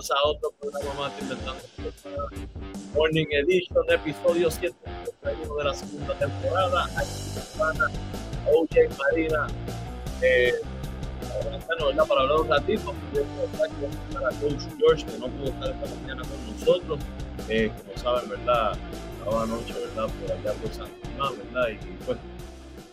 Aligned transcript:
Bienvenidos 0.00 0.10
a 0.10 0.28
otro 0.28 0.52
programa 0.58 0.94
más 0.94 1.12
Morning 2.94 3.26
Edition, 3.30 3.84
episodio 3.88 4.50
131 4.50 5.56
de 5.56 5.64
la 5.64 5.74
segunda 5.74 6.14
temporada. 6.14 6.84
Aquí 6.96 7.10
OJ 8.46 8.98
Marina, 8.98 9.46
eh, 10.22 10.54
para, 11.66 12.04
para 12.06 12.20
hablar 12.22 12.40
un 12.40 12.48
ratito, 12.48 12.94
para 14.12 14.28
Coach 14.36 14.62
George, 14.78 15.04
que 15.04 15.18
no 15.18 15.28
pudo 15.28 15.48
estar 15.48 15.70
esta 15.70 15.94
mañana 15.96 16.22
con 16.22 16.58
nosotros. 16.58 17.00
Eh, 17.48 17.70
como 17.76 17.96
saben, 17.98 18.30
¿verdad? 18.30 18.78
Estaba 19.18 19.42
anoche, 19.42 19.74
¿verdad? 19.74 20.08
Por 20.20 20.32
allá 20.32 20.52
por 20.60 20.72
San 20.72 20.88
Juan, 21.16 21.32
¿verdad? 21.36 21.68
Y 21.68 22.04
pues, 22.04 22.18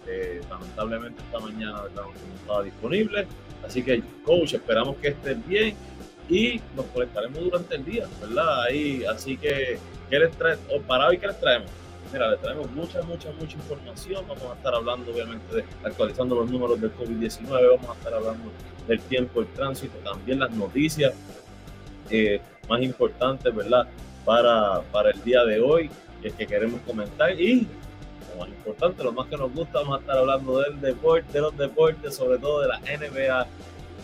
eh, 0.08 0.42
lamentablemente 0.50 1.22
esta 1.22 1.40
mañana, 1.40 1.82
¿verdad? 1.84 2.04
No 2.04 2.36
estaba 2.36 2.64
disponible. 2.64 3.28
Así 3.66 3.82
que, 3.84 4.04
coach, 4.24 4.54
esperamos 4.54 4.98
que 4.98 5.10
estés 5.10 5.48
bien 5.48 5.76
y 6.30 6.62
nos 6.76 6.86
conectaremos 6.88 7.40
durante 7.40 7.76
el 7.76 7.86
día, 7.86 8.06
¿verdad? 8.22 8.64
Ahí, 8.64 9.04
así 9.06 9.38
que, 9.38 9.80
¿qué 10.10 10.20
les 10.20 10.32
trae? 10.38 10.58
O 10.74 10.82
para 10.82 11.08
hoy, 11.08 11.18
¿qué 11.18 11.28
les 11.28 11.40
traemos? 11.40 11.70
Mira, 12.12 12.32
les 12.32 12.42
traemos 12.42 12.70
mucha, 12.72 13.02
mucha, 13.04 13.32
mucha 13.32 13.56
información. 13.56 14.26
Vamos 14.28 14.44
a 14.44 14.54
estar 14.56 14.74
hablando, 14.74 15.12
obviamente, 15.12 15.56
de 15.56 15.66
actualizando 15.84 16.36
los 16.36 16.50
números 16.50 16.80
del 16.80 16.94
COVID-19. 16.96 17.50
Vamos 17.50 17.90
a 17.90 17.94
estar 17.94 18.14
hablando 18.14 18.52
del 18.88 19.00
tiempo, 19.02 19.42
el 19.42 19.48
tránsito, 19.48 19.98
también 20.00 20.40
las 20.40 20.52
noticias 20.52 21.14
eh, 22.10 22.42
más 22.70 22.82
importantes, 22.82 23.54
¿verdad? 23.54 23.88
Para, 24.24 24.82
para 24.92 25.12
el 25.12 25.24
día 25.24 25.44
de 25.44 25.60
hoy, 25.60 25.90
que 26.22 26.30
es 26.30 26.34
que 26.34 26.48
queremos 26.48 26.80
comentar. 26.82 27.40
Y, 27.40 27.68
lo 28.34 28.40
más 28.40 28.50
importante, 28.50 29.04
lo 29.04 29.12
más 29.12 29.28
que 29.28 29.38
nos 29.38 29.54
gusta, 29.54 29.80
vamos 29.80 29.98
a 29.98 30.00
estar 30.02 30.18
hablando 30.18 30.60
del 30.60 30.80
deporte, 30.80 31.32
de 31.34 31.42
los 31.42 31.58
deportes, 31.58 32.16
sobre 32.16 32.38
todo 32.38 32.62
de 32.62 32.68
la 32.68 32.80
NBA, 32.80 33.48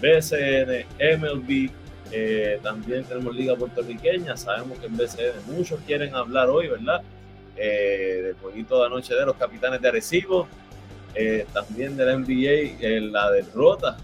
BCN, 0.01 0.85
MLB, 1.21 1.71
eh, 2.11 2.59
también 2.61 3.03
tenemos 3.05 3.35
Liga 3.35 3.55
Puertorriqueña. 3.55 4.37
Sabemos 4.37 4.79
que 4.79 4.87
en 4.87 4.97
BCN 4.97 5.55
muchos 5.55 5.79
quieren 5.85 6.15
hablar 6.15 6.49
hoy, 6.49 6.67
¿verdad? 6.67 7.01
Eh, 7.55 8.21
del 8.23 8.35
jueguito 8.35 8.79
de 8.79 8.85
anoche 8.87 9.13
de 9.15 9.25
los 9.25 9.35
capitanes 9.35 9.81
de 9.81 9.87
Arecibo. 9.87 10.47
Eh, 11.15 11.45
también 11.53 11.95
de 11.95 12.05
la 12.05 12.17
NBA, 12.17 13.11
la 13.11 13.31
derrota 13.31 13.97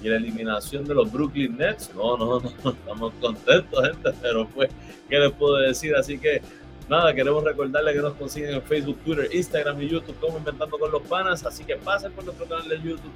y 0.00 0.08
la 0.08 0.16
eliminación 0.16 0.84
de 0.84 0.94
los 0.94 1.10
Brooklyn 1.10 1.56
Nets. 1.56 1.90
No, 1.94 2.16
no, 2.16 2.40
no, 2.40 2.70
estamos 2.70 3.12
contentos, 3.20 3.88
gente, 3.88 4.10
pero 4.22 4.48
pues, 4.48 4.70
¿qué 5.08 5.18
les 5.18 5.32
puedo 5.32 5.56
decir? 5.56 5.94
Así 5.96 6.18
que 6.18 6.40
nada, 6.88 7.14
queremos 7.14 7.42
recordarles 7.44 7.94
que 7.94 8.02
nos 8.02 8.14
consiguen 8.14 8.54
en 8.54 8.62
Facebook, 8.62 8.98
Twitter, 9.04 9.28
Instagram 9.32 9.82
y 9.82 9.88
YouTube 9.88 10.18
como 10.20 10.38
Inventando 10.38 10.78
con 10.78 10.90
los 10.90 11.02
Panas. 11.02 11.44
Así 11.44 11.64
que 11.64 11.76
pasen 11.76 12.12
por 12.12 12.24
nuestro 12.24 12.46
canal 12.46 12.68
de 12.68 12.76
YouTube 12.76 13.12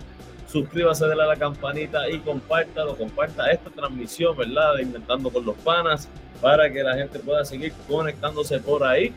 suscríbase, 0.50 1.06
dale 1.06 1.22
a 1.22 1.26
la 1.26 1.36
campanita 1.36 2.08
y 2.10 2.18
compártalo, 2.18 2.96
comparta 2.96 3.50
esta 3.50 3.70
transmisión, 3.70 4.36
¿verdad? 4.36 4.76
De 4.76 4.82
Inventando 4.82 5.30
con 5.30 5.44
los 5.44 5.56
Panas, 5.58 6.08
para 6.40 6.70
que 6.72 6.82
la 6.82 6.96
gente 6.96 7.18
pueda 7.20 7.44
seguir 7.44 7.72
conectándose 7.88 8.58
por 8.58 8.82
ahí. 8.82 9.14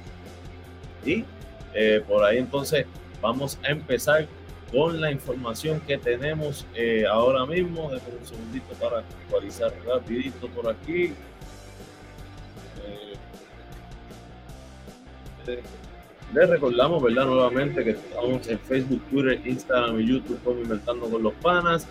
Y 1.06 1.26
eh, 1.74 2.04
por 2.08 2.24
ahí 2.24 2.38
entonces 2.38 2.86
vamos 3.22 3.58
a 3.64 3.70
empezar 3.70 4.28
con 4.72 5.02
la 5.02 5.12
información 5.12 5.80
que 5.82 5.98
tenemos 5.98 6.66
eh, 6.76 7.06
ahora 7.10 7.46
mismo. 7.46 7.90
Déjame 7.92 8.18
un 8.18 8.26
segundito 8.26 8.74
para 8.80 9.00
actualizar 9.00 9.74
rapidito 9.88 10.48
por 10.50 10.70
aquí. 10.70 11.14
Les 15.46 16.50
recordamos, 16.50 17.04
¿verdad? 17.04 17.26
Nuevamente 17.26 17.84
que 17.84 17.90
estamos 17.92 18.48
en 18.48 18.58
Facebook, 18.60 19.02
Twitter, 19.10 19.42
Instagram 19.46 20.00
y 20.00 20.08
YouTube 20.08 20.42
como 20.44 20.62
Inventando 20.62 21.10
con 21.10 21.22
los 21.22 21.34
Panas. 21.36 21.86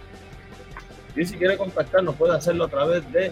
Y 1.15 1.25
si 1.25 1.37
quiere 1.37 1.57
contactarnos, 1.57 2.15
puede 2.15 2.35
hacerlo 2.35 2.65
a 2.65 2.67
través 2.67 3.11
de 3.11 3.31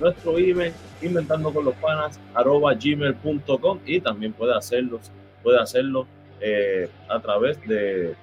nuestro 0.00 0.38
email 0.38 0.72
inventandoconlospanas.gmail.com 1.02 3.80
y 3.86 4.00
también 4.00 4.32
puede 4.32 4.56
hacerlo, 4.56 4.98
puede 5.42 5.60
hacerlo 5.60 6.06
eh, 6.40 6.88
a 7.08 7.20
través 7.20 7.60
de 7.66 8.14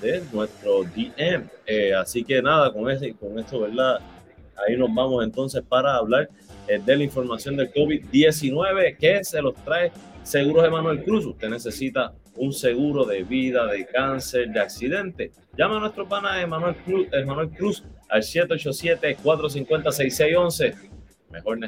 de 0.00 0.22
nuestro 0.32 0.84
DM. 0.84 1.48
Eh, 1.66 1.94
así 1.94 2.24
que 2.24 2.40
nada, 2.42 2.72
con, 2.72 2.90
ese, 2.90 3.14
con 3.14 3.38
esto, 3.38 3.60
¿verdad? 3.60 4.00
Ahí 4.66 4.76
nos 4.76 4.92
vamos 4.94 5.24
entonces 5.24 5.62
para 5.66 5.96
hablar 5.96 6.28
eh, 6.68 6.78
de 6.84 6.96
la 6.96 7.04
información 7.04 7.56
del 7.56 7.72
COVID-19 7.72 8.98
que 8.98 9.24
se 9.24 9.40
los 9.40 9.54
trae 9.64 9.90
Seguros 10.22 10.66
Emanuel 10.66 11.02
Cruz. 11.02 11.24
Usted 11.26 11.48
necesita 11.48 12.12
un 12.36 12.52
seguro 12.52 13.04
de 13.04 13.22
vida, 13.22 13.66
de 13.66 13.86
cáncer, 13.86 14.50
de 14.50 14.60
accidente. 14.60 15.32
Llama 15.56 15.78
a 15.78 15.80
nuestro 15.80 16.06
pana 16.08 16.40
Emanuel 16.40 16.76
Cruz, 16.76 17.08
Emanuel 17.12 17.50
Cruz 17.50 17.82
al 18.08 18.22
787-450-6611. 18.22 20.74
Mejor 21.30 21.58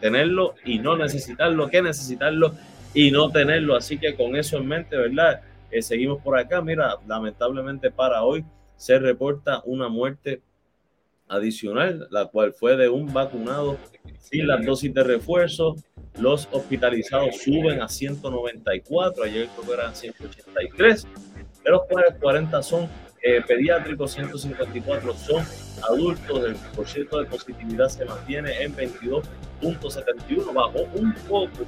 tenerlo 0.00 0.54
y 0.64 0.78
no 0.78 0.96
necesitarlo 0.96 1.68
que 1.68 1.82
necesitarlo 1.82 2.54
y 2.94 3.10
no 3.10 3.30
tenerlo. 3.30 3.76
Así 3.76 3.98
que 3.98 4.14
con 4.14 4.36
eso 4.36 4.56
en 4.58 4.68
mente, 4.68 4.96
¿verdad? 4.96 5.42
Eh, 5.72 5.80
seguimos 5.80 6.22
por 6.22 6.38
acá. 6.38 6.60
Mira, 6.60 6.96
lamentablemente 7.06 7.90
para 7.90 8.22
hoy 8.22 8.44
se 8.76 8.98
reporta 8.98 9.62
una 9.64 9.88
muerte 9.88 10.42
adicional, 11.28 12.06
la 12.10 12.26
cual 12.26 12.52
fue 12.52 12.76
de 12.76 12.90
un 12.90 13.10
vacunado 13.12 13.78
sin 14.18 14.46
las 14.46 14.64
dosis 14.64 14.92
de 14.92 15.02
refuerzo. 15.02 15.76
Los 16.20 16.46
hospitalizados 16.52 17.38
suben 17.38 17.80
a 17.80 17.88
194, 17.88 19.24
ayer 19.24 19.48
creo 19.48 19.66
que 19.66 19.72
eran 19.72 19.96
183. 19.96 21.06
De 21.64 21.70
los 21.70 21.86
cuales 21.86 22.14
40 22.20 22.62
son 22.62 22.86
eh, 23.22 23.40
pediátricos, 23.46 24.12
154 24.12 25.14
son 25.14 25.42
adultos. 25.88 26.44
El 26.44 26.56
porcentaje 26.76 27.24
de 27.24 27.30
positividad 27.30 27.88
se 27.88 28.04
mantiene 28.04 28.62
en 28.62 28.76
22.71, 28.76 30.52
bajó 30.52 30.82
un 30.94 31.14
poco, 31.26 31.64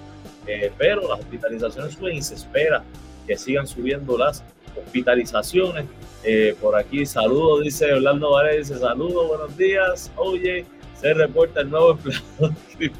eh, 0.46 0.70
pero 0.76 1.08
las 1.08 1.20
hospitalizaciones 1.20 1.94
suben 1.94 2.16
y 2.16 2.22
se 2.22 2.34
espera 2.34 2.84
que 3.26 3.36
sigan 3.36 3.66
subiendo 3.66 4.16
las 4.18 4.44
hospitalizaciones. 4.76 5.86
Eh, 6.22 6.56
por 6.60 6.76
aquí, 6.76 7.04
saludos, 7.04 7.64
dice 7.64 7.92
Orlando 7.92 8.30
Varela, 8.30 8.58
dice 8.58 8.78
saludos, 8.78 9.28
buenos 9.28 9.56
días. 9.56 10.10
Oye, 10.16 10.64
se 10.98 11.14
reporta 11.14 11.60
el 11.60 11.70
nuevo 11.70 11.92
empleado. 11.92 12.54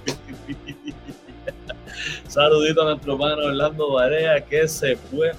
Saludito 2.29 2.82
a 2.82 2.85
nuestro 2.87 3.15
hermano 3.15 3.44
Orlando 3.44 3.93
Varela 3.93 4.41
que 4.41 4.67
se 4.67 4.97
fue 4.97 5.32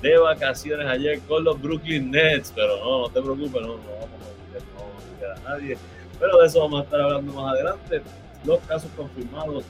de 0.00 0.18
vacaciones 0.18 0.86
ayer 0.86 1.20
con 1.20 1.44
los 1.44 1.60
Brooklyn 1.60 2.10
Nets, 2.10 2.52
pero 2.54 2.78
no, 2.78 3.00
no 3.02 3.08
te 3.08 3.20
preocupes, 3.20 3.62
no, 3.62 3.68
no 3.68 3.82
vamos 4.00 4.20
a 5.20 5.24
no, 5.24 5.34
a 5.34 5.50
nadie. 5.50 5.76
Pero 6.18 6.38
de 6.38 6.46
eso 6.46 6.60
vamos 6.60 6.80
a 6.80 6.84
estar 6.84 7.00
hablando 7.00 7.32
más 7.32 7.54
adelante. 7.54 8.02
Los 8.44 8.60
casos 8.60 8.90
confirmados 8.96 9.64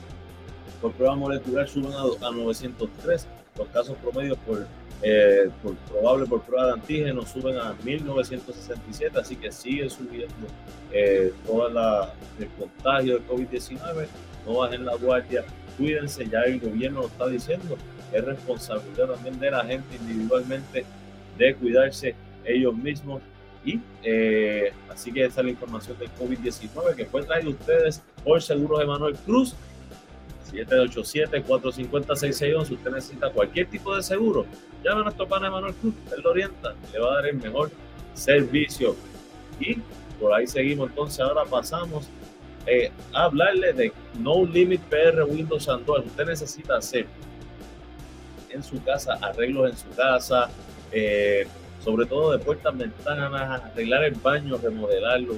por 0.81 0.91
prueba 0.93 1.15
molecular 1.15 1.67
suben 1.67 1.93
a 1.93 2.31
903 2.31 3.27
los 3.57 3.67
casos 3.67 3.95
promedios 3.97 4.37
por 4.39 4.65
eh, 5.05 5.49
por, 5.61 5.75
probable 5.75 6.25
por 6.25 6.41
prueba 6.43 6.67
de 6.67 6.73
antígeno 6.73 7.25
suben 7.25 7.57
a 7.57 7.75
1967, 7.83 9.19
así 9.19 9.35
que 9.35 9.51
sigue 9.51 9.89
subiendo 9.89 10.47
eh, 10.93 11.33
toda 11.45 12.15
el 12.39 12.47
contagio 12.57 13.15
del 13.15 13.27
COVID-19. 13.27 14.07
No 14.47 14.59
bajen 14.59 14.85
la 14.85 14.95
guardia, 14.95 15.43
cuídense, 15.77 16.25
ya 16.29 16.43
el 16.43 16.61
gobierno 16.61 17.01
lo 17.01 17.07
está 17.07 17.27
diciendo. 17.27 17.77
Es 18.13 18.23
responsabilidad 18.23 19.09
también 19.09 19.39
de 19.41 19.51
la 19.51 19.65
gente 19.65 19.95
individualmente 19.97 20.85
de 21.37 21.55
cuidarse 21.55 22.15
ellos 22.45 22.73
mismos. 22.73 23.21
Y 23.65 23.81
eh, 24.03 24.71
así 24.89 25.11
que 25.11 25.25
esa 25.25 25.41
es 25.41 25.45
la 25.45 25.51
información 25.51 25.97
del 25.99 26.09
COVID-19 26.15 26.95
que 26.95 27.05
fue 27.05 27.23
traído 27.23 27.49
ustedes 27.49 28.01
por 28.23 28.41
Seguros 28.41 28.81
Emanuel 28.81 29.15
Cruz 29.15 29.53
787-450-661. 30.53 32.65
Si 32.65 32.75
usted 32.75 32.91
necesita 32.91 33.31
cualquier 33.31 33.67
tipo 33.67 33.95
de 33.95 34.03
seguro, 34.03 34.45
llame 34.83 35.01
a 35.01 35.03
nuestro 35.03 35.27
pana 35.27 35.49
Manuel 35.49 35.73
Cruz, 35.75 35.93
él 36.15 36.21
lo 36.23 36.31
orienta, 36.31 36.75
le 36.91 36.99
va 36.99 37.11
a 37.11 37.15
dar 37.15 37.27
el 37.27 37.37
mejor 37.37 37.71
servicio. 38.13 38.95
Y 39.59 39.77
por 40.19 40.33
ahí 40.33 40.47
seguimos, 40.47 40.89
entonces 40.89 41.19
ahora 41.19 41.43
pasamos 41.45 42.07
eh, 42.65 42.91
a 43.13 43.25
hablarle 43.25 43.73
de 43.73 43.91
No 44.19 44.45
Limit 44.45 44.81
PR 44.83 45.23
Windows 45.23 45.67
Android. 45.67 46.05
Usted 46.05 46.25
necesita 46.25 46.77
hacer 46.77 47.07
en 48.49 48.63
su 48.63 48.81
casa 48.83 49.17
arreglos 49.21 49.71
en 49.71 49.77
su 49.77 49.89
casa, 49.95 50.49
eh, 50.91 51.47
sobre 51.83 52.05
todo 52.05 52.31
de 52.31 52.39
puertas, 52.39 52.77
ventanas, 52.77 53.61
arreglar 53.61 54.05
el 54.05 54.15
baño, 54.15 54.57
remodelarlo. 54.57 55.35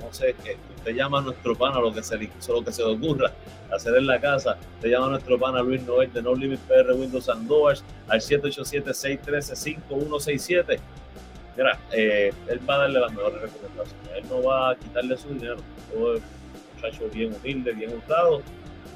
No 0.00 0.12
sé, 0.12 0.34
que 0.42 0.56
usted 0.88 1.02
llama 1.02 1.20
nuestro 1.20 1.54
pana 1.54 1.78
lo 1.80 1.92
que 1.92 2.02
se 2.02 2.16
lo 2.16 2.64
que 2.64 2.72
se 2.72 2.82
le 2.82 2.92
ocurra 2.92 3.30
hacer 3.70 3.94
en 3.96 4.06
la 4.06 4.18
casa. 4.20 4.56
Te 4.80 4.88
llama 4.88 5.08
nuestro 5.08 5.38
pana 5.38 5.60
Luis 5.62 5.82
Noel 5.82 6.10
de 6.12 6.22
No 6.22 6.34
Limit 6.34 6.60
PR 6.60 6.92
Windows 6.92 7.28
and 7.28 7.46
al 8.08 8.20
787-613-5167. 8.20 10.78
Mira, 11.56 11.78
eh, 11.92 12.32
él 12.48 12.60
va 12.68 12.74
a 12.76 12.78
darle 12.78 12.98
las 13.00 13.12
mejores 13.12 13.42
recomendaciones. 13.42 14.08
Él 14.16 14.24
no 14.30 14.42
va 14.42 14.70
a 14.70 14.76
quitarle 14.76 15.14
su 15.16 15.28
dinero. 15.28 15.58
Todo 15.92 16.14
es 16.14 16.22
un 16.22 16.26
muchacho 16.76 17.08
bien 17.12 17.34
humilde, 17.34 17.72
bien 17.72 17.94
usado 17.96 18.42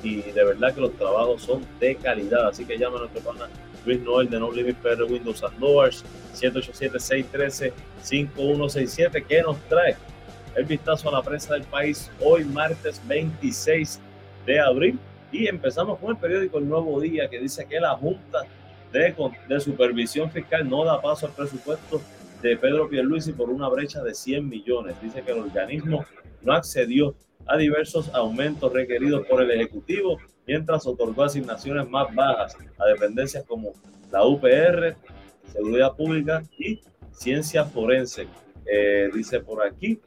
y 0.02 0.22
de 0.22 0.44
verdad 0.44 0.74
que 0.74 0.80
los 0.80 0.96
trabajos 0.96 1.42
son 1.42 1.66
de 1.78 1.94
calidad. 1.96 2.48
Así 2.48 2.64
que 2.64 2.78
llama 2.78 2.96
a 2.96 3.00
nuestro 3.00 3.20
pana 3.20 3.50
Luis 3.84 4.00
Noel 4.00 4.30
de 4.30 4.40
No 4.40 4.50
Limit 4.50 4.78
PR 4.78 5.02
Windows 5.02 5.44
and 5.44 5.58
Doors 5.58 6.02
787-613-5167 6.34 9.26
que 9.26 9.42
nos 9.42 9.58
trae 9.68 9.98
el 10.54 10.64
vistazo 10.64 11.08
a 11.08 11.12
la 11.12 11.22
prensa 11.22 11.54
del 11.54 11.64
país 11.64 12.10
hoy 12.20 12.44
martes 12.44 13.00
26 13.06 14.00
de 14.46 14.60
abril. 14.60 14.98
Y 15.30 15.46
empezamos 15.46 15.98
con 15.98 16.10
el 16.10 16.16
periódico 16.18 16.58
El 16.58 16.68
Nuevo 16.68 17.00
Día, 17.00 17.28
que 17.28 17.40
dice 17.40 17.66
que 17.66 17.80
la 17.80 17.96
Junta 17.96 18.40
de, 18.92 19.14
de 19.48 19.60
Supervisión 19.60 20.30
Fiscal 20.30 20.68
no 20.68 20.84
da 20.84 21.00
paso 21.00 21.26
al 21.26 21.32
presupuesto 21.32 22.02
de 22.42 22.56
Pedro 22.56 22.88
Pierluisi 22.88 23.32
por 23.32 23.48
una 23.48 23.68
brecha 23.68 24.02
de 24.02 24.14
100 24.14 24.48
millones. 24.48 25.00
Dice 25.00 25.22
que 25.22 25.32
el 25.32 25.38
organismo 25.38 26.04
no 26.42 26.52
accedió 26.52 27.14
a 27.46 27.56
diversos 27.56 28.10
aumentos 28.14 28.72
requeridos 28.72 29.26
por 29.26 29.42
el 29.42 29.50
Ejecutivo, 29.52 30.18
mientras 30.46 30.86
otorgó 30.86 31.24
asignaciones 31.24 31.88
más 31.88 32.14
bajas 32.14 32.56
a 32.78 32.86
dependencias 32.86 33.44
como 33.46 33.72
la 34.10 34.26
UPR, 34.26 34.96
Seguridad 35.50 35.96
Pública 35.96 36.42
y 36.58 36.80
Ciencia 37.12 37.64
Forense. 37.64 38.26
Eh, 38.66 39.10
dice 39.12 39.40
por 39.40 39.66
aquí, 39.66 40.00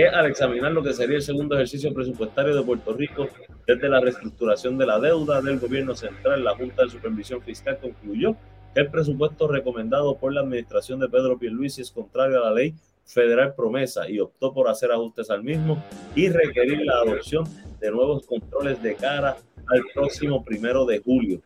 que 0.00 0.08
al 0.08 0.24
examinar 0.24 0.72
lo 0.72 0.82
que 0.82 0.94
sería 0.94 1.16
el 1.16 1.22
segundo 1.22 1.56
ejercicio 1.56 1.92
presupuestario 1.92 2.56
de 2.56 2.62
Puerto 2.62 2.94
Rico 2.94 3.28
desde 3.66 3.86
la 3.86 4.00
reestructuración 4.00 4.78
de 4.78 4.86
la 4.86 4.98
deuda 4.98 5.42
del 5.42 5.58
gobierno 5.58 5.94
central, 5.94 6.42
la 6.42 6.56
Junta 6.56 6.84
de 6.84 6.88
Supervisión 6.88 7.42
Fiscal 7.42 7.78
concluyó 7.78 8.34
que 8.74 8.80
el 8.80 8.90
presupuesto 8.90 9.46
recomendado 9.46 10.16
por 10.16 10.32
la 10.32 10.40
administración 10.40 11.00
de 11.00 11.10
Pedro 11.10 11.38
Pierluisi 11.38 11.82
es 11.82 11.90
contrario 11.90 12.38
a 12.38 12.48
la 12.48 12.54
ley 12.54 12.74
federal 13.04 13.54
promesa 13.54 14.08
y 14.08 14.20
optó 14.20 14.54
por 14.54 14.68
hacer 14.68 14.90
ajustes 14.90 15.28
al 15.28 15.42
mismo 15.44 15.84
y 16.14 16.30
requerir 16.30 16.80
la 16.80 16.94
adopción 16.94 17.44
de 17.78 17.90
nuevos 17.90 18.26
controles 18.26 18.82
de 18.82 18.94
cara 18.94 19.36
al 19.66 19.82
próximo 19.92 20.42
primero 20.42 20.86
de 20.86 21.00
julio. 21.00 21.42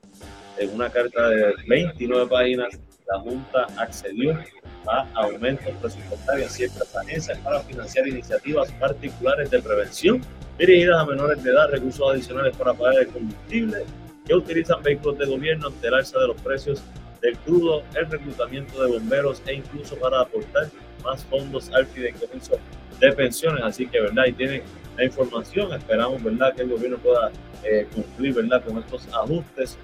En 0.60 0.70
una 0.70 0.90
carta 0.90 1.28
de 1.28 1.54
29 1.66 2.28
páginas, 2.28 2.78
la 3.06 3.20
Junta 3.20 3.66
accedió 3.76 4.38
a 4.86 5.06
aumentos 5.14 5.72
presupuestarios 5.80 6.48
en 6.48 6.52
ciertas 6.52 6.96
agencias 6.96 7.38
para 7.38 7.60
financiar 7.60 8.06
iniciativas 8.08 8.70
particulares 8.72 9.50
de 9.50 9.62
prevención 9.62 10.20
dirigidas 10.58 11.02
a 11.02 11.06
menores 11.06 11.42
de 11.42 11.50
edad, 11.50 11.70
recursos 11.70 12.10
adicionales 12.10 12.56
para 12.56 12.74
pagar 12.74 13.00
el 13.00 13.08
combustible, 13.08 13.84
que 14.26 14.34
utilizan 14.34 14.82
vehículos 14.82 15.18
de 15.18 15.26
gobierno 15.26 15.66
ante 15.66 15.88
el 15.88 15.94
alza 15.94 16.18
de 16.18 16.28
los 16.28 16.40
precios 16.40 16.82
del 17.20 17.36
crudo, 17.38 17.82
el 17.94 18.10
reclutamiento 18.10 18.82
de 18.82 18.92
bomberos 18.92 19.42
e 19.46 19.54
incluso 19.54 19.96
para 19.96 20.20
aportar 20.20 20.68
más 21.02 21.24
fondos 21.24 21.70
al 21.72 21.86
fideicomiso 21.86 22.58
de 23.00 23.12
pensiones. 23.12 23.62
Así 23.64 23.86
que, 23.86 24.00
¿verdad? 24.00 24.26
Y 24.26 24.32
tienen 24.32 24.62
la 24.96 25.04
información. 25.04 25.72
Esperamos, 25.72 26.22
¿verdad?, 26.22 26.54
que 26.54 26.62
el 26.62 26.68
gobierno 26.70 26.98
pueda 26.98 27.30
eh, 27.64 27.86
cumplir, 27.94 28.34
¿verdad?, 28.34 28.62
con 28.64 28.78
estos 28.78 29.08
ajustes 29.12 29.76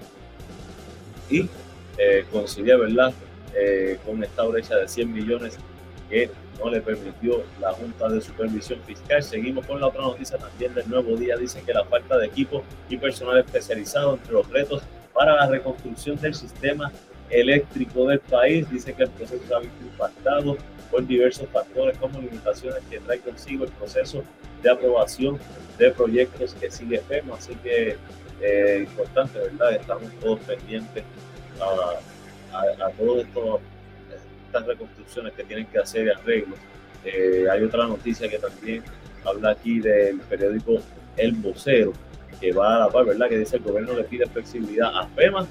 y 1.29 1.47
eh, 2.03 2.25
conciliar, 2.31 2.79
¿verdad?, 2.79 3.13
eh, 3.55 3.99
con 4.03 4.23
esta 4.23 4.43
brecha 4.43 4.75
de 4.75 4.87
100 4.87 5.13
millones 5.13 5.57
que 6.09 6.31
no 6.57 6.71
le 6.71 6.81
permitió 6.81 7.43
la 7.59 7.73
Junta 7.73 8.09
de 8.09 8.19
Supervisión 8.21 8.79
Fiscal. 8.87 9.21
Seguimos 9.21 9.67
con 9.67 9.79
la 9.79 9.87
otra 9.87 10.01
noticia 10.01 10.37
también 10.37 10.73
del 10.73 10.89
nuevo 10.89 11.15
día. 11.15 11.37
Dicen 11.37 11.63
que 11.63 11.73
la 11.73 11.85
falta 11.85 12.17
de 12.17 12.25
equipo 12.25 12.63
y 12.89 12.97
personal 12.97 13.37
especializado 13.37 14.15
entre 14.15 14.33
los 14.33 14.49
retos 14.49 14.81
para 15.13 15.35
la 15.35 15.47
reconstrucción 15.47 16.19
del 16.19 16.33
sistema 16.33 16.91
eléctrico 17.29 18.07
del 18.07 18.19
país. 18.19 18.69
Dice 18.71 18.93
que 18.93 19.03
el 19.03 19.09
proceso 19.09 19.55
ha 19.55 19.59
visto 19.59 19.83
impactado 19.83 20.57
por 20.89 21.05
diversos 21.05 21.47
factores 21.49 21.97
como 21.99 22.19
limitaciones 22.19 22.81
que 22.89 22.99
trae 22.99 23.19
consigo 23.19 23.65
el 23.65 23.71
proceso 23.71 24.23
de 24.63 24.71
aprobación 24.71 25.39
de 25.77 25.91
proyectos 25.91 26.55
que 26.55 26.71
sigue 26.71 26.99
FEMA. 26.99 27.35
Así 27.35 27.53
que 27.63 27.95
eh, 28.41 28.87
importante, 28.87 29.37
¿verdad? 29.37 29.73
Estamos 29.73 30.09
todos 30.19 30.39
pendientes 30.39 31.03
a 31.61 31.99
a, 32.53 32.89
todas 32.97 33.25
estas 34.45 34.65
reconstrucciones 34.65 35.33
que 35.33 35.43
tienen 35.43 35.65
que 35.67 35.79
hacer 35.79 36.07
y 36.07 36.09
arreglos. 36.09 36.59
Eh, 37.05 37.45
hay 37.49 37.63
otra 37.63 37.87
noticia 37.87 38.29
que 38.29 38.37
también 38.37 38.83
habla 39.25 39.51
aquí 39.51 39.79
del 39.79 40.19
periódico 40.21 40.79
El 41.17 41.33
Vocero, 41.33 41.93
que 42.39 42.51
va 42.51 42.75
a 42.75 42.79
la 42.79 42.89
par, 42.89 43.05
¿verdad? 43.05 43.29
Que 43.29 43.37
dice 43.37 43.57
el 43.57 43.63
gobierno 43.63 43.93
le 43.93 44.03
pide 44.03 44.25
flexibilidad 44.27 44.95
a 44.95 45.07
FEMA, 45.07 45.47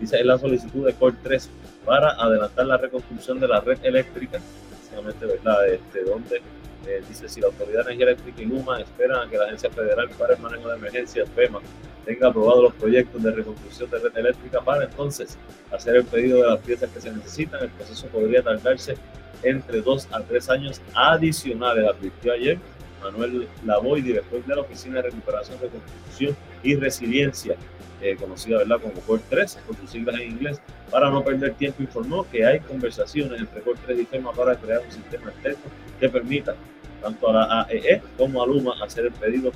dice 0.00 0.18
en 0.18 0.26
la 0.26 0.38
solicitud 0.38 0.86
de 0.86 0.94
COR 0.94 1.14
3 1.22 1.50
para 1.84 2.10
adelantar 2.12 2.66
la 2.66 2.76
reconstrucción 2.76 3.40
de 3.40 3.48
la 3.48 3.60
red 3.60 3.78
eléctrica, 3.82 4.40
básicamente, 4.70 5.26
¿verdad? 5.26 5.68
Este, 5.68 6.04
donde 6.04 6.40
eh, 6.86 7.02
dice 7.08 7.28
si 7.28 7.40
la 7.40 7.48
Autoridad 7.48 7.84
de 7.84 7.92
Energía 7.92 8.06
Eléctrica 8.06 8.42
y 8.42 8.46
Luma 8.46 8.80
esperan 8.80 9.26
a 9.26 9.30
que 9.30 9.36
la 9.36 9.44
Agencia 9.44 9.70
Federal 9.70 10.08
para 10.18 10.34
el 10.34 10.40
Manejo 10.40 10.68
de 10.68 10.76
Emergencias, 10.76 11.28
FEMA, 11.34 11.60
tenga 12.04 12.28
aprobado 12.28 12.62
los 12.62 12.74
proyectos 12.74 13.22
de 13.22 13.30
reconstrucción 13.30 13.90
de 13.90 13.98
red 13.98 14.16
eléctrica 14.16 14.60
para 14.60 14.84
entonces 14.84 15.38
hacer 15.72 15.96
el 15.96 16.04
pedido 16.04 16.42
de 16.42 16.48
las 16.50 16.60
piezas 16.60 16.90
que 16.90 17.00
se 17.00 17.10
necesitan. 17.10 17.62
El 17.62 17.70
proceso 17.70 18.06
podría 18.08 18.42
tardarse 18.42 18.96
entre 19.42 19.80
dos 19.80 20.08
a 20.12 20.20
tres 20.20 20.48
años 20.50 20.80
adicionales, 20.94 21.88
advirtió 21.88 22.32
ayer 22.32 22.58
Manuel 23.04 23.48
Lavoy, 23.64 24.00
director 24.00 24.44
de 24.44 24.54
la 24.54 24.62
Oficina 24.62 24.96
de 24.96 25.10
Recuperación, 25.10 25.58
Reconstrucción 25.60 26.36
y 26.62 26.74
Resiliencia, 26.76 27.56
eh, 28.04 28.16
conocida 28.16 28.58
¿verdad? 28.58 28.80
como 28.80 29.00
COR 29.00 29.20
3, 29.28 29.58
por 29.66 29.76
sus 29.76 29.90
siglas 29.90 30.20
en 30.20 30.32
inglés. 30.32 30.60
Para 30.90 31.10
no 31.10 31.24
perder 31.24 31.54
tiempo, 31.54 31.82
informó 31.82 32.28
que 32.30 32.44
hay 32.44 32.60
conversaciones 32.60 33.40
entre 33.40 33.62
COR 33.62 33.76
3 33.86 34.00
y 34.00 34.04
FEMA 34.04 34.32
para 34.32 34.56
crear 34.56 34.80
un 34.84 34.92
sistema 34.92 35.30
externo 35.30 35.64
que 35.98 36.08
permita 36.08 36.54
tanto 37.02 37.30
a 37.30 37.32
la 37.32 37.62
AEE 37.62 37.94
e 37.94 38.02
como 38.16 38.42
a 38.42 38.46
Luma 38.46 38.74
hacer 38.82 39.06
el 39.06 39.12
pedido 39.12 39.52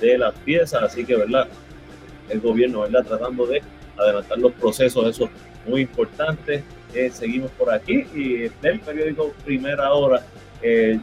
de 0.00 0.18
las 0.18 0.34
piezas. 0.40 0.82
Así 0.82 1.04
que, 1.04 1.16
¿verdad? 1.16 1.48
el 2.30 2.40
gobierno, 2.40 2.80
¿verdad? 2.80 3.04
Tratando 3.04 3.46
de 3.46 3.62
adelantar 3.96 4.38
los 4.38 4.52
procesos, 4.52 5.06
eso 5.06 5.24
es 5.24 5.68
muy 5.68 5.82
importante. 5.82 6.62
Eh, 6.94 7.10
seguimos 7.10 7.50
por 7.52 7.72
aquí 7.72 8.06
y 8.14 8.48
del 8.62 8.80
periódico 8.80 9.32
Primera 9.44 9.92
Hora 9.92 10.24
eh, 10.62 10.98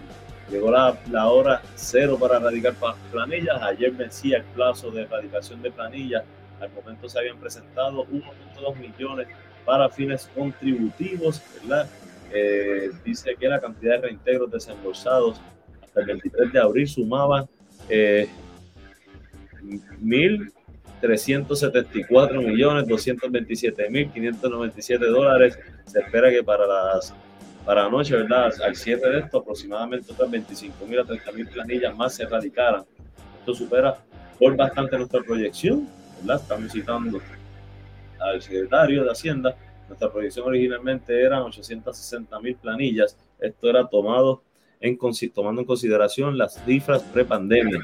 llegó 0.50 0.70
la, 0.72 0.98
la, 1.10 1.28
hora 1.28 1.62
cero 1.76 2.18
para 2.20 2.40
radicar 2.40 2.74
planillas. 3.12 3.62
Ayer 3.62 3.92
vencía 3.92 4.38
el 4.38 4.44
plazo 4.44 4.92
de 4.92 5.04
erradicación 5.04 5.62
de 5.62 5.72
planillas. 5.72 6.24
Al 6.60 6.72
momento 6.72 7.08
se 7.08 7.20
habían 7.20 7.38
presentado 7.38 8.06
1.2 8.08 8.76
millones 8.78 9.28
para 9.66 9.90
fines 9.90 10.30
contributivos, 10.34 11.42
¿verdad? 11.62 11.90
Eh, 12.34 12.92
dice 13.06 13.36
que 13.40 13.48
la 13.48 13.60
cantidad 13.60 13.96
de 13.96 14.08
reintegros 14.08 14.52
desembolsados 14.52 15.40
hasta 15.82 16.02
el 16.02 16.08
23 16.08 16.52
de 16.52 16.60
abril 16.60 16.88
sumaban 16.88 17.46
eh, 17.90 18.28
mil 20.00 20.52
374 21.02 22.42
millones 22.42 22.88
227 22.88 23.90
mil 23.90 24.12
597 24.12 25.06
dólares. 25.06 25.60
Se 25.86 26.00
espera 26.00 26.30
que 26.32 26.44
para 26.44 26.66
las 26.66 27.14
para 27.66 27.86
anoche, 27.86 28.16
¿verdad? 28.16 28.50
Al 28.64 28.76
cierre 28.78 29.10
de 29.10 29.20
esto, 29.20 29.40
aproximadamente 29.40 30.14
otras 30.14 30.32
25 30.32 30.86
mil 30.86 31.00
a 31.00 31.04
30 31.04 31.32
mil 31.34 31.48
planillas 31.48 31.96
más 31.98 32.16
se 32.16 32.26
radicaran. 32.26 32.86
Esto 33.40 33.54
supera 33.54 33.98
por 34.40 34.56
bastante 34.56 34.98
nuestra 34.98 35.22
proyección, 35.22 35.86
¿verdad? 36.20 36.42
Estamos 36.42 36.72
citando 36.72 37.22
al 38.20 38.42
secretario 38.42 39.04
de 39.04 39.12
Hacienda 39.12 39.56
Nuestra 39.88 40.12
proyección 40.12 40.48
originalmente 40.48 41.22
eran 41.22 41.44
860 41.44 42.40
mil 42.40 42.56
planillas. 42.56 43.18
Esto 43.40 43.70
era 43.70 43.88
tomado 43.88 44.44
en, 44.80 44.98
tomando 45.34 45.62
en 45.62 45.68
consideración 45.68 46.38
las 46.38 46.62
cifras 46.66 47.04
pre-pandemia. 47.04 47.80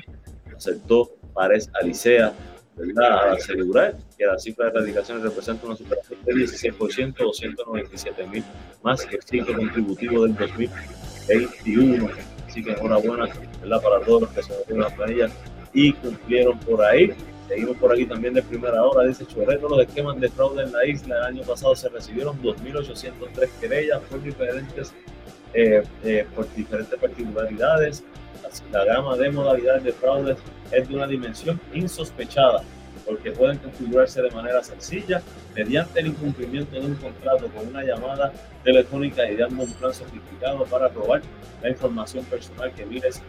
Aceptó 0.55 1.11
Pares 1.33 1.69
Alicea, 1.81 2.33
¿verdad? 2.75 3.29
A 3.29 3.33
asegurar 3.33 3.97
que 4.17 4.25
la 4.25 4.37
cifra 4.37 4.65
de 4.65 4.71
erradicaciones 4.71 5.23
representa 5.23 5.65
una 5.65 5.75
superación 5.75 6.19
del 6.25 6.35
16% 6.37 7.15
o 7.21 7.33
197 7.33 8.27
mil 8.27 8.43
más 8.83 9.05
que 9.05 9.15
el 9.15 9.23
ciclo 9.23 9.55
contributivo 9.55 10.23
del 10.23 10.35
2021. 10.35 12.09
Así 12.47 12.63
que 12.63 12.71
enhorabuena 12.71 13.27
¿verdad? 13.61 13.81
para 13.81 13.99
todos 14.01 14.23
los 14.23 14.31
que 14.31 14.43
se 14.43 14.57
metieron 14.57 14.83
las 14.83 14.93
planillas 14.93 15.31
y 15.73 15.93
cumplieron 15.93 16.59
por 16.59 16.83
ahí. 16.83 17.13
Seguimos 17.47 17.77
por 17.77 17.91
aquí 17.91 18.05
también 18.05 18.33
de 18.33 18.41
primera 18.41 18.83
hora. 18.83 19.07
Dice 19.07 19.25
Chorreto, 19.25 19.69
los 19.69 19.79
esquemas 19.85 20.19
de 20.19 20.29
fraude 20.29 20.63
en 20.63 20.71
la 20.71 20.85
isla. 20.85 21.17
El 21.17 21.23
año 21.23 21.43
pasado 21.43 21.75
se 21.75 21.89
recibieron 21.89 22.41
2.803 22.41 23.49
querellas 23.59 23.99
por 24.09 24.21
diferentes, 24.21 24.93
eh, 25.53 25.83
eh, 26.03 26.25
por 26.35 26.51
diferentes 26.53 26.97
particularidades. 26.99 28.03
La 28.71 28.85
gama 28.85 29.17
de 29.17 29.31
modalidades 29.31 29.83
de 29.83 29.93
fraudes 29.93 30.37
es 30.71 30.87
de 30.87 30.95
una 30.95 31.07
dimensión 31.07 31.59
insospechada 31.73 32.63
porque 33.05 33.31
pueden 33.31 33.57
configurarse 33.57 34.21
de 34.21 34.31
manera 34.31 34.63
sencilla 34.63 35.21
mediante 35.55 35.99
el 35.99 36.07
incumplimiento 36.07 36.79
de 36.79 36.87
un 36.87 36.95
contrato 36.95 37.47
con 37.49 37.67
una 37.67 37.83
llamada 37.83 38.31
telefónica 38.63 39.29
y 39.29 39.35
dando 39.35 39.63
un 39.63 39.73
plan 39.73 39.93
sofisticado 39.93 40.65
para 40.65 40.87
robar 40.87 41.21
la 41.61 41.69
información 41.69 42.23
personal 42.25 42.71
que 42.73 42.85
miles 42.85 43.21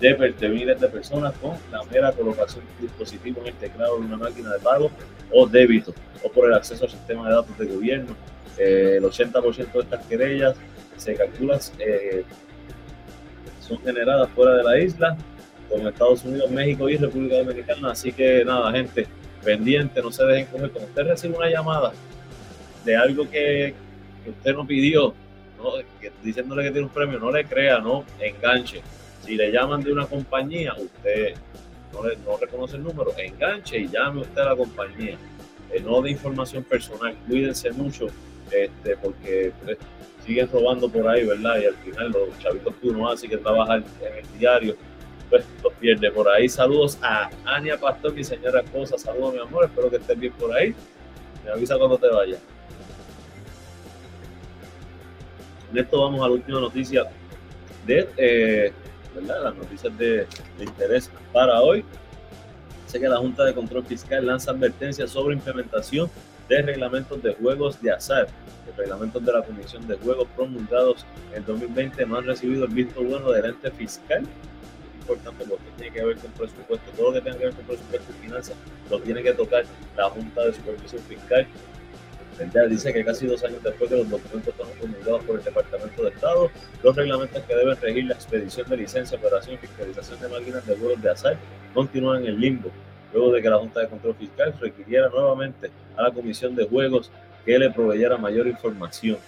de, 0.00 0.48
miles 0.48 0.80
de 0.80 0.88
personas 0.88 1.34
con 1.38 1.56
la 1.70 1.82
mera 1.84 2.12
colocación 2.12 2.64
de 2.76 2.86
dispositivo 2.86 3.40
en 3.42 3.48
el 3.48 3.54
teclado 3.54 3.98
de 3.98 4.06
una 4.06 4.16
máquina 4.16 4.52
de 4.52 4.58
pago 4.60 4.90
o 5.30 5.46
débito 5.46 5.94
o 6.22 6.30
por 6.30 6.48
el 6.48 6.54
acceso 6.54 6.84
al 6.84 6.90
sistema 6.90 7.28
de 7.28 7.34
datos 7.34 7.58
de 7.58 7.66
gobierno. 7.66 8.16
Eh, 8.58 8.96
el 8.98 9.04
80% 9.04 9.72
de 9.72 9.78
estas 9.80 10.06
querellas 10.06 10.56
se 10.96 11.14
calcula 11.14 11.58
eh, 11.78 12.24
son 13.60 13.78
generadas 13.82 14.28
fuera 14.30 14.56
de 14.56 14.64
la 14.64 14.78
isla, 14.78 15.16
con 15.68 15.86
Estados 15.86 16.24
Unidos, 16.24 16.50
México 16.50 16.88
y 16.88 16.96
República 16.96 17.36
Dominicana. 17.36 17.92
Así 17.92 18.12
que 18.12 18.44
nada, 18.44 18.72
gente, 18.72 19.06
pendiente, 19.44 20.02
no 20.02 20.10
se 20.10 20.24
dejen 20.24 20.46
coger. 20.46 20.70
Cuando 20.70 20.88
usted 20.88 21.02
recibe 21.04 21.36
una 21.36 21.48
llamada 21.48 21.92
de 22.84 22.96
algo 22.96 23.30
que, 23.30 23.74
usted 24.26 24.54
no 24.54 24.66
pidió, 24.66 25.14
diciéndole 26.22 26.64
que 26.64 26.70
tiene 26.70 26.86
un 26.86 26.92
premio, 26.92 27.18
no 27.18 27.30
le 27.30 27.44
crea, 27.44 27.78
no 27.78 28.04
enganche 28.18 28.82
si 29.30 29.36
le 29.36 29.52
llaman 29.52 29.80
de 29.80 29.92
una 29.92 30.06
compañía, 30.06 30.74
usted 30.76 31.34
no, 31.92 32.02
no 32.02 32.36
reconoce 32.36 32.74
el 32.74 32.82
número, 32.82 33.12
enganche 33.16 33.78
y 33.78 33.86
llame 33.86 34.22
usted 34.22 34.40
a 34.40 34.46
la 34.46 34.56
compañía. 34.56 35.16
Eh, 35.70 35.80
no 35.84 36.02
de 36.02 36.10
información 36.10 36.64
personal, 36.64 37.14
cuídense 37.28 37.70
mucho, 37.70 38.08
este, 38.50 38.96
porque 38.96 39.52
pues, 39.64 39.78
siguen 40.26 40.50
robando 40.52 40.88
por 40.88 41.06
ahí, 41.06 41.24
¿verdad? 41.24 41.60
Y 41.60 41.66
al 41.66 41.74
final 41.76 42.10
los 42.10 42.36
chavitos 42.40 42.74
que 42.74 42.88
uno 42.88 43.08
hace 43.08 43.28
que 43.28 43.36
trabaja 43.36 43.76
en 43.76 43.84
el 44.18 44.38
diario, 44.38 44.74
pues 45.28 45.44
los 45.62 45.72
pierde 45.74 46.10
por 46.10 46.28
ahí. 46.28 46.48
Saludos 46.48 46.98
a 47.00 47.30
Ania 47.44 47.78
Pastor, 47.78 48.12
mi 48.12 48.24
señora 48.24 48.62
esposa. 48.62 48.98
Saludos, 48.98 49.34
mi 49.34 49.38
amor. 49.38 49.66
Espero 49.66 49.90
que 49.90 49.98
estés 49.98 50.18
bien 50.18 50.32
por 50.32 50.52
ahí. 50.52 50.74
Me 51.44 51.52
avisa 51.52 51.78
cuando 51.78 51.98
te 51.98 52.08
vaya. 52.08 52.36
En 55.70 55.78
esto 55.78 56.00
vamos 56.00 56.20
a 56.20 56.26
la 56.26 56.34
última 56.34 56.58
noticia 56.58 57.04
de 57.86 58.08
eh, 58.16 58.72
las 59.14 59.54
noticias 59.54 59.96
de, 59.98 60.26
interés 60.58 61.10
para 61.32 61.60
hoy. 61.60 61.84
Sé 62.86 62.98
que 62.98 63.08
la 63.08 63.18
Junta 63.18 63.44
de 63.44 63.54
Control 63.54 63.84
Fiscal 63.84 64.26
lanza 64.26 64.50
advertencias 64.50 65.10
sobre 65.10 65.34
implementación 65.34 66.10
de 66.48 66.62
reglamentos 66.62 67.22
de 67.22 67.34
juegos 67.34 67.80
de 67.80 67.92
azar. 67.92 68.26
Los 68.66 68.76
reglamentos 68.76 69.24
de 69.24 69.32
la 69.32 69.42
Comisión 69.42 69.86
de 69.86 69.96
Juegos 69.96 70.26
promulgados 70.34 71.06
en 71.32 71.44
2020 71.44 72.04
no 72.06 72.18
han 72.18 72.26
recibido 72.26 72.64
el 72.64 72.72
visto 72.72 73.02
bueno 73.02 73.30
del 73.30 73.44
ente 73.46 73.70
fiscal. 73.70 74.24
Importante 75.00 75.44
porque 75.48 75.64
tiene 75.76 75.92
que 75.92 76.04
ver 76.04 76.16
con 76.16 76.30
presupuesto. 76.32 76.90
Todo 76.96 77.08
lo 77.08 77.12
que 77.14 77.20
tenga 77.20 77.38
que 77.38 77.44
ver 77.46 77.54
con 77.54 77.64
presupuesto 77.64 78.12
y 78.12 78.26
finanzas 78.26 78.56
lo 78.90 79.00
tiene 79.00 79.22
que 79.22 79.32
tocar 79.32 79.64
la 79.96 80.10
Junta 80.10 80.46
de 80.46 80.52
Supervisión 80.52 81.02
Fiscal 81.02 81.46
ya 82.52 82.66
dice 82.66 82.92
que 82.92 83.04
casi 83.04 83.26
dos 83.26 83.42
años 83.44 83.62
después 83.62 83.90
de 83.90 83.98
los 83.98 84.08
documentos 84.08 84.54
fueron 84.54 84.72
promulgados 84.78 85.24
por 85.24 85.38
el 85.38 85.44
Departamento 85.44 86.02
de 86.02 86.08
Estado, 86.10 86.50
los 86.82 86.96
reglamentos 86.96 87.42
que 87.42 87.54
deben 87.54 87.76
regir 87.80 88.04
la 88.04 88.14
expedición 88.14 88.68
de 88.68 88.76
licencia, 88.76 89.18
operación 89.18 89.54
y 89.56 89.58
fiscalización 89.58 90.20
de 90.20 90.28
máquinas 90.28 90.66
de 90.66 90.74
vuelos 90.74 91.02
de 91.02 91.10
azar 91.10 91.36
continúan 91.74 92.24
en 92.24 92.40
limbo, 92.40 92.70
luego 93.12 93.32
de 93.32 93.42
que 93.42 93.50
la 93.50 93.58
Junta 93.58 93.80
de 93.80 93.88
Control 93.88 94.14
Fiscal 94.14 94.54
requiriera 94.60 95.08
nuevamente 95.08 95.70
a 95.96 96.02
la 96.02 96.10
Comisión 96.10 96.54
de 96.54 96.66
Juegos 96.66 97.10
que 97.44 97.58
le 97.58 97.70
proveyera 97.70 98.16
mayor 98.16 98.46
información. 98.46 99.18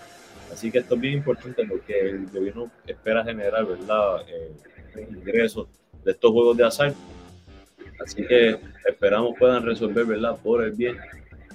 Así 0.53 0.71
que 0.71 0.79
esto 0.79 0.95
es 0.95 1.01
bien 1.01 1.15
importante 1.15 1.65
porque 1.67 1.99
el 1.99 2.27
gobierno 2.27 2.71
espera 2.87 3.25
generar 3.25 3.65
¿verdad? 3.65 4.21
Eh, 4.29 5.07
ingresos 5.11 5.67
de 6.05 6.13
estos 6.13 6.31
juegos 6.31 6.57
de 6.57 6.65
azar. 6.65 6.93
Así 8.05 8.27
que 8.27 8.59
esperamos 8.87 9.35
puedan 9.39 9.65
resolver 9.65 10.05
¿verdad? 10.05 10.37
por 10.43 10.63
el 10.63 10.73
bien 10.73 10.97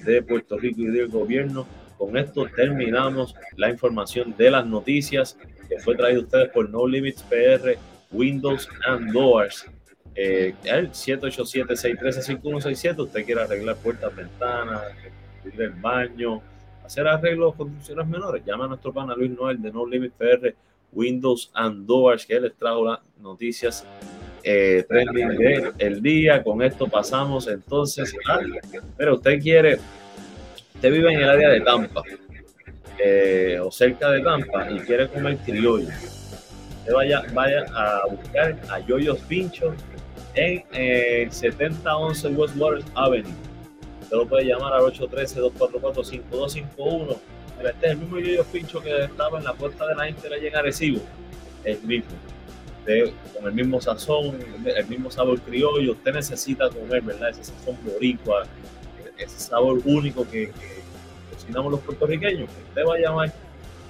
de 0.03 0.21
Puerto 0.21 0.57
Rico 0.57 0.81
y 0.81 0.87
del 0.87 1.07
gobierno. 1.07 1.65
Con 1.97 2.17
esto 2.17 2.45
terminamos 2.55 3.33
la 3.55 3.69
información 3.69 4.35
de 4.37 4.51
las 4.51 4.65
noticias 4.65 5.37
que 5.67 5.79
fue 5.79 5.95
traído 5.95 6.21
ustedes 6.21 6.49
por 6.49 6.69
No 6.69 6.85
Limits 6.87 7.23
PR, 7.23 7.77
Windows 8.11 8.69
and 8.85 9.11
Doors. 9.11 9.65
Eh, 10.15 10.53
el 10.63 10.91
787-613-5167, 10.91 12.99
usted 12.99 13.25
quiere 13.25 13.41
arreglar 13.41 13.75
puertas, 13.77 14.15
ventanas, 14.15 14.83
el 15.43 15.69
baño, 15.71 16.41
hacer 16.83 17.07
arreglos 17.07 17.55
con 17.55 17.71
funciones 17.71 18.05
menores, 18.07 18.43
llama 18.45 18.65
a 18.65 18.67
nuestro 18.69 18.93
pana 18.93 19.15
Luis 19.15 19.31
Noel 19.31 19.59
de 19.61 19.71
No 19.71 19.85
Limits 19.85 20.15
PR, 20.17 20.55
Windows 20.91 21.51
and 21.53 21.85
Doors, 21.85 22.25
que 22.25 22.39
les 22.39 22.55
trajo 22.55 22.85
las 22.85 22.99
noticias 23.19 23.85
eh, 24.44 24.86
trending 24.88 25.74
del 25.77 26.01
día. 26.01 26.44
Con 26.44 26.62
esto 26.62 26.88
pasamos 26.88 27.48
entonces 27.48 28.13
Pero 28.98 29.15
usted 29.15 29.41
quiere, 29.41 29.79
usted 30.75 30.91
vive 30.91 31.13
en 31.13 31.20
el 31.20 31.29
área 31.29 31.50
de 31.50 31.62
Tampa 31.62 32.03
eh, 33.00 33.58
o 33.62 33.72
cerca 33.72 34.12
de 34.12 34.22
Tampa 34.22 34.70
y 34.72 34.79
quiere 34.79 35.08
comer 35.08 35.38
criollo. 35.38 35.88
Usted 36.79 36.94
vaya, 36.94 37.24
vaya 37.34 37.65
a 37.74 38.06
buscar 38.10 38.58
a 38.70 38.79
Yoyos 38.79 39.20
Pincho 39.20 39.74
en 40.36 40.63
eh, 40.72 41.27
7011 41.29 42.27
West 42.29 42.56
Waters 42.58 42.86
Avenue. 42.96 43.32
Usted 44.01 44.17
lo 44.17 44.27
puede 44.27 44.46
llamar 44.46 44.74
al 44.74 44.82
813-244-5251. 44.84 47.17
Este 47.58 47.88
es 47.88 47.91
el 47.91 47.98
mismo 47.98 48.20
Yoyos 48.20 48.46
Pincho 48.48 48.82
que 48.82 49.03
estaba 49.03 49.38
en 49.39 49.44
la 49.44 49.53
puerta 49.53 49.86
de 49.88 49.96
la 49.96 50.10
Inter 50.10 50.34
allá 50.34 50.48
en 50.48 50.56
Arecibo. 50.56 51.01
El 51.63 51.79
mismo 51.82 52.12
con 53.34 53.46
el 53.46 53.53
mismo 53.53 53.82
sazón, 53.82 54.38
el 54.65 54.88
mismo 54.88 55.12
sabor 55.12 55.39
criollo, 55.41 55.91
usted 55.91 56.13
necesita 56.13 56.70
comer, 56.70 57.01
¿verdad? 57.01 57.29
Ese 57.29 57.44
sazón 57.46 57.77
boricua, 57.84 58.46
ese 59.17 59.39
sabor 59.39 59.82
único 59.86 60.27
que, 60.29 60.51
cocinamos 61.32 61.72
los 61.72 61.79
puertorriqueños. 61.82 62.50
Usted 62.70 62.86
va 62.86 62.96
a 62.96 63.00
llamar 63.00 63.34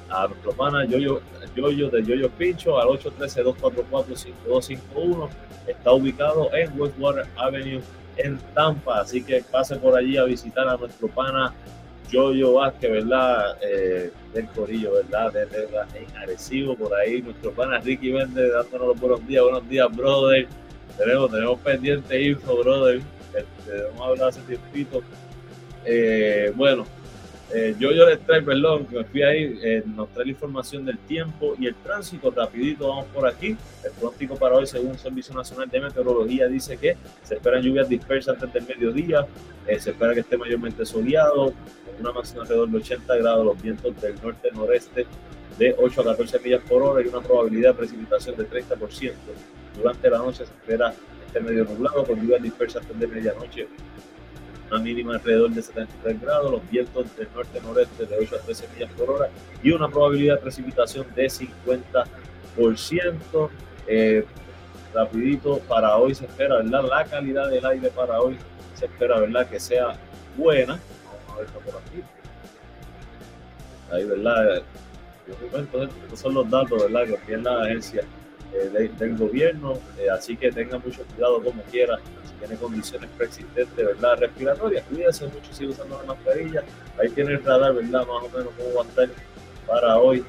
a 0.10 0.28
nuestro 0.28 0.52
pana 0.52 0.86
Yoyo, 0.86 1.22
Yoyo 1.56 1.90
de 1.90 2.04
Yoyo 2.04 2.30
Pincho 2.32 2.80
al 2.80 2.90
813-244-5251. 2.90 5.30
Está 5.68 5.92
ubicado 5.92 6.54
en 6.54 6.80
Westwater 6.80 7.26
Avenue 7.36 7.82
en 8.18 8.38
Tampa, 8.54 9.00
así 9.02 9.24
que 9.24 9.44
pase 9.52 9.76
por 9.76 9.98
allí 9.98 10.18
a 10.18 10.24
visitar 10.24 10.68
a 10.68 10.78
nuestro 10.78 11.08
pana 11.08 11.54
Yoyo 12.10 12.54
Vázquez, 12.54 12.92
¿verdad? 12.92 13.58
Eh, 13.62 14.12
del 14.34 14.48
Corillo, 14.48 14.94
¿verdad? 14.94 15.34
De, 15.34 15.44
en 15.44 16.18
Arecibo, 16.18 16.76
por 16.76 16.94
ahí, 16.94 17.22
nuestro 17.22 17.52
pana 17.52 17.80
Ricky 17.80 18.12
Vende 18.12 18.50
dándonos 18.50 18.88
los 18.90 19.00
buenos 19.00 19.28
días, 19.28 19.44
buenos 19.44 19.70
días, 19.70 19.88
brother. 19.96 20.48
Tenemos, 20.98 21.32
tenemos 21.32 21.60
pendiente 21.60 22.22
info, 22.22 22.58
brother. 22.58 23.02
Este, 23.34 23.82
vamos 23.90 24.02
a 24.02 24.06
hablar 24.06 24.30
hace 24.30 24.42
tiempito. 24.42 25.04
Eh, 25.86 26.52
bueno, 26.56 26.86
eh, 27.54 27.76
yo, 27.80 27.92
yo 27.92 28.06
les 28.06 28.20
traigo, 28.20 28.48
perdón, 28.48 28.86
que 28.88 28.98
me 28.98 29.04
fui 29.06 29.24
ahí, 29.24 29.58
eh, 29.64 29.84
nos 29.86 30.10
trae 30.10 30.26
la 30.26 30.32
información 30.32 30.84
del 30.86 30.98
tiempo 30.98 31.56
y 31.58 31.68
el 31.68 31.76
tránsito. 31.76 32.30
Rapidito, 32.30 32.90
vamos 32.90 33.06
por 33.14 33.26
aquí. 33.26 33.56
El 33.84 33.92
pronóstico 33.92 34.36
para 34.36 34.56
hoy, 34.56 34.68
según 34.68 34.92
el 34.92 35.00
Servicio 35.00 35.34
Nacional 35.34 35.70
de 35.70 35.80
Meteorología, 35.80 36.48
dice 36.48 36.78
que 36.78 36.98
se 37.24 37.36
esperan 37.36 37.62
lluvias 37.62 37.88
dispersas 37.88 38.42
antes 38.42 38.54
del 38.54 38.76
mediodía. 38.76 39.26
Eh, 39.66 39.80
se 39.80 39.92
espera 39.92 40.14
que 40.14 40.22
esté 40.22 40.38
mayormente 40.38 40.86
soleado, 40.86 41.54
con 41.86 42.02
una 42.02 42.12
máxima 42.12 42.42
alrededor 42.42 42.70
de 42.70 42.78
80 42.78 43.16
grados, 43.16 43.46
los 43.46 43.62
vientos 43.62 44.02
del 44.02 44.16
norte-noreste 44.22 45.06
de 45.58 45.76
8 45.78 46.02
a 46.02 46.04
14 46.04 46.40
millas 46.40 46.62
por 46.68 46.84
hora 46.84 47.02
y 47.02 47.08
una 47.08 47.22
probabilidad 47.22 47.72
de 47.72 47.78
precipitación 47.78 48.36
de 48.36 48.50
30%. 48.50 49.14
Durante 49.76 50.10
la 50.10 50.18
noche 50.18 50.38
se 50.38 50.44
espera 50.44 50.94
este 51.26 51.40
medio 51.40 51.64
nublado 51.64 52.04
con 52.04 52.20
lluvias 52.20 52.42
dispersas 52.42 52.84
antes 52.84 53.00
de 53.00 53.08
medianoche 53.08 53.68
una 54.70 54.80
mínima 54.80 55.16
alrededor 55.16 55.52
de 55.52 55.62
73 55.62 56.22
grados, 56.22 56.52
los 56.52 56.70
vientos 56.70 57.16
del 57.16 57.30
norte-noreste 57.34 58.06
de 58.06 58.18
8 58.18 58.36
a 58.36 58.40
13 58.40 58.68
millas 58.74 58.92
por 58.94 59.10
hora 59.10 59.30
y 59.64 59.72
una 59.72 59.88
probabilidad 59.88 60.36
de 60.36 60.42
precipitación 60.42 61.08
de 61.16 61.28
50%. 61.28 63.50
Eh, 63.88 64.26
rapidito, 64.94 65.60
para 65.60 65.96
hoy 65.98 66.14
se 66.16 66.26
espera, 66.26 66.58
¿verdad? 66.58 66.84
La 66.90 67.06
calidad 67.06 67.50
del 67.50 67.66
aire 67.66 67.90
para 67.90 68.20
hoy 68.20 68.38
se 68.74 68.86
espera, 68.86 69.20
¿verdad? 69.20 69.48
Que 69.48 69.60
sea 69.60 69.96
buena. 70.36 70.80
Vamos 71.06 71.22
a 71.34 71.38
ver 71.40 71.48
por 71.48 71.82
aquí. 71.82 72.04
ahí, 73.92 74.06
¿verdad? 74.06 74.64
estos 75.28 76.20
son 76.20 76.34
los 76.34 76.50
datos, 76.50 76.84
¿verdad? 76.84 77.06
Que 77.06 77.18
tiene 77.26 77.44
la 77.44 77.64
agencia 77.64 78.04
eh, 78.54 78.90
del 78.98 79.18
gobierno, 79.18 79.74
eh, 80.00 80.10
así 80.10 80.38
que 80.38 80.52
tengan 80.52 80.82
mucho 80.84 81.04
cuidado 81.14 81.44
como 81.44 81.62
quiera, 81.64 82.00
tiene 82.40 82.56
condiciones 82.56 83.10
preexistentes, 83.18 83.76
¿verdad? 83.76 84.18
Respiratorias, 84.20 84.84
cuídense 84.86 85.26
mucho, 85.28 85.54
sigue 85.54 85.72
usando 85.72 85.98
la 85.98 86.14
mascarilla, 86.14 86.64
ahí 87.00 87.10
tiene 87.10 87.34
el 87.34 87.44
radar, 87.44 87.74
¿verdad? 87.74 88.06
Más 88.08 88.24
o 88.24 88.38
menos 88.38 88.54
cómo 88.58 88.76
va 88.76 88.84
a 88.84 88.88
estar 88.88 89.10
para 89.68 89.98
hoy. 89.98 90.24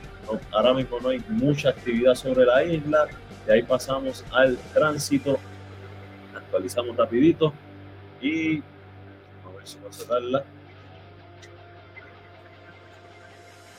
ahora 0.53 0.75
mismo 0.75 1.01
no 1.01 1.09
hay 1.11 1.23
mucha 1.29 1.71
actividad 1.71 2.15
sobre 2.15 2.45
la 2.45 2.65
isla, 2.65 3.07
y 3.47 3.51
ahí 3.51 3.63
pasamos 3.63 4.25
al 4.33 4.59
tránsito, 4.75 5.39
actualizamos 6.35 6.97
rapidito 6.97 7.53
y 8.21 8.59
a 8.59 9.57
ver 9.57 9.67
si 9.67 9.79
a 9.79 10.09
darla. 10.09 10.45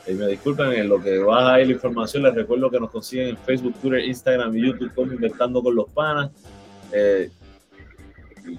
Y 0.08 0.14
me 0.14 0.26
disculpen 0.26 0.72
en 0.74 0.90
lo 0.90 1.00
que 1.00 1.20
baja 1.20 1.54
ahí 1.54 1.66
la 1.66 1.74
información. 1.74 2.24
Les 2.24 2.34
recuerdo 2.34 2.72
que 2.72 2.80
nos 2.80 2.90
consiguen 2.90 3.28
en 3.28 3.38
Facebook, 3.38 3.76
Twitter, 3.80 4.04
Instagram 4.06 4.58
y 4.58 4.66
YouTube 4.66 4.92
como 4.96 5.14
Inventando 5.14 5.62
con 5.62 5.76
los 5.76 5.88
Panas. 5.92 6.32
Eh, 6.92 7.30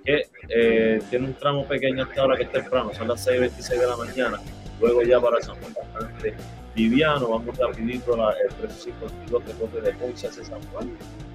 que 0.04 0.22
eh, 0.48 1.00
tiene 1.08 1.26
un 1.26 1.34
tramo 1.34 1.66
pequeño 1.66 2.02
hasta 2.02 2.20
ahora 2.20 2.36
que 2.36 2.42
es 2.44 2.52
temprano, 2.52 2.92
son 2.94 3.08
las 3.08 3.26
6.26 3.26 3.80
de 3.80 3.86
la 3.86 3.96
mañana, 3.96 4.40
luego 4.80 5.02
ya 5.02 5.20
para 5.20 5.40
San 5.40 5.56
Juan 5.60 5.74
bastante 5.74 6.34
liviano, 6.74 7.28
vamos 7.28 7.56
rapidito 7.56 8.20
a 8.22 8.32
el 8.32 8.48
352 8.48 9.42
que 9.44 9.52
coge 9.52 9.80
de 9.80 9.92
Ponce 9.94 10.26
hacia 10.26 10.44
San 10.44 10.62
Juan, 10.72 10.90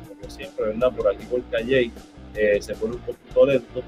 como 0.07 0.29
siempre, 0.29 0.65
¿verdad? 0.65 0.91
Por 0.93 1.07
aquí 1.07 1.25
por 1.25 1.41
Calle 1.49 1.91
eh, 2.35 2.61
se 2.61 2.75
pone 2.75 2.95
un 2.95 3.01
poquito 3.01 3.45
lento, 3.45 3.81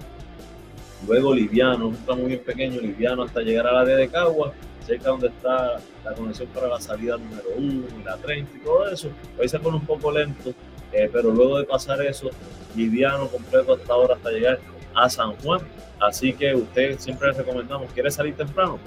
luego 1.08 1.34
liviano, 1.34 1.88
un 1.88 1.98
tramo 2.06 2.26
bien 2.26 2.40
pequeño, 2.40 2.80
liviano 2.80 3.24
hasta 3.24 3.42
llegar 3.42 3.68
a 3.68 3.74
la 3.74 3.86
de 3.86 4.08
Cagua, 4.08 4.54
cerca 4.86 5.10
donde 5.10 5.28
está 5.28 5.80
la 6.04 6.14
conexión 6.14 6.48
para 6.50 6.68
la 6.68 6.80
salida 6.80 7.18
número 7.18 7.50
1 7.58 7.84
y 8.00 8.04
la 8.04 8.18
30 8.18 8.58
y 8.58 8.60
todo 8.60 8.90
eso, 8.90 9.10
ahí 9.40 9.48
se 9.48 9.60
pone 9.60 9.78
un 9.78 9.86
poco 9.86 10.12
lento, 10.12 10.54
eh, 10.92 11.10
pero 11.12 11.32
luego 11.32 11.60
de 11.60 11.66
pasar 11.66 12.02
eso, 12.02 12.30
liviano 12.76 13.28
completo 13.28 13.74
hasta 13.74 13.94
ahora, 13.94 14.16
hasta 14.16 14.32
llegar 14.32 14.60
a 14.96 15.10
San 15.10 15.36
Juan, 15.38 15.62
así 16.00 16.34
que 16.34 16.54
usted 16.54 17.00
siempre 17.00 17.32
le 17.32 17.38
recomendamos, 17.38 17.92
¿quiere 17.94 18.12
salir 18.12 18.36
temprano? 18.36 18.80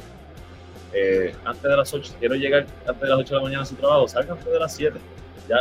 Eh, 0.93 1.35
antes 1.45 1.63
de 1.63 1.77
las 1.77 1.93
8, 1.93 2.15
quiero 2.19 2.35
llegar 2.35 2.67
antes 2.87 3.03
de 3.03 3.09
las 3.09 3.19
8 3.19 3.29
de 3.29 3.35
la 3.35 3.43
mañana 3.43 3.63
a 3.63 3.67
su 3.67 3.75
trabajo, 3.75 4.09
salga 4.09 4.33
antes 4.33 4.53
de 4.53 4.59
las 4.59 4.75
7, 4.75 4.99
ya, 5.49 5.57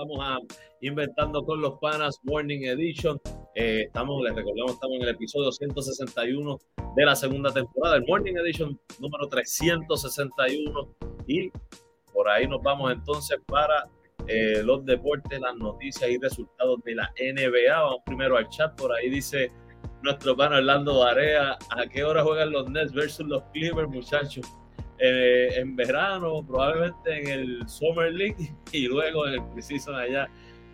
Regresamos 0.07 0.19
a 0.19 0.39
Inventando 0.81 1.43
con 1.43 1.61
los 1.61 1.79
Panas 1.79 2.19
Morning 2.23 2.61
Edition. 2.65 3.19
Eh, 3.55 3.83
estamos, 3.87 4.21
les 4.21 4.35
recordamos, 4.35 4.73
estamos 4.73 4.97
en 4.97 5.01
el 5.03 5.09
episodio 5.09 5.51
161 5.51 6.59
de 6.95 7.05
la 7.05 7.15
segunda 7.15 7.51
temporada, 7.51 7.95
el 7.95 8.05
Morning 8.05 8.35
Edition 8.35 8.79
número 8.99 9.27
361. 9.27 10.95
Y 11.27 11.51
por 12.13 12.29
ahí 12.29 12.47
nos 12.47 12.61
vamos 12.61 12.91
entonces 12.91 13.39
para 13.47 13.89
eh, 14.27 14.61
los 14.63 14.85
deportes, 14.85 15.39
las 15.39 15.55
noticias 15.55 16.09
y 16.09 16.17
resultados 16.19 16.79
de 16.83 16.95
la 16.95 17.11
NBA. 17.19 17.81
Vamos 17.81 18.01
primero 18.05 18.37
al 18.37 18.47
chat, 18.49 18.77
por 18.79 18.93
ahí 18.93 19.09
dice 19.09 19.51
nuestro 20.03 20.37
pan 20.37 20.53
Orlando 20.53 20.99
Barea, 20.99 21.57
¿a 21.71 21.87
qué 21.87 22.03
hora 22.03 22.23
juegan 22.23 22.51
los 22.51 22.69
Nets 22.69 22.93
versus 22.93 23.25
los 23.25 23.41
Clippers, 23.51 23.89
muchachos? 23.89 24.45
Eh, 24.99 25.49
en 25.57 25.75
verano, 25.75 26.43
probablemente 26.45 27.21
en 27.21 27.27
el 27.27 27.69
Summer 27.69 28.11
League 28.11 28.51
y 28.71 28.87
luego 28.87 29.27
en 29.27 29.35
el 29.35 29.43
Precision 29.53 29.95
allá 29.95 30.27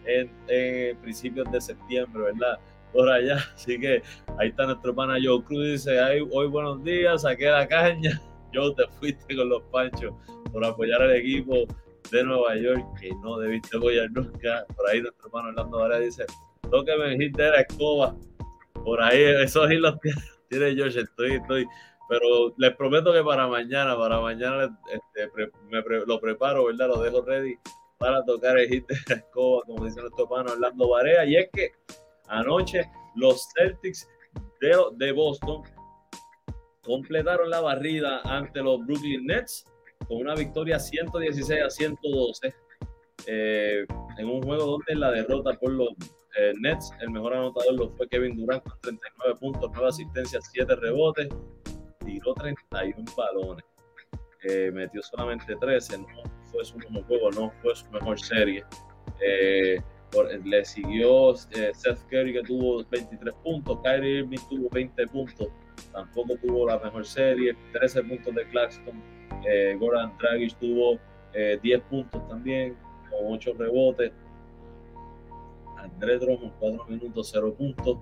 en, 0.05 0.97
principios 1.01 1.51
de 1.51 1.59
septiembre, 1.59 2.23
¿verdad? 2.23 2.59
Por 2.91 3.09
allá. 3.09 3.37
Así 3.55 3.79
que 3.79 4.01
ahí 4.37 4.49
está 4.49 4.65
nuestro 4.65 4.93
pana 4.95 5.17
Joe 5.21 5.43
Cruz. 5.43 5.63
Dice: 5.63 5.99
Hoy 6.31 6.47
buenos 6.47 6.83
días, 6.83 7.23
saqué 7.23 7.49
la 7.49 7.67
caña. 7.67 8.21
Joe, 8.53 8.73
te 8.75 8.87
fuiste 8.99 9.35
con 9.35 9.49
los 9.49 9.63
panchos 9.63 10.13
por 10.51 10.63
apoyar 10.63 11.01
al 11.01 11.15
equipo 11.15 11.65
de 12.11 12.23
Nueva 12.23 12.55
York 12.55 12.85
que 12.99 13.09
no 13.23 13.39
debiste 13.39 13.77
apoyar 13.77 14.11
nunca. 14.11 14.65
Por 14.75 14.89
ahí 14.89 15.01
nuestro 15.01 15.27
hermano 15.27 15.49
Orlando 15.49 15.79
Varela 15.79 15.99
dice: 15.99 16.25
Lo 16.71 16.85
que 16.85 16.95
me 16.95 17.09
dijiste 17.09 17.43
era 17.43 17.61
escoba. 17.61 18.15
Por 18.73 19.01
ahí, 19.01 19.21
esos 19.21 19.71
hilos 19.71 19.95
tiene 20.49 20.75
George. 20.75 21.01
Estoy, 21.01 21.33
estoy 21.33 21.65
pero 22.13 22.53
les 22.57 22.75
prometo 22.75 23.11
que 23.11 23.23
para 23.23 23.47
mañana, 23.47 23.97
para 23.97 24.19
mañana 24.19 24.79
este, 24.91 25.31
me 25.71 25.81
lo 26.05 26.19
preparo, 26.19 26.65
¿verdad? 26.65 26.89
Lo 26.89 27.01
dejo 27.01 27.23
ready 27.23 27.55
para 27.97 28.23
tocar 28.23 28.59
el 28.59 28.69
hit 28.69 28.85
de 28.85 28.95
la 29.09 29.15
escoba, 29.15 29.63
como 29.65 29.83
dice 29.83 29.99
nuestro 29.99 30.29
pana 30.29 30.51
Orlando 30.51 30.89
Barea. 30.89 31.25
Y 31.25 31.37
es 31.37 31.49
que 31.51 31.71
anoche 32.27 32.87
los 33.15 33.47
Celtics 33.55 34.07
de, 34.61 34.77
de 34.97 35.11
Boston 35.11 35.63
completaron 36.83 37.49
la 37.49 37.61
barrida 37.61 38.21
ante 38.25 38.61
los 38.61 38.85
Brooklyn 38.85 39.25
Nets 39.25 39.65
con 40.07 40.17
una 40.17 40.35
victoria 40.35 40.77
116 40.77 41.63
a 41.63 41.69
112 41.71 42.53
eh, 43.25 43.87
en 44.19 44.29
un 44.29 44.43
juego 44.43 44.65
donde 44.65 44.95
la 44.95 45.09
derrota 45.09 45.53
por 45.53 45.71
los 45.71 45.89
eh, 46.37 46.53
Nets, 46.59 46.91
el 46.99 47.09
mejor 47.09 47.33
anotador 47.33 47.73
lo 47.73 47.89
fue 47.89 48.07
Kevin 48.07 48.37
Durant 48.37 48.61
con 48.61 48.79
39 48.81 49.39
puntos, 49.39 49.71
9 49.73 49.87
asistencias, 49.87 50.47
7 50.51 50.75
rebotes, 50.75 51.29
tiró 52.05 52.33
31 52.35 53.03
balones, 53.15 53.65
eh, 54.43 54.71
metió 54.71 55.01
solamente 55.01 55.55
13, 55.55 55.97
no 55.97 56.07
fue 56.51 56.63
su 56.65 56.77
mejor 56.77 57.03
juego, 57.05 57.31
no 57.31 57.51
fue 57.61 57.75
su 57.75 57.89
mejor 57.91 58.19
serie. 58.19 58.63
le 60.45 60.65
siguió 60.65 61.33
Seth 61.35 61.99
Curry 62.09 62.33
que 62.33 62.43
tuvo 62.43 62.83
23 62.85 63.33
puntos, 63.43 63.79
Kyrie 63.83 64.19
Irving 64.19 64.37
tuvo 64.49 64.69
20 64.69 65.07
puntos, 65.07 65.47
tampoco 65.91 66.35
tuvo 66.37 66.67
la 66.67 66.77
mejor 66.79 67.05
serie, 67.05 67.55
13 67.71 68.03
puntos 68.03 68.35
de 68.35 68.47
Claxton, 68.49 69.01
Goran 69.79 70.15
Dragic 70.19 70.55
tuvo 70.59 70.99
10 71.33 71.81
puntos 71.89 72.27
también, 72.27 72.77
con 73.09 73.33
8 73.33 73.53
rebotes. 73.57 74.11
Andrés 75.83 76.21
Drummond, 76.21 76.53
4 76.59 76.85
minutos, 76.87 77.29
0 77.31 77.53
puntos. 77.57 77.97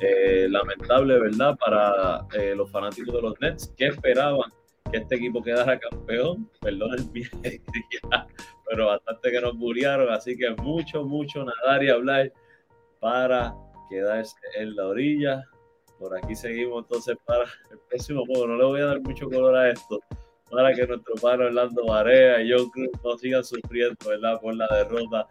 Eh, 0.00 0.46
lamentable, 0.50 1.18
¿verdad? 1.18 1.56
Para 1.56 2.26
eh, 2.34 2.54
los 2.54 2.70
fanáticos 2.70 3.14
de 3.14 3.22
los 3.22 3.40
Nets 3.40 3.72
que 3.76 3.86
esperaban 3.86 4.50
que 4.90 4.98
este 4.98 5.16
equipo 5.16 5.42
quedara 5.42 5.78
campeón. 5.78 6.48
Perdón 6.60 6.94
el 6.94 7.30
pero 8.68 8.86
bastante 8.86 9.30
que 9.30 9.40
nos 9.40 9.54
murieron. 9.54 10.12
Así 10.12 10.36
que 10.36 10.50
mucho, 10.50 11.04
mucho 11.04 11.44
nadar 11.44 11.82
y 11.82 11.90
hablar 11.90 12.32
para 13.00 13.54
quedarse 13.88 14.36
en 14.58 14.76
la 14.76 14.86
orilla. 14.86 15.44
Por 15.98 16.16
aquí 16.16 16.34
seguimos 16.34 16.84
entonces 16.84 17.16
para 17.24 17.44
el 17.70 17.78
próximo 17.88 18.26
juego. 18.26 18.48
No 18.48 18.56
le 18.56 18.64
voy 18.64 18.80
a 18.80 18.86
dar 18.86 19.00
mucho 19.00 19.28
color 19.30 19.56
a 19.56 19.70
esto 19.70 20.00
para 20.50 20.74
que 20.74 20.86
nuestro 20.86 21.14
padre 21.16 21.46
Orlando 21.46 21.86
Barea 21.86 22.40
y 22.40 22.52
John 22.52 22.70
Cruz 22.70 22.90
no 23.02 23.18
sigan 23.18 23.44
sufriendo, 23.44 23.96
¿verdad? 24.06 24.40
Por 24.40 24.54
la 24.54 24.68
derrota 24.68 25.26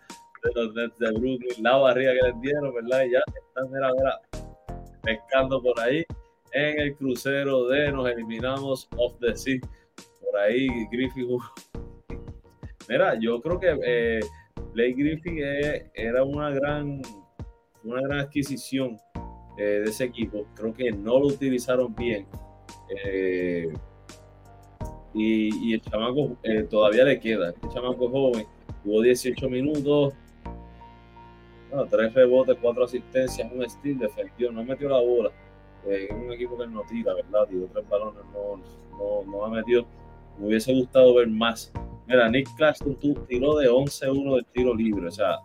de 0.45 0.61
los 0.61 0.73
Nets 0.73 0.97
Brooklyn, 0.97 1.63
la 1.63 1.77
barriga 1.77 2.13
que 2.13 2.27
les 2.27 2.41
dieron, 2.41 2.73
¿verdad? 2.73 3.05
Y 3.05 3.11
ya 3.11 3.19
están, 3.27 3.71
mira, 3.71 3.91
mira, 3.93 4.21
pescando 5.01 5.61
por 5.61 5.79
ahí 5.79 6.05
en 6.53 6.79
el 6.79 6.95
crucero 6.95 7.67
de 7.67 7.91
nos 7.91 8.09
eliminamos 8.09 8.87
off 8.97 9.13
the 9.19 9.35
sea. 9.35 9.59
Por 10.21 10.39
ahí 10.39 10.67
Griffith. 10.91 11.27
Mira, 12.87 13.19
yo 13.19 13.41
creo 13.41 13.59
que 13.59 13.77
eh, 13.83 14.19
Blake 14.75 14.93
Griffith 14.93 15.39
eh, 15.41 15.89
era 15.93 16.23
una 16.23 16.49
gran, 16.49 17.01
una 17.83 18.01
gran 18.01 18.19
adquisición 18.19 18.97
eh, 19.57 19.81
de 19.83 19.89
ese 19.89 20.03
equipo. 20.03 20.45
Creo 20.53 20.73
que 20.73 20.91
no 20.91 21.19
lo 21.19 21.27
utilizaron 21.27 21.95
bien. 21.95 22.27
Eh, 23.05 23.71
y, 25.13 25.73
el 25.73 25.81
chamaco 25.81 26.37
todavía 26.69 27.05
le 27.05 27.19
queda. 27.19 27.51
Este 27.51 27.69
chamaco 27.73 28.09
joven 28.09 28.45
jugó 28.83 29.01
18 29.01 29.49
minutos, 29.49 30.13
3 31.83 32.13
rebotes, 32.13 32.57
4 32.61 32.83
asistencias, 32.83 33.51
un 33.51 33.69
steal, 33.69 33.99
defendió, 33.99 34.51
no 34.51 34.63
metió 34.63 34.87
la 34.87 34.99
bola. 34.99 35.31
Eh, 35.85 36.07
es 36.09 36.15
un 36.15 36.31
equipo 36.31 36.57
que 36.57 36.67
no 36.67 36.83
tira, 36.89 37.13
¿verdad? 37.13 37.47
Tiró 37.47 37.67
tres 37.71 37.87
balones, 37.87 38.23
no, 38.33 38.57
no, 38.97 39.31
no 39.31 39.45
ha 39.45 39.49
metido. 39.49 39.85
Me 40.39 40.47
hubiese 40.47 40.73
gustado 40.73 41.13
ver 41.15 41.27
más. 41.27 41.71
Mira, 42.07 42.29
Nick 42.29 42.47
Claxton 42.55 42.97
tiró 43.27 43.55
de 43.57 43.69
11-1 43.69 44.35
del 44.35 44.45
tiro 44.45 44.75
libre. 44.75 45.07
O 45.07 45.11
sea, 45.11 45.39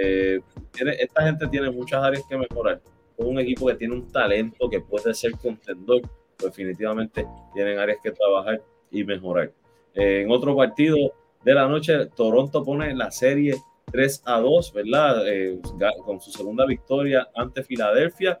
eh, 0.00 0.40
esta 0.76 1.22
gente 1.22 1.46
tiene 1.48 1.70
muchas 1.70 2.02
áreas 2.02 2.24
que 2.28 2.36
mejorar. 2.36 2.80
Es 3.16 3.24
un 3.24 3.38
equipo 3.38 3.66
que 3.66 3.74
tiene 3.74 3.94
un 3.94 4.08
talento 4.10 4.68
que 4.68 4.80
puede 4.80 5.12
ser 5.14 5.32
contendor. 5.32 6.02
Definitivamente 6.38 7.26
tienen 7.52 7.78
áreas 7.78 7.98
que 8.02 8.12
trabajar 8.12 8.62
y 8.90 9.04
mejorar. 9.04 9.52
Eh, 9.94 10.22
en 10.22 10.30
otro 10.30 10.56
partido 10.56 10.96
de 11.44 11.54
la 11.54 11.66
noche, 11.68 12.06
Toronto 12.16 12.64
pone 12.64 12.94
la 12.94 13.10
serie 13.10 13.56
3 13.92 14.22
a 14.26 14.40
2, 14.40 14.72
¿verdad? 14.72 15.28
Eh, 15.28 15.60
con 16.04 16.20
su 16.20 16.30
segunda 16.30 16.66
victoria 16.66 17.28
ante 17.34 17.62
Filadelfia. 17.62 18.40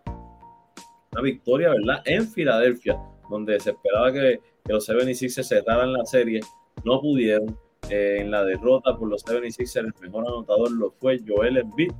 Una 1.12 1.22
victoria, 1.22 1.70
¿verdad? 1.70 2.02
En 2.04 2.28
Filadelfia, 2.28 2.98
donde 3.28 3.58
se 3.60 3.70
esperaba 3.70 4.12
que, 4.12 4.40
los 4.66 4.84
76 4.84 5.34
se 5.34 5.42
cerraran 5.42 5.92
la 5.92 6.04
serie. 6.04 6.40
No 6.84 7.00
pudieron. 7.00 7.56
Eh, 7.88 8.18
en 8.20 8.30
la 8.30 8.44
derrota 8.44 8.96
por 8.96 9.08
los 9.08 9.22
76 9.22 9.76
el 9.76 9.92
mejor 10.00 10.24
anotador 10.26 10.70
lo 10.70 10.92
fue 10.92 11.18
Joel 11.26 11.56
Embiid 11.56 11.90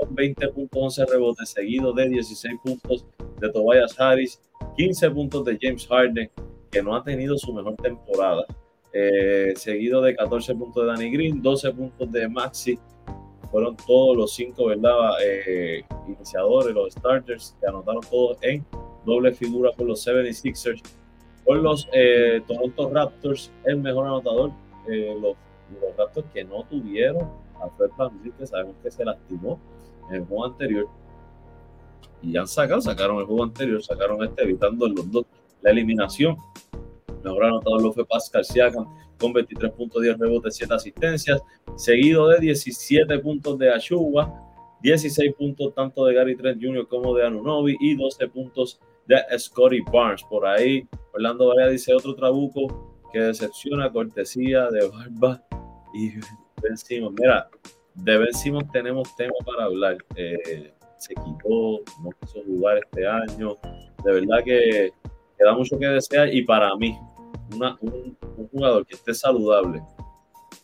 con 0.00 0.14
20 0.14 0.48
puntos, 0.48 0.98
11 0.98 1.06
rebotes, 1.06 1.48
seguido 1.50 1.92
de 1.92 2.08
16 2.08 2.54
puntos 2.62 3.06
de 3.40 3.50
Tobias 3.50 3.98
Harris, 3.98 4.40
15 4.76 5.10
puntos 5.10 5.44
de 5.44 5.58
James 5.60 5.86
Harden, 5.86 6.30
que 6.70 6.82
no 6.82 6.94
ha 6.94 7.02
tenido 7.02 7.36
su 7.36 7.52
mejor 7.52 7.74
temporada. 7.76 8.44
Eh, 8.92 9.52
seguido 9.56 10.00
de 10.02 10.16
14 10.16 10.54
puntos 10.54 10.82
de 10.82 10.88
Danny 10.88 11.10
Green, 11.10 11.42
12 11.42 11.72
puntos 11.72 12.10
de 12.10 12.28
Maxi. 12.28 12.78
Fueron 13.50 13.76
todos 13.76 14.16
los 14.16 14.32
cinco, 14.32 14.66
¿verdad? 14.66 15.12
Eh, 15.24 15.84
iniciadores, 16.06 16.74
los 16.74 16.92
starters, 16.92 17.56
que 17.60 17.66
anotaron 17.66 18.00
todos 18.08 18.38
en 18.42 18.64
doble 19.04 19.32
figura 19.32 19.72
por 19.72 19.86
los 19.86 20.06
76ers. 20.06 20.82
Por 21.44 21.56
los 21.56 21.88
eh, 21.92 22.42
Toronto 22.46 22.90
Raptors, 22.90 23.50
el 23.64 23.78
mejor 23.78 24.06
anotador, 24.06 24.52
los, 24.86 25.36
los, 25.80 25.96
Raptors 25.96 26.26
que 26.32 26.44
no 26.44 26.64
tuvieron 26.64 27.28
a 27.60 27.68
Fred 27.76 27.90
VanVleet, 27.96 28.36
que 28.36 28.46
sabemos 28.46 28.76
que 28.82 28.90
se 28.90 29.04
lastimó 29.04 29.58
en 30.08 30.16
el 30.16 30.24
juego 30.26 30.46
anterior. 30.46 30.86
Y 32.22 32.36
han 32.36 32.46
sacado, 32.46 32.80
sacaron 32.80 33.18
el 33.18 33.24
juego 33.24 33.44
anterior, 33.44 33.82
sacaron 33.82 34.22
este, 34.22 34.42
evitando 34.42 34.88
los 34.88 35.10
dos 35.10 35.24
la 35.62 35.70
eliminación. 35.70 36.36
Mejor 37.22 37.44
anotador 37.44 37.82
lo 37.82 37.92
fue 37.92 38.06
Pascal 38.06 38.44
Siakam 38.44 38.86
con 39.20 39.32
23 39.32 39.72
puntos, 39.72 40.02
10 40.02 40.18
rebotes, 40.18 40.56
7 40.56 40.74
asistencias, 40.74 41.42
seguido 41.76 42.28
de 42.28 42.40
17 42.40 43.18
puntos 43.18 43.58
de 43.58 43.70
Ashua, 43.70 44.32
16 44.82 45.34
puntos 45.34 45.74
tanto 45.74 46.06
de 46.06 46.14
Gary 46.14 46.36
Trent 46.36 46.62
Jr. 46.62 46.88
como 46.88 47.14
de 47.14 47.26
Anunobi 47.26 47.76
y 47.80 47.94
12 47.94 48.28
puntos 48.28 48.80
de 49.06 49.16
Scotty 49.38 49.80
Barnes. 49.92 50.22
Por 50.24 50.46
ahí, 50.46 50.88
Orlando 51.12 51.48
Varea 51.48 51.68
dice 51.68 51.94
otro 51.94 52.14
trabuco 52.14 52.98
que 53.12 53.20
decepciona 53.20 53.90
cortesía 53.90 54.68
de 54.70 54.88
Barba 54.88 55.42
y 55.94 56.12
Ben 56.62 56.76
Simon. 56.76 57.14
Mira, 57.18 57.48
de 57.94 58.18
Ben 58.18 58.32
Simon 58.32 58.70
tenemos 58.72 59.14
tema 59.16 59.34
para 59.44 59.64
hablar. 59.64 59.98
Eh, 60.14 60.72
se 60.98 61.14
quitó, 61.14 61.80
no 62.02 62.10
quiso 62.20 62.42
jugar 62.44 62.78
este 62.78 63.06
año. 63.06 63.56
De 64.04 64.12
verdad 64.12 64.44
que 64.44 64.92
queda 65.38 65.54
mucho 65.54 65.78
que 65.78 65.86
desear 65.86 66.32
y 66.32 66.42
para 66.42 66.74
mí, 66.76 66.96
un, 67.52 68.16
jugador 68.50 68.86
que 68.86 68.94
esté 68.94 69.14
saludable 69.14 69.82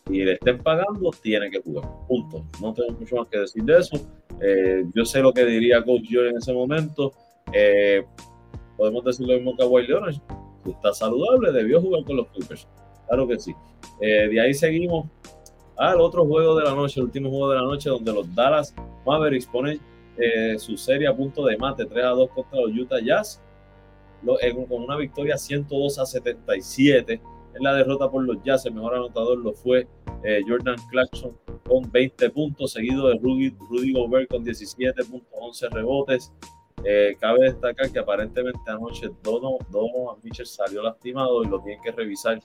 y 0.09 0.23
le 0.23 0.33
estén 0.33 0.59
pagando, 0.59 1.11
tiene 1.21 1.49
que 1.49 1.61
jugar. 1.61 1.89
Punto. 2.07 2.45
No 2.61 2.73
tengo 2.73 2.97
mucho 2.97 3.15
más 3.17 3.27
que 3.27 3.39
decir 3.39 3.63
de 3.63 3.79
eso. 3.79 3.97
Eh, 4.41 4.85
yo 4.93 5.05
sé 5.05 5.19
lo 5.19 5.33
que 5.33 5.45
diría 5.45 5.83
Coach 5.83 6.03
Joy 6.09 6.29
en 6.29 6.37
ese 6.37 6.53
momento. 6.53 7.13
Eh, 7.51 8.05
podemos 8.77 9.03
decir 9.03 9.27
lo 9.27 9.33
mismo 9.33 9.55
que 9.55 9.63
a 9.63 9.81
Leonard. 9.81 10.15
Está 10.65 10.93
saludable, 10.93 11.51
debió 11.51 11.81
jugar 11.81 12.03
con 12.03 12.17
los 12.17 12.27
Clippers. 12.27 12.67
Claro 13.07 13.27
que 13.27 13.39
sí. 13.39 13.53
Eh, 14.01 14.27
de 14.29 14.41
ahí 14.41 14.53
seguimos 14.53 15.07
al 15.77 16.01
otro 16.01 16.25
juego 16.25 16.57
de 16.57 16.65
la 16.65 16.73
noche, 16.73 16.99
el 16.99 17.05
último 17.05 17.29
juego 17.29 17.49
de 17.49 17.55
la 17.55 17.63
noche, 17.63 17.89
donde 17.89 18.11
los 18.11 18.33
Dallas 18.33 18.73
Mavericks 19.05 19.45
ponen 19.47 19.79
su 20.57 20.75
serie 20.77 21.07
a 21.07 21.15
punto 21.15 21.45
de 21.45 21.55
mate 21.57 21.85
3 21.85 22.05
a 22.05 22.09
2 22.09 22.29
contra 22.31 22.59
los 22.61 22.71
Utah 22.75 22.99
Jazz 22.99 23.39
con 24.67 24.81
una 24.83 24.97
victoria 24.97 25.37
102 25.37 25.99
a 25.99 26.05
77. 26.05 27.21
La 27.59 27.73
derrota 27.73 28.09
por 28.09 28.23
los 28.23 28.41
Jazz, 28.43 28.65
el 28.65 28.73
mejor 28.73 28.95
anotador 28.95 29.37
lo 29.37 29.53
fue 29.53 29.87
eh, 30.23 30.41
Jordan 30.47 30.75
Clarkson 30.89 31.37
con 31.67 31.91
20 31.91 32.29
puntos, 32.31 32.71
seguido 32.71 33.07
de 33.07 33.17
Rudy, 33.17 33.55
Rudy 33.69 33.93
Gobert 33.93 34.29
con 34.29 34.43
17 34.43 35.03
puntos, 35.05 35.29
11 35.31 35.69
rebotes. 35.69 36.33
Eh, 36.83 37.15
cabe 37.19 37.45
destacar 37.45 37.91
que 37.91 37.99
aparentemente 37.99 38.59
anoche 38.67 39.09
Donovan 39.23 40.17
Mitchell 40.23 40.45
salió 40.45 40.83
lastimado 40.83 41.43
y 41.43 41.47
lo 41.47 41.61
tienen 41.61 41.81
que 41.81 41.91
revisar. 41.91 42.39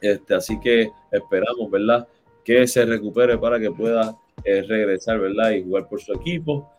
Este, 0.00 0.34
así 0.34 0.60
que 0.60 0.90
esperamos, 1.10 1.70
¿verdad? 1.70 2.06
Que 2.44 2.66
se 2.66 2.84
recupere 2.84 3.36
para 3.38 3.58
que 3.58 3.70
pueda 3.70 4.16
eh, 4.44 4.62
regresar, 4.62 5.18
¿verdad? 5.18 5.50
Y 5.50 5.64
jugar 5.64 5.88
por 5.88 6.00
su 6.00 6.12
equipo. 6.12 6.70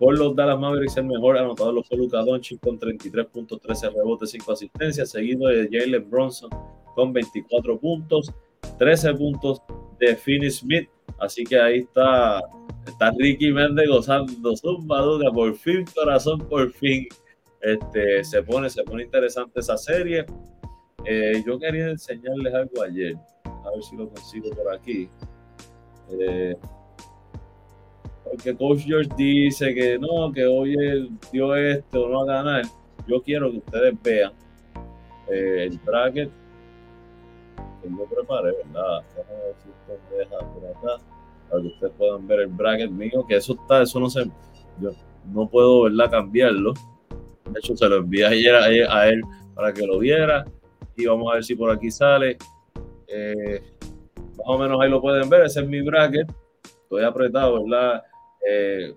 Por 0.00 0.18
los 0.18 0.34
Dallas 0.34 0.58
Mavericks, 0.58 0.96
el 0.96 1.04
mejor 1.04 1.36
anotador 1.36 1.74
lo 1.74 1.82
fue 1.82 1.98
Luka 1.98 2.22
Doncic 2.22 2.58
con 2.60 2.78
33 2.78 3.26
puntos, 3.26 3.60
13 3.60 3.90
rebotes, 3.90 4.30
5 4.30 4.52
asistencias, 4.52 5.10
seguido 5.10 5.46
de 5.48 5.68
Jalen 5.70 6.08
Bronson 6.08 6.48
con 6.94 7.12
24 7.12 7.78
puntos, 7.78 8.32
13 8.78 9.12
puntos 9.12 9.60
de 9.98 10.16
Finney 10.16 10.50
Smith. 10.50 10.88
Así 11.18 11.44
que 11.44 11.60
ahí 11.60 11.80
está, 11.80 12.40
está 12.86 13.12
Ricky 13.18 13.52
Méndez 13.52 13.90
gozando 13.90 14.56
zumba 14.56 15.02
duda, 15.02 15.30
por 15.30 15.54
fin, 15.54 15.84
corazón, 15.94 16.38
por 16.48 16.72
fin. 16.72 17.06
Este, 17.60 18.24
se 18.24 18.42
pone, 18.42 18.70
se 18.70 18.82
pone 18.84 19.02
interesante 19.02 19.60
esa 19.60 19.76
serie. 19.76 20.24
Eh, 21.04 21.44
yo 21.46 21.58
quería 21.58 21.90
enseñarles 21.90 22.54
algo 22.54 22.82
ayer, 22.82 23.16
a 23.44 23.70
ver 23.70 23.82
si 23.82 23.96
lo 23.98 24.08
consigo 24.08 24.48
por 24.48 24.74
aquí. 24.74 25.10
Eh, 26.18 26.56
porque 28.30 28.56
Coach 28.56 28.84
George 28.86 29.10
dice 29.16 29.74
que 29.74 29.98
no, 29.98 30.32
que 30.32 30.46
hoy 30.46 30.74
él 30.74 31.10
dio 31.32 31.54
esto, 31.56 32.08
no 32.08 32.24
va 32.24 32.32
a 32.32 32.42
ganar. 32.42 32.62
Yo 33.06 33.20
quiero 33.22 33.50
que 33.50 33.58
ustedes 33.58 33.94
vean 34.02 34.32
eh, 35.28 35.68
el 35.70 35.78
bracket 35.78 36.30
que 37.82 37.88
yo 37.88 38.04
preparé, 38.04 38.52
¿verdad? 38.52 39.02
Para 41.48 41.62
que 41.62 41.68
ustedes 41.68 41.92
puedan 41.98 42.26
ver 42.26 42.40
el 42.40 42.46
bracket 42.48 42.90
mío, 42.90 43.24
que 43.26 43.36
eso 43.36 43.54
está, 43.54 43.82
eso 43.82 43.98
no 43.98 44.08
sé, 44.08 44.30
yo 44.80 44.90
no 45.32 45.48
puedo, 45.48 45.82
¿verdad? 45.84 46.10
Cambiarlo. 46.10 46.74
De 47.46 47.58
hecho, 47.58 47.76
se 47.76 47.88
lo 47.88 47.96
envié 47.96 48.26
ayer 48.26 48.54
a, 48.54 49.08
él 49.08 49.22
para 49.54 49.72
que 49.72 49.84
lo 49.84 49.98
viera. 49.98 50.44
Y 50.96 51.06
vamos 51.06 51.30
a 51.30 51.34
ver 51.34 51.44
si 51.44 51.56
por 51.56 51.70
aquí 51.70 51.90
sale. 51.90 52.36
Eh, 53.08 53.60
más 54.36 54.46
o 54.46 54.58
menos 54.58 54.80
ahí 54.80 54.88
lo 54.88 55.00
pueden 55.00 55.28
ver. 55.28 55.46
Ese 55.46 55.60
es 55.60 55.66
mi 55.66 55.80
bracket. 55.80 56.30
Estoy 56.84 57.02
apretado, 57.02 57.64
¿verdad? 57.64 58.02
Eh, 58.48 58.94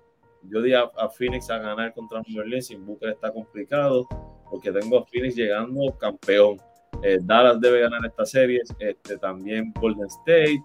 yo 0.48 0.62
di 0.62 0.74
a, 0.74 0.88
Phoenix 1.16 1.50
a 1.50 1.58
ganar 1.58 1.94
contra 1.94 2.22
New 2.26 2.40
Orleans. 2.40 2.66
Sin 2.66 2.84
Booker 2.84 3.10
está 3.10 3.32
complicado 3.32 4.06
porque 4.50 4.70
tengo 4.72 4.98
a 4.98 5.04
Phoenix 5.06 5.34
llegando 5.36 5.96
campeón. 5.98 6.58
Eh, 7.02 7.18
Dallas 7.22 7.60
debe 7.60 7.80
ganar 7.80 8.04
esta 8.04 8.24
serie. 8.24 8.60
Este, 8.78 9.18
también 9.18 9.72
Golden 9.80 10.06
State. 10.06 10.62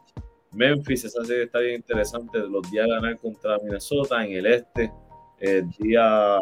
Memphis, 0.51 1.05
esa 1.05 1.23
serie 1.23 1.43
está 1.43 1.59
bien 1.59 1.75
interesante. 1.75 2.39
Los 2.39 2.69
días 2.71 2.87
ganar 2.87 3.17
contra 3.17 3.57
Minnesota 3.59 4.25
en 4.25 4.33
el 4.33 4.45
este. 4.45 4.91
El 5.39 5.69
día 5.71 6.37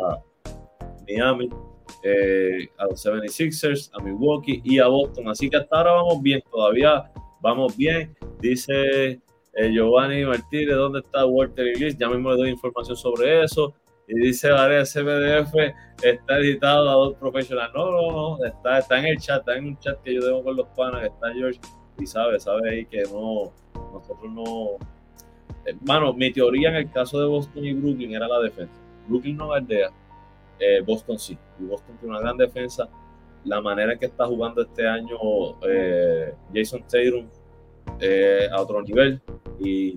Miami, 1.08 1.50
eh, 2.04 2.68
a 2.78 2.86
los 2.86 3.06
76ers, 3.06 3.90
a 3.94 4.04
Milwaukee 4.04 4.62
y 4.64 4.80
a 4.80 4.88
Boston. 4.88 5.30
Así 5.30 5.50
que 5.50 5.58
hasta 5.58 5.78
ahora 5.78 5.92
vamos 5.94 6.22
bien, 6.22 6.42
todavía 6.50 7.12
vamos 7.42 7.76
bien. 7.76 8.16
Dice 8.40 9.22
eh, 9.58 9.72
Giovanni 9.72 10.24
Martínez, 10.24 10.76
¿dónde 10.76 11.00
está 11.00 11.26
Walter 11.26 11.68
Ellis? 11.68 11.98
Ya 11.98 12.08
mismo 12.08 12.32
le 12.32 12.38
doy 12.38 12.50
información 12.52 12.96
sobre 12.96 13.44
eso. 13.44 13.74
Y 14.08 14.14
dice, 14.20 14.52
vale, 14.52 14.82
ese 14.82 15.04
PDF 15.04 15.54
está 16.02 16.38
editado 16.38 16.90
a 16.90 16.94
dos 16.94 17.16
profesionales. 17.16 17.74
No, 17.76 17.92
no, 17.92 18.12
no, 18.38 18.46
está, 18.46 18.78
está 18.78 19.00
en 19.00 19.06
el 19.08 19.18
chat, 19.18 19.40
está 19.40 19.58
en 19.58 19.66
un 19.66 19.80
chat 19.80 20.02
que 20.04 20.14
yo 20.14 20.22
tengo 20.22 20.44
con 20.44 20.56
los 20.56 20.68
panas, 20.70 21.04
está 21.04 21.34
George, 21.34 21.60
y 22.00 22.06
sabe, 22.06 22.40
sabe 22.40 22.70
ahí 22.70 22.86
que 22.86 23.04
no, 23.12 23.52
nosotros 23.92 24.32
no... 24.32 24.78
Hermano, 25.66 26.14
mi 26.14 26.32
teoría 26.32 26.70
en 26.70 26.76
el 26.76 26.92
caso 26.92 27.20
de 27.20 27.28
Boston 27.28 27.66
y 27.66 27.74
Brooklyn 27.74 28.14
era 28.14 28.28
la 28.28 28.40
defensa. 28.40 28.80
Brooklyn 29.08 29.36
no 29.36 29.50
galdea, 29.50 29.90
eh, 30.60 30.82
Boston 30.86 31.18
sí. 31.18 31.38
Y 31.60 31.64
Boston 31.64 31.98
tiene 31.98 32.16
una 32.16 32.22
gran 32.22 32.38
defensa. 32.38 32.88
La 33.44 33.60
manera 33.60 33.94
en 33.94 34.00
que 34.00 34.06
está 34.06 34.26
jugando 34.26 34.62
este 34.62 34.88
año 34.88 35.18
eh, 35.68 36.34
Jason 36.54 36.84
Tatum 36.84 37.28
eh, 38.00 38.48
a 38.52 38.62
otro 38.62 38.82
nivel. 38.82 39.22
Y 39.60 39.96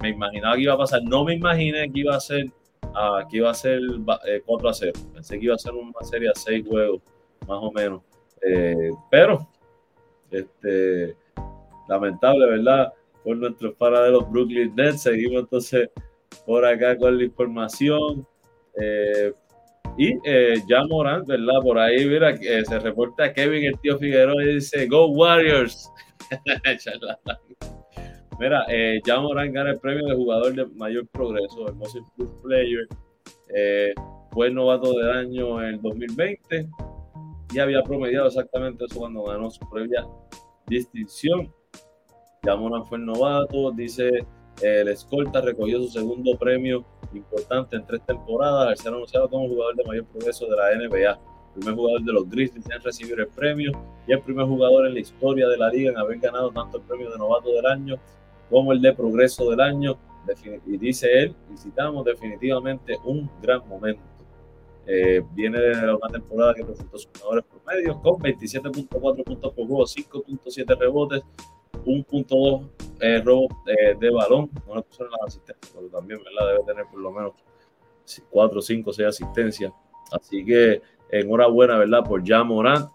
me 0.00 0.10
imaginaba 0.10 0.56
que 0.56 0.62
iba 0.62 0.74
a 0.74 0.78
pasar. 0.78 1.02
No 1.02 1.24
me 1.24 1.34
imaginé 1.34 1.90
que 1.90 2.00
iba 2.00 2.16
a 2.16 2.20
ser, 2.20 2.46
uh, 2.82 3.28
que 3.30 3.38
iba 3.38 3.50
a 3.50 3.54
ser 3.54 3.80
4 4.44 4.68
a 4.68 4.74
0. 4.74 4.92
Pensé 5.14 5.38
que 5.38 5.44
iba 5.44 5.54
a 5.54 5.58
ser 5.58 5.72
una 5.72 5.92
serie 6.02 6.30
a 6.30 6.34
6 6.34 6.66
juegos, 6.66 7.02
más 7.46 7.58
o 7.60 7.72
menos. 7.72 8.02
pero, 9.10 9.48
este, 10.30 11.16
lamentable, 11.88 12.46
¿verdad? 12.46 12.92
Por 13.24 13.36
nuestros 13.36 13.74
para 13.74 14.02
de 14.02 14.10
los 14.12 14.30
Brooklyn 14.30 14.74
Nets. 14.76 15.02
Seguimos 15.02 15.40
entonces 15.40 15.90
por 16.46 16.64
acá 16.64 16.96
con 16.96 17.16
la 17.16 17.24
información. 17.24 18.26
Eh, 18.80 19.32
y 19.96 20.14
eh, 20.24 20.62
ya 20.68 20.84
Morán, 20.84 21.24
¿verdad? 21.26 21.60
Por 21.62 21.78
ahí, 21.78 22.06
mira, 22.06 22.30
eh, 22.30 22.64
se 22.64 22.78
reporta 22.78 23.32
Kevin, 23.32 23.64
el 23.64 23.78
tío 23.80 23.98
Figueroa, 23.98 24.42
y 24.44 24.54
dice, 24.54 24.86
Go 24.86 25.08
Warriors. 25.08 25.90
mira, 28.38 28.64
eh, 28.68 29.00
ya 29.04 29.20
Morán 29.20 29.52
gana 29.52 29.70
el 29.70 29.78
premio 29.78 30.06
de 30.06 30.14
jugador 30.14 30.54
de 30.54 30.66
mayor 30.66 31.06
progreso, 31.08 31.68
el 31.68 31.74
Most 31.74 31.96
Improved 31.96 32.42
Player. 32.42 32.88
Eh, 33.54 33.94
fue 34.30 34.50
novato 34.50 34.92
del 34.92 35.10
año 35.10 35.62
en 35.62 35.74
el 35.74 35.82
2020 35.82 36.68
y 37.52 37.58
había 37.58 37.82
promediado 37.82 38.26
exactamente 38.26 38.84
eso 38.84 38.98
cuando 38.98 39.24
ganó 39.24 39.50
su 39.50 39.68
previa 39.68 40.06
distinción. 40.66 41.52
Ya 42.44 42.54
Morán 42.56 42.84
fue 42.86 42.98
el 42.98 43.06
novato, 43.06 43.72
dice 43.72 44.26
el 44.62 44.88
escolta 44.88 45.40
recogió 45.40 45.78
su 45.80 45.88
segundo 45.88 46.36
premio 46.36 46.84
importante 47.12 47.76
en 47.76 47.86
tres 47.86 48.02
temporadas 48.04 48.68
al 48.68 48.76
ser 48.76 48.92
anunciado 48.92 49.28
como 49.28 49.48
jugador 49.48 49.76
de 49.76 49.84
mayor 49.84 50.04
progreso 50.06 50.46
de 50.46 50.56
la 50.56 50.74
NBA. 50.74 51.10
El 51.10 51.60
primer 51.60 51.74
jugador 51.74 52.02
de 52.02 52.12
los 52.12 52.28
Grizzlies 52.28 52.70
en 52.70 52.82
recibir 52.82 53.18
el 53.18 53.28
premio 53.28 53.72
y 54.06 54.12
el 54.12 54.20
primer 54.20 54.46
jugador 54.46 54.86
en 54.86 54.94
la 54.94 55.00
historia 55.00 55.48
de 55.48 55.56
la 55.56 55.70
liga 55.70 55.90
en 55.90 55.98
haber 55.98 56.18
ganado 56.18 56.50
tanto 56.50 56.78
el 56.78 56.84
premio 56.84 57.10
de 57.10 57.18
novato 57.18 57.50
del 57.50 57.66
año 57.66 57.96
como 58.50 58.72
el 58.72 58.80
de 58.80 58.92
progreso 58.92 59.50
del 59.50 59.60
año. 59.60 59.98
Y 60.66 60.76
dice 60.76 61.08
él, 61.22 61.34
y 61.52 61.56
citamos 61.56 62.04
definitivamente 62.04 62.98
un 63.04 63.30
gran 63.40 63.66
momento. 63.66 64.02
Eh, 64.86 65.22
viene 65.32 65.58
de 65.60 65.94
una 65.94 66.08
temporada 66.10 66.54
que 66.54 66.64
presentó 66.64 66.96
sus 66.96 67.10
mejores 67.14 67.44
promedios 67.44 67.98
con 67.98 68.14
27.4 68.20 69.24
puntos 69.24 69.52
por 69.52 69.66
juego, 69.66 69.84
5.7 69.84 70.78
rebotes, 70.78 71.22
1.2 71.84 72.70
eh, 73.00 73.22
eh, 73.66 73.96
de 74.00 74.10
balón, 74.10 74.50
no 74.66 74.76
le 74.76 74.82
pusieron 74.82 75.12
las 75.12 75.28
asistencias, 75.28 75.72
pero 75.74 75.88
también 75.88 76.20
¿verdad? 76.24 76.52
debe 76.52 76.64
tener 76.64 76.86
por 76.90 77.00
lo 77.00 77.12
menos 77.12 77.32
4, 78.30 78.62
5, 78.62 78.92
6 78.94 79.08
asistencias. 79.08 79.72
Así 80.10 80.42
que 80.44 80.80
enhorabuena, 81.10 81.78
¿verdad? 81.78 82.02
Por 82.04 82.24
ya 82.24 82.42
Morán, 82.42 82.88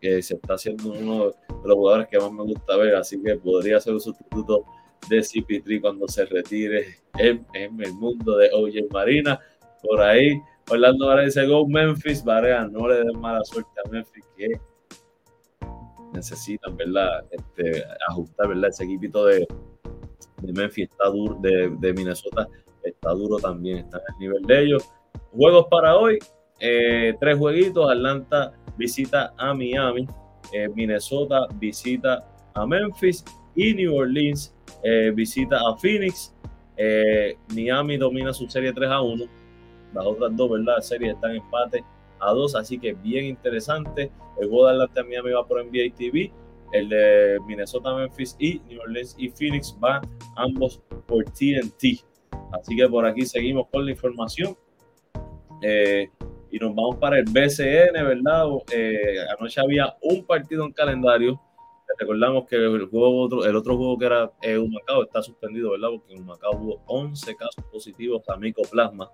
que 0.00 0.22
se 0.22 0.34
está 0.34 0.54
haciendo 0.54 0.92
uno 0.92 1.26
de 1.26 1.34
los 1.64 1.74
jugadores 1.74 2.08
que 2.08 2.18
más 2.18 2.32
me 2.32 2.44
gusta 2.44 2.76
ver, 2.76 2.94
así 2.94 3.20
que 3.20 3.34
podría 3.36 3.80
ser 3.80 3.94
un 3.94 4.00
sustituto 4.00 4.64
de 5.08 5.18
CP3 5.18 5.80
cuando 5.80 6.08
se 6.08 6.24
retire 6.26 6.96
en, 7.18 7.46
el 7.54 7.94
mundo 7.94 8.36
de 8.36 8.50
OJ 8.52 8.92
Marina. 8.92 9.38
Por 9.82 10.00
ahí, 10.00 10.40
Orlando 10.68 11.06
Varela 11.06 11.26
dice, 11.26 11.46
go 11.46 11.66
Memphis, 11.66 12.22
Varela, 12.22 12.68
no 12.68 12.88
le 12.88 12.96
den 12.96 13.18
mala 13.18 13.42
suerte 13.44 13.70
a 13.84 13.88
Memphis, 13.88 14.24
que 14.36 14.48
necesitan, 16.12 16.76
¿verdad? 16.76 17.24
Este, 17.30 17.84
ajustar, 18.08 18.48
¿verdad? 18.48 18.70
Ese 18.70 18.84
equipito 18.84 19.24
de, 19.26 19.46
de 20.42 20.52
Memphis 20.52 20.88
está 20.90 21.08
duro, 21.08 21.38
de, 21.40 21.92
Minnesota 21.94 22.46
está 22.82 23.10
duro 23.10 23.38
también, 23.38 23.78
está 23.78 23.98
en 23.98 24.04
el 24.14 24.18
nivel 24.18 24.42
de 24.42 24.62
ellos. 24.62 24.90
Juegos 25.32 25.66
para 25.70 25.96
hoy, 25.96 26.18
eh, 26.60 27.14
tres 27.20 27.38
jueguitos, 27.38 27.90
Atlanta 27.90 28.52
visita 28.76 29.32
a 29.38 29.54
Miami, 29.54 30.06
eh, 30.52 30.68
Minnesota 30.74 31.46
visita 31.54 32.26
a 32.54 32.66
Memphis 32.66 33.24
y 33.54 33.74
New 33.74 33.94
Orleans 33.94 34.54
eh, 34.82 35.12
visita 35.14 35.58
a 35.58 35.76
Phoenix. 35.76 36.34
Miami 37.54 37.98
domina 37.98 38.32
su 38.32 38.48
serie 38.48 38.72
3 38.72 38.88
a 38.90 39.02
1. 39.02 39.24
Las 39.94 40.06
otras 40.06 40.34
dos, 40.36 40.50
¿verdad? 40.50 40.80
Series 40.80 41.14
están 41.14 41.36
empate 41.36 41.84
a 42.20 42.30
dos, 42.32 42.54
así 42.54 42.78
que 42.78 42.94
bien 42.94 43.26
interesante. 43.26 44.10
El 44.40 44.48
juego 44.48 44.66
de 44.66 44.72
Atlanta 44.72 45.04
Miami 45.04 45.30
va 45.32 45.46
por 45.46 45.64
NBA 45.64 45.94
TV, 45.96 46.32
el 46.72 46.88
de 46.88 47.38
Minnesota, 47.46 47.94
Memphis 47.94 48.36
y 48.38 48.60
New 48.68 48.80
Orleans 48.80 49.16
y 49.18 49.28
Phoenix 49.30 49.76
van 49.78 50.02
ambos 50.36 50.80
por 51.06 51.24
TNT. 51.24 52.04
Así 52.52 52.76
que 52.76 52.88
por 52.88 53.06
aquí 53.06 53.26
seguimos 53.26 53.68
con 53.68 53.84
la 53.84 53.90
información. 53.92 54.56
Eh, 55.62 56.08
y 56.52 56.58
nos 56.58 56.74
vamos 56.74 56.96
para 56.96 57.18
el 57.18 57.24
BCN, 57.24 57.92
¿verdad? 57.92 58.46
Eh, 58.72 59.16
anoche 59.38 59.60
había 59.60 59.94
un 60.02 60.24
partido 60.24 60.64
en 60.64 60.72
calendario. 60.72 61.40
Recordamos 61.98 62.46
que 62.46 62.56
el, 62.56 62.86
juego, 62.86 63.22
otro, 63.22 63.44
el 63.44 63.56
otro 63.56 63.76
juego 63.76 63.98
que 63.98 64.06
era 64.06 64.32
eh, 64.42 64.58
Humacao 64.58 65.04
está 65.04 65.22
suspendido, 65.22 65.72
¿verdad? 65.72 65.88
Porque 65.90 66.14
en 66.14 66.22
Humacao 66.22 66.52
hubo 66.56 66.82
11 66.86 67.36
casos 67.36 67.64
positivos 67.70 68.22
a 68.28 68.36
micoplasma. 68.36 69.10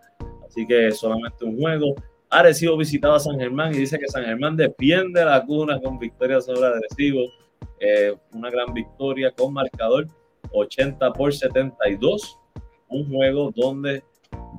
Así 0.47 0.67
que 0.67 0.93
solamente 0.93 1.45
un 1.45 1.59
juego. 1.59 1.95
Arecibo 2.29 2.77
visitaba 2.77 3.17
a 3.17 3.21
San 3.21 3.39
Germán 3.39 3.75
y 3.75 3.79
dice 3.79 3.99
que 3.99 4.09
San 4.09 4.25
Germán 4.25 4.57
defiende 4.57 5.25
la 5.25 5.45
cuna 5.45 5.81
con 5.81 5.99
victoria 5.99 6.41
sobre 6.41 6.67
Arecibo. 6.67 7.23
Eh, 7.79 8.15
una 8.33 8.51
gran 8.51 8.73
victoria 8.73 9.31
con 9.33 9.53
marcador 9.53 10.07
80 10.53 11.13
por 11.13 11.33
72. 11.33 12.39
Un 12.89 13.09
juego 13.09 13.53
donde 13.55 14.03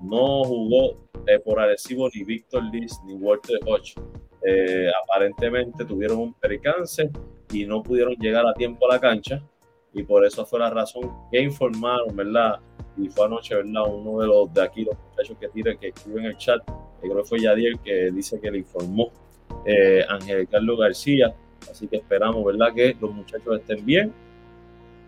no 0.02 0.44
jugó 0.44 0.98
eh, 1.28 1.40
por 1.40 1.60
Arecibo 1.60 2.10
ni 2.14 2.24
Víctor 2.24 2.64
Liz 2.66 2.94
ni 3.06 3.14
Walter 3.16 3.60
Hodge. 3.66 3.96
Eh, 4.46 4.90
aparentemente 5.04 5.84
tuvieron 5.84 6.20
un 6.20 6.34
percance 6.36 7.10
y 7.52 7.66
no 7.66 7.84
pudieron 7.84 8.16
llegar 8.16 8.46
a 8.46 8.54
tiempo 8.54 8.90
a 8.90 8.96
la 8.96 9.00
cancha. 9.00 9.42
Y 9.94 10.04
por 10.04 10.26
eso 10.26 10.46
fue 10.46 10.60
la 10.60 10.70
razón 10.70 11.12
que 11.32 11.42
informaron, 11.42 12.16
¿verdad? 12.16 12.60
Y 12.98 13.10
fue 13.10 13.26
anoche, 13.26 13.56
¿verdad? 13.56 13.84
Uno 13.88 14.20
de 14.20 14.28
los 14.28 14.54
de 14.54 14.62
aquí, 14.62 14.84
los 14.84 14.96
muchachos 15.10 15.38
que 15.40 15.48
tiran, 15.50 15.78
que 15.78 15.90
escriben 15.90 16.26
en 16.26 16.32
el 16.32 16.38
chat, 16.38 16.62
creo 17.02 17.18
que 17.18 17.24
fue 17.24 17.40
Yadier 17.40 17.80
que 17.80 18.12
dice 18.12 18.40
que 18.40 18.52
le 18.52 18.60
informó 18.60 19.12
eh, 19.66 20.06
Ángel 20.08 20.48
Carlos 20.48 20.80
García. 20.80 21.34
Así 21.70 21.88
que 21.88 21.98
esperamos, 21.98 22.46
¿verdad?, 22.46 22.74
que 22.74 22.96
los 23.00 23.12
muchachos 23.12 23.60
estén 23.60 23.86
bien. 23.86 24.14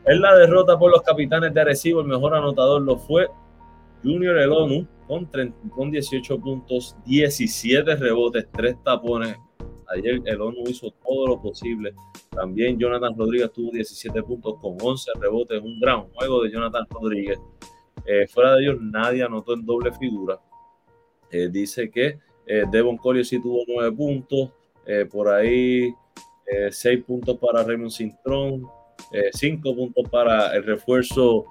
En 0.05 0.21
la 0.21 0.35
derrota 0.35 0.77
por 0.79 0.91
los 0.91 1.01
capitanes 1.01 1.53
de 1.53 1.61
Arecibo, 1.61 2.01
el 2.01 2.07
mejor 2.07 2.33
anotador 2.33 2.81
lo 2.81 2.97
fue 2.97 3.27
Junior 4.03 4.37
Elonu 4.37 4.87
con, 5.07 5.29
con 5.69 5.91
18 5.91 6.39
puntos, 6.39 6.95
17 7.05 7.95
rebotes, 7.95 8.47
3 8.51 8.83
tapones. 8.83 9.37
Ayer 9.95 10.21
el 10.25 10.41
ONU 10.41 10.63
hizo 10.67 10.91
todo 10.91 11.27
lo 11.27 11.41
posible. 11.41 11.93
También 12.29 12.77
Jonathan 12.77 13.17
Rodríguez 13.17 13.51
tuvo 13.51 13.71
17 13.71 14.21
puntos 14.23 14.55
con 14.61 14.77
11 14.81 15.11
rebotes. 15.19 15.61
Un 15.61 15.79
gran 15.79 16.07
juego 16.09 16.43
de 16.43 16.51
Jonathan 16.51 16.85
Rodríguez. 16.89 17.39
fuera 18.29 18.55
de 18.55 18.63
ellos, 18.63 18.81
nadie 18.81 19.23
anotó 19.23 19.53
en 19.53 19.65
doble 19.65 19.91
figura. 19.93 20.39
dice 21.51 21.89
que 21.89 22.19
Devon 22.71 22.97
Collier 22.97 23.25
sí 23.25 23.39
tuvo 23.41 23.63
nueve 23.67 23.95
puntos, 23.95 24.49
por 25.11 25.27
ahí 25.27 25.93
seis 26.71 27.03
puntos 27.03 27.37
para 27.37 27.63
Raymond 27.63 27.91
Cintrón, 27.91 28.63
cinco 29.31 29.75
puntos 29.75 30.09
para 30.09 30.55
el 30.55 30.63
refuerzo 30.63 31.45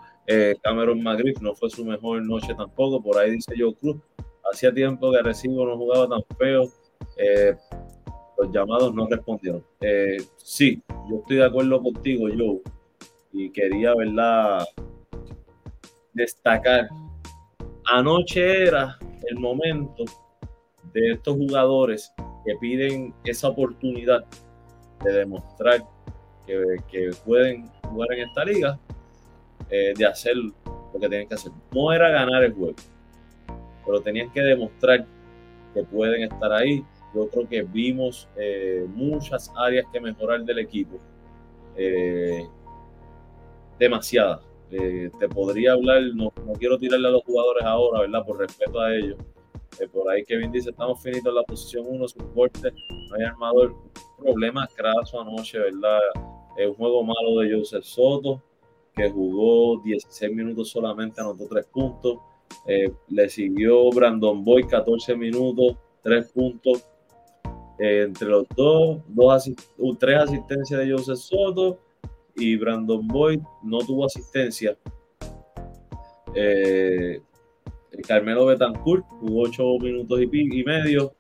Cameron 0.63 1.03
McGriff, 1.03 1.41
no 1.41 1.55
fue 1.55 1.71
su 1.71 1.85
mejor 1.85 2.23
noche 2.25 2.55
tampoco, 2.55 3.01
por 3.03 3.17
ahí 3.19 3.31
dice 3.31 3.55
Joe 3.57 3.75
Cruz, 3.75 3.97
hacía 4.53 4.75
tiempo 4.75 5.13
que 5.13 5.23
Recibo 5.23 5.65
no 5.65 5.77
jugaba 5.77 6.09
tan 6.09 6.23
feo, 6.37 6.65
los 8.39 8.53
llamados 8.53 8.95
no 8.95 9.07
respondieron. 9.09 9.65
sí, 10.37 10.83
yo 11.09 11.17
estoy 11.17 11.37
de 11.37 11.45
acuerdo 11.45 11.83
contigo, 11.83 12.29
Joe, 12.29 12.61
y 13.33 13.51
quería, 13.51 13.95
¿verdad? 13.95 14.65
Destacar. 16.13 16.89
Anoche 17.85 18.67
era 18.67 18.99
el 19.29 19.39
momento 19.39 20.05
de 20.93 21.13
estos 21.13 21.37
jugadores 21.37 22.13
que 22.45 22.55
piden 22.61 23.15
esa 23.25 23.49
oportunidad 23.49 24.25
de 25.05 25.13
demostrar 25.13 25.85
que, 26.47 27.11
pueden 27.25 27.67
jugar 27.83 28.13
en 28.13 28.29
esta 28.29 28.45
liga, 28.45 28.79
eh, 29.71 29.93
de 29.97 30.07
hacer 30.07 30.35
lo 30.37 30.99
que 30.99 31.09
tienen 31.09 31.29
que 31.29 31.35
hacer. 31.35 31.53
No 31.75 31.93
era 31.93 32.09
ganar 32.11 32.43
el 32.45 32.55
juego, 32.55 32.77
pero 33.85 34.01
tenían 34.01 34.31
que 34.33 34.41
demostrar 34.41 35.07
que 35.75 35.83
pueden 35.85 36.23
estar 36.23 36.53
ahí. 36.53 36.85
Yo 37.15 37.29
creo 37.29 37.49
que 37.49 37.63
vimos 37.63 38.29
eh, 38.37 38.87
muchas 38.89 39.51
áreas 39.57 39.87
que 39.93 40.01
mejorar 40.01 40.45
del 40.45 40.59
equipo. 40.59 40.99
Eh, 41.77 42.47
demasiadas. 43.79 44.41
Eh, 44.71 45.11
te 45.19 45.29
podría 45.29 45.73
hablar, 45.73 46.03
no, 46.15 46.31
no, 46.45 46.53
quiero 46.55 46.77
tirarle 46.79 47.09
a 47.09 47.13
los 47.13 47.25
jugadores 47.25 47.65
ahora, 47.65 48.01
¿verdad? 48.01 48.27
Por 48.27 48.39
respeto 48.39 48.81
a 48.81 48.95
ellos. 48.95 49.17
Por 49.93 50.11
ahí 50.11 50.25
Kevin 50.25 50.51
dice, 50.51 50.71
estamos 50.71 51.01
finitos 51.01 51.27
en 51.27 51.35
la 51.37 51.43
posición 51.45 51.87
1, 51.89 52.09
soporte, 52.09 52.73
no 52.73 53.17
hay 53.17 53.23
armador. 53.23 53.75
Problema 54.19 54.69
craso 54.75 55.21
anoche, 55.21 55.59
¿verdad? 55.59 56.01
Es 56.57 56.67
un 56.67 56.75
juego 56.75 57.05
malo 57.05 57.39
de 57.39 57.55
Joseph 57.57 57.85
Soto, 57.85 58.43
que 58.95 59.09
jugó 59.09 59.81
16 59.83 60.35
minutos 60.35 60.71
solamente, 60.71 61.21
anotó 61.21 61.47
3 61.47 61.67
puntos. 61.67 62.19
Le 63.07 63.29
siguió 63.29 63.89
Brandon 63.91 64.45
Boy, 64.45 64.67
14 64.67 65.15
minutos, 65.15 65.77
3 66.03 66.33
puntos. 66.33 66.85
Entre 67.79 68.29
los 68.29 68.47
dos, 68.57 69.01
dos 69.09 69.53
tres 69.99 70.19
asistencias 70.19 70.81
de 70.81 70.93
Joseph 70.93 71.19
Soto 71.19 71.79
y 72.35 72.57
Brandon 72.57 73.07
Boyd 73.07 73.41
no 73.63 73.79
tuvo 73.79 74.07
asistencia. 74.07 74.77
Eh, 76.35 77.21
Carmelo 78.07 78.47
Betancourt 78.47 79.05
jugó 79.21 79.43
8 79.43 79.63
minutos 79.81 80.21
y, 80.23 80.65
medio, 80.65 81.13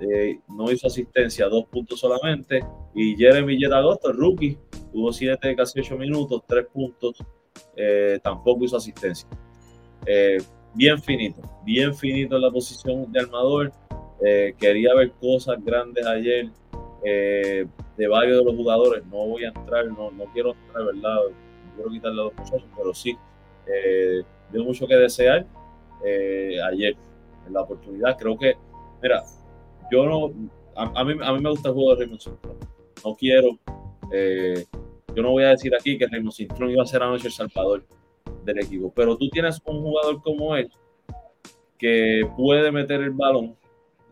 eh, 0.00 0.38
no 0.48 0.70
hizo 0.70 0.86
asistencia, 0.86 1.48
dos 1.48 1.64
puntos 1.66 2.00
solamente. 2.00 2.60
Y 2.94 3.16
Jeremy 3.16 3.58
Jetagosto, 3.58 4.10
el 4.10 4.16
rookie, 4.16 4.58
tuvo 4.92 5.12
7, 5.12 5.56
casi 5.56 5.80
8 5.80 5.96
minutos, 5.96 6.42
3 6.46 6.66
puntos, 6.66 7.16
eh, 7.76 8.18
tampoco 8.22 8.64
hizo 8.64 8.76
asistencia. 8.76 9.28
bien 10.74 11.00
finito, 11.02 11.40
bien 11.64 11.94
finito 11.94 12.36
en 12.36 12.42
la 12.42 12.50
posición 12.50 13.10
de 13.10 13.20
armador. 13.20 13.72
Quería 14.58 14.94
ver 14.94 15.12
cosas 15.12 15.62
grandes 15.64 16.06
ayer 16.06 16.50
de 18.00 18.08
varios 18.08 18.38
de 18.38 18.44
los 18.44 18.56
jugadores. 18.56 19.04
No 19.06 19.26
voy 19.26 19.44
a 19.44 19.48
entrar, 19.48 19.86
no, 19.86 20.10
no 20.10 20.24
quiero 20.32 20.54
entrar, 20.54 20.86
¿verdad? 20.86 21.16
No 21.68 21.74
quiero 21.74 21.90
quitarle 21.90 22.20
a 22.22 22.24
los 22.24 22.34
muchachos, 22.34 22.68
pero 22.74 22.94
sí, 22.94 23.16
eh, 23.66 24.22
dio 24.50 24.64
mucho 24.64 24.86
que 24.86 24.96
desear 24.96 25.46
eh, 26.02 26.58
ayer 26.62 26.96
en 27.46 27.52
la 27.52 27.60
oportunidad. 27.60 28.16
Creo 28.18 28.38
que, 28.38 28.54
mira, 29.02 29.22
yo 29.92 30.06
no, 30.06 30.32
a, 30.74 31.04
mí, 31.04 31.14
a 31.22 31.32
mí 31.34 31.40
me 31.40 31.50
gusta 31.50 31.68
el 31.68 31.74
juego 31.74 31.90
de 31.90 31.96
Raymond 31.96 32.20
Cintrón. 32.20 32.56
No 33.04 33.14
quiero, 33.14 33.58
eh, 34.12 34.64
yo 35.14 35.22
no 35.22 35.32
voy 35.32 35.44
a 35.44 35.50
decir 35.50 35.74
aquí 35.74 35.98
que 35.98 36.06
Raymond 36.06 36.32
Cintrón 36.32 36.70
iba 36.70 36.82
a 36.82 36.86
ser 36.86 37.02
anoche 37.02 37.26
el 37.26 37.34
salvador 37.34 37.84
del 38.46 38.60
equipo, 38.60 38.90
pero 38.96 39.16
tú 39.18 39.28
tienes 39.28 39.60
un 39.66 39.82
jugador 39.82 40.22
como 40.22 40.56
él 40.56 40.70
que 41.76 42.22
puede 42.34 42.72
meter 42.72 43.02
el 43.02 43.10
balón 43.10 43.56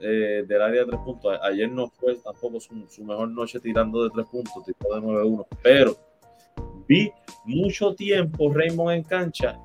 eh, 0.00 0.44
del 0.46 0.62
área 0.62 0.82
de 0.82 0.87
tres 0.87 1.00
puntos. 1.04 1.38
Ayer 1.42 1.70
no 1.70 1.88
fue 1.88 2.16
tampoco 2.16 2.61
su, 2.61 3.04
mejor 3.04 3.28
noche 3.30 3.61
tirando 3.61 4.04
de 4.04 4.11
tres 4.11 4.26
puntos, 4.26 4.64
tipo 4.64 4.94
de 4.94 5.00
9-1, 5.00 5.46
pero 5.62 5.96
vi 6.87 7.11
mucho 7.44 7.94
tiempo 7.94 8.52
Raymond 8.52 8.96
en 8.96 9.02
cancha 9.04 9.58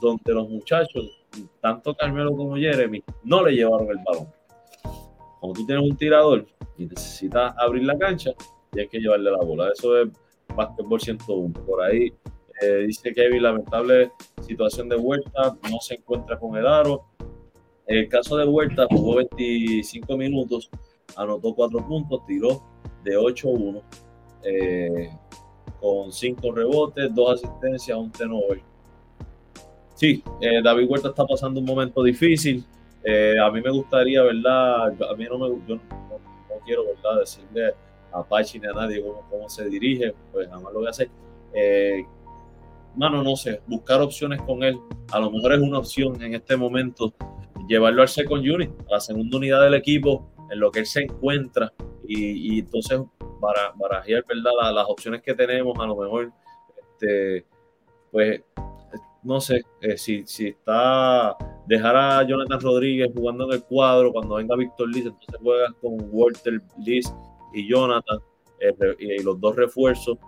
donde 0.00 0.32
los 0.32 0.48
muchachos, 0.48 1.26
tanto 1.60 1.94
Carmelo 1.94 2.34
como 2.36 2.56
Jeremy, 2.56 3.02
no 3.24 3.44
le 3.44 3.52
llevaron 3.52 3.88
el 3.90 3.98
balón. 4.04 4.28
Cuando 5.40 5.60
tú 5.60 5.66
tienes 5.66 5.88
un 5.88 5.96
tirador 5.96 6.46
y 6.76 6.86
necesitas 6.86 7.54
abrir 7.58 7.84
la 7.84 7.96
cancha, 7.96 8.32
tienes 8.70 8.90
que 8.90 8.98
llevarle 8.98 9.30
la 9.30 9.38
bola. 9.38 9.70
Eso 9.72 10.02
es 10.02 10.08
por 10.88 11.00
101. 11.00 11.52
Por 11.64 11.82
ahí 11.82 12.12
eh, 12.60 12.84
dice 12.86 13.14
Kevin, 13.14 13.42
lamentable 13.42 14.12
situación 14.42 14.88
de 14.88 14.96
vuelta, 14.96 15.56
no 15.70 15.78
se 15.80 15.94
encuentra 15.94 16.38
con 16.38 16.56
el 16.56 16.66
aro 16.66 17.04
en 17.88 17.96
el 17.96 18.08
caso 18.08 18.36
de 18.36 18.46
Huerta, 18.46 18.86
jugó 18.90 19.16
25 19.16 20.14
minutos, 20.18 20.70
anotó 21.16 21.54
4 21.54 21.86
puntos, 21.86 22.20
tiró 22.26 22.62
de 23.02 23.16
8-1, 23.16 23.82
eh, 24.44 25.10
con 25.80 26.12
5 26.12 26.52
rebotes, 26.52 27.14
2 27.14 27.32
asistencias, 27.32 27.96
un 27.96 28.12
turnover. 28.12 28.60
Sí, 29.94 30.22
eh, 30.42 30.60
David 30.62 30.86
Huerta 30.86 31.08
está 31.08 31.26
pasando 31.26 31.60
un 31.60 31.66
momento 31.66 32.02
difícil. 32.02 32.62
Eh, 33.02 33.36
a 33.42 33.50
mí 33.50 33.62
me 33.62 33.70
gustaría, 33.70 34.22
¿verdad? 34.22 34.88
A 35.10 35.14
mí 35.16 35.24
no 35.24 35.38
me 35.38 35.48
yo 35.66 35.76
no, 35.76 35.82
quiero, 36.66 36.84
¿verdad? 36.84 37.20
Decirle 37.20 37.72
a 38.12 38.22
Pachi 38.22 38.60
ni 38.60 38.66
a 38.66 38.72
nadie 38.72 39.02
cómo, 39.30 39.48
se 39.48 39.66
dirige, 39.66 40.14
pues 40.30 40.46
nada 40.46 40.60
más 40.60 40.74
lo 40.74 40.80
voy 40.80 40.88
a 40.88 40.90
hacer. 40.90 41.08
mano, 42.96 43.22
no 43.22 43.34
sé, 43.34 43.62
buscar 43.66 44.02
opciones 44.02 44.42
con 44.42 44.62
él. 44.62 44.78
A 45.10 45.20
lo 45.20 45.30
mejor 45.30 45.54
es 45.54 45.60
una 45.60 45.78
opción 45.78 46.22
en 46.22 46.34
este 46.34 46.54
momento 46.54 47.14
llevarlo 47.68 48.02
al 48.02 48.08
second 48.08 48.44
unit, 48.46 48.70
a 48.88 48.94
la 48.94 49.00
segunda 49.00 49.36
unidad 49.36 49.62
del 49.62 49.74
equipo, 49.74 50.32
en 50.50 50.60
lo 50.60 50.70
que 50.70 50.80
él 50.80 50.86
se 50.86 51.02
encuentra 51.02 51.72
y, 52.06 52.60
entonces 52.60 53.00
para 53.40 53.72
barajear 53.76 54.24
¿verdad? 54.26 54.72
las 54.72 54.86
opciones 54.88 55.22
que 55.22 55.34
tenemos, 55.34 55.78
a 55.78 55.86
lo 55.86 55.96
mejor, 55.96 56.32
este, 56.80 57.44
pues, 58.10 58.42
no 59.22 59.40
sé, 59.40 59.62
eh, 59.82 59.96
si, 59.96 60.24
si 60.26 60.48
está 60.48 61.36
dejar 61.66 61.96
a 61.96 62.22
Jonathan 62.26 62.60
Rodríguez 62.60 63.10
jugando 63.14 63.44
en 63.44 63.52
el 63.52 63.64
cuadro, 63.64 64.12
cuando 64.12 64.36
venga 64.36 64.56
Víctor 64.56 64.88
Liz, 64.88 65.04
entonces 65.06 65.36
juegas 65.42 65.72
con 65.80 65.96
Walter 66.10 66.62
Liz 66.78 67.12
y 67.52 67.68
Jonathan, 67.68 68.18
eh, 68.60 68.96
y 68.98 69.22
los 69.22 69.38
dos 69.38 69.54
refuerzos, 69.54 70.18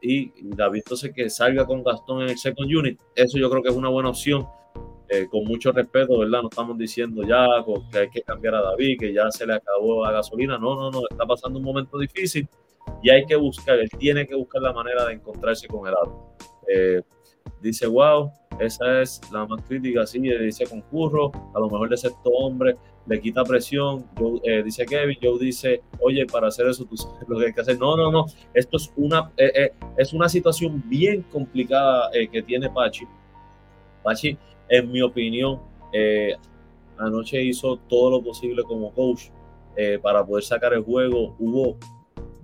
y 0.00 0.32
David 0.54 0.80
entonces 0.84 1.12
que 1.14 1.30
salga 1.30 1.66
con 1.66 1.84
Gastón 1.84 2.22
en 2.22 2.30
el 2.30 2.38
second 2.38 2.74
unit, 2.74 3.00
eso 3.14 3.38
yo 3.38 3.50
creo 3.50 3.62
que 3.62 3.68
es 3.68 3.76
una 3.76 3.88
buena 3.88 4.08
opción 4.08 4.46
eh, 5.08 5.28
con 5.30 5.44
mucho 5.44 5.70
respeto, 5.70 6.18
¿verdad? 6.18 6.42
No 6.42 6.48
estamos 6.48 6.76
diciendo 6.76 7.22
ya 7.22 7.46
que 7.92 7.98
hay 7.98 8.10
que 8.10 8.22
cambiar 8.22 8.56
a 8.56 8.62
David, 8.62 8.98
que 8.98 9.12
ya 9.12 9.30
se 9.30 9.46
le 9.46 9.54
acabó 9.54 10.04
la 10.04 10.10
gasolina. 10.10 10.58
No, 10.58 10.74
no, 10.74 10.90
no, 10.90 11.02
está 11.08 11.24
pasando 11.24 11.60
un 11.60 11.64
momento 11.64 11.96
difícil 11.96 12.48
y 13.02 13.10
hay 13.10 13.24
que 13.24 13.36
buscar, 13.36 13.78
él 13.78 13.88
tiene 13.98 14.26
que 14.26 14.34
buscar 14.34 14.62
la 14.62 14.72
manera 14.72 15.04
de 15.06 15.14
encontrarse 15.14 15.68
con 15.68 15.86
el. 15.86 15.94
Eh, 16.68 17.02
dice, 17.60 17.86
wow, 17.86 18.32
esa 18.58 19.00
es 19.00 19.20
la 19.32 19.46
más 19.46 19.62
crítica, 19.62 20.04
sí, 20.06 20.18
dice 20.18 20.66
concurro, 20.66 21.30
a 21.54 21.60
lo 21.60 21.70
mejor 21.70 21.88
de 21.88 21.96
sexto 21.98 22.30
hombre, 22.30 22.76
le 23.06 23.20
quita 23.20 23.44
presión, 23.44 24.06
eh, 24.42 24.64
dice 24.64 24.84
Kevin, 24.86 25.18
Joe 25.22 25.38
dice, 25.38 25.82
oye, 26.00 26.26
para 26.26 26.48
hacer 26.48 26.66
eso 26.66 26.84
tú 26.84 26.96
sabes 26.96 27.28
lo 27.28 27.38
que 27.38 27.46
hay 27.46 27.52
que 27.52 27.60
hacer. 27.60 27.78
No, 27.78 27.96
no, 27.96 28.10
no, 28.10 28.26
esto 28.54 28.76
es 28.76 28.92
una, 28.96 29.30
es 29.96 30.12
una 30.12 30.28
situación 30.28 30.82
bien 30.86 31.22
complicada 31.30 32.10
que 32.32 32.42
tiene 32.42 32.68
Pachi. 32.70 33.06
Pachi 34.02 34.36
en 34.68 34.90
mi 34.90 35.02
opinión, 35.02 35.60
eh, 35.92 36.34
anoche 36.98 37.42
hizo 37.42 37.76
todo 37.88 38.10
lo 38.10 38.22
posible 38.22 38.62
como 38.62 38.92
coach 38.92 39.28
eh, 39.76 39.98
para 40.02 40.24
poder 40.24 40.44
sacar 40.44 40.72
el 40.74 40.82
juego. 40.82 41.36
Hubo 41.38 41.78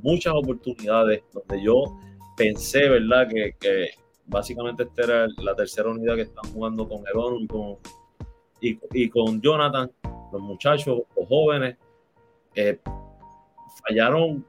muchas 0.02 0.34
oportunidades 0.34 1.22
donde 1.32 1.62
yo 1.62 1.98
pensé, 2.36 2.88
¿verdad? 2.88 3.28
Que, 3.28 3.90
básicamente 4.24 4.84
esta 4.84 5.02
era 5.02 5.26
la 5.38 5.54
tercera 5.54 5.90
unidad 5.90 6.14
que 6.14 6.22
están 6.22 6.50
jugando 6.52 6.88
con 6.88 6.98
el 7.00 7.42
y 7.42 7.46
con, 7.46 7.76
y, 8.60 9.08
con 9.10 9.40
Jonathan, 9.42 9.90
los 10.32 10.40
muchachos, 10.40 11.02
los 11.16 11.28
jóvenes, 11.28 11.76
eh, 12.54 12.78
fallaron 13.86 14.46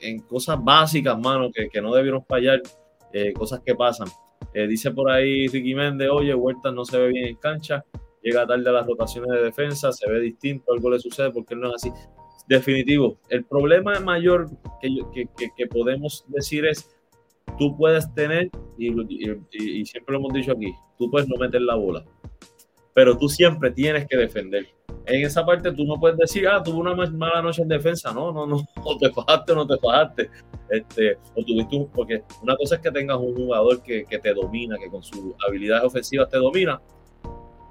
en 0.00 0.20
cosas 0.20 0.62
básicas, 0.62 1.18
mano, 1.18 1.50
que 1.52 1.80
no 1.80 1.94
debieron 1.94 2.24
fallar, 2.24 2.60
cosas 3.34 3.60
que 3.60 3.74
pasan. 3.74 4.08
Eh, 4.54 4.66
dice 4.66 4.90
por 4.90 5.10
ahí 5.10 5.48
Ricky 5.48 5.74
Méndez, 5.74 6.08
oye, 6.10 6.34
Huerta 6.34 6.70
no 6.70 6.84
se 6.84 6.98
ve 6.98 7.08
bien 7.08 7.26
en 7.26 7.36
cancha, 7.36 7.84
llega 8.22 8.46
tarde 8.46 8.68
a 8.68 8.72
las 8.72 8.86
rotaciones 8.86 9.30
de 9.30 9.42
defensa, 9.42 9.92
se 9.92 10.10
ve 10.10 10.20
distinto, 10.20 10.72
algo 10.72 10.90
le 10.90 10.98
sucede 10.98 11.30
porque 11.30 11.54
él 11.54 11.60
no 11.60 11.68
es 11.68 11.74
así. 11.74 11.92
Definitivo, 12.48 13.18
el 13.28 13.44
problema 13.44 13.98
mayor 14.00 14.48
que, 14.80 15.28
que, 15.36 15.50
que, 15.56 15.66
podemos 15.66 16.24
decir 16.28 16.64
es, 16.64 16.96
tú 17.58 17.76
puedes 17.76 18.12
tener 18.14 18.50
y, 18.78 19.84
siempre 19.84 20.12
lo 20.12 20.18
hemos 20.18 20.32
dicho 20.32 20.52
aquí, 20.52 20.72
tú 20.96 21.10
puedes 21.10 21.28
no 21.28 21.36
meter 21.36 21.62
la 21.62 21.74
bola, 21.74 22.04
pero 22.94 23.18
tú 23.18 23.28
siempre 23.28 23.72
tienes 23.72 24.06
que 24.06 24.16
defender. 24.16 24.66
En 25.06 25.24
esa 25.24 25.46
parte 25.46 25.72
tú 25.72 25.84
no 25.84 25.98
puedes 26.00 26.18
decir, 26.18 26.48
ah, 26.48 26.62
tuve 26.62 26.78
una 26.78 26.94
mala 26.94 27.40
noche 27.40 27.62
en 27.62 27.68
defensa. 27.68 28.12
No, 28.12 28.32
no, 28.32 28.46
no, 28.46 28.56
o 28.84 28.98
te 28.98 29.10
fajaste 29.10 29.52
o 29.52 29.54
no 29.54 29.66
te 29.66 29.78
fajaste. 29.78 30.30
Este, 30.68 31.18
o 31.34 31.44
tuviste 31.44 31.76
un, 31.76 31.88
porque 31.88 32.24
una 32.42 32.56
cosa 32.56 32.74
es 32.76 32.80
que 32.80 32.90
tengas 32.90 33.18
un 33.18 33.34
jugador 33.34 33.82
que, 33.82 34.04
que 34.04 34.18
te 34.18 34.34
domina, 34.34 34.76
que 34.78 34.90
con 34.90 35.02
sus 35.02 35.34
habilidades 35.46 35.84
ofensivas 35.84 36.28
te 36.28 36.38
domina, 36.38 36.80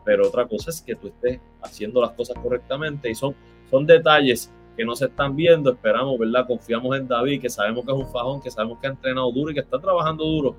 pero 0.05 0.27
otra 0.27 0.47
cosa 0.47 0.69
es 0.69 0.81
que 0.81 0.95
tú 0.95 1.07
estés 1.07 1.41
haciendo 1.61 1.99
las 1.99 2.11
cosas 2.11 2.37
correctamente 2.41 3.09
y 3.09 3.15
son, 3.15 3.35
son 3.69 3.85
detalles 3.85 4.49
que 4.77 4.85
no 4.85 4.95
se 4.95 5.05
están 5.05 5.35
viendo, 5.35 5.71
esperamos, 5.71 6.17
¿verdad? 6.17 6.45
Confiamos 6.47 6.95
en 6.97 7.07
David, 7.07 7.41
que 7.41 7.49
sabemos 7.49 7.85
que 7.85 7.91
es 7.91 7.97
un 7.97 8.07
fajón, 8.07 8.41
que 8.41 8.51
sabemos 8.51 8.79
que 8.79 8.87
ha 8.87 8.91
entrenado 8.91 9.31
duro 9.31 9.51
y 9.51 9.53
que 9.53 9.61
está 9.61 9.79
trabajando 9.79 10.23
duro 10.23 10.55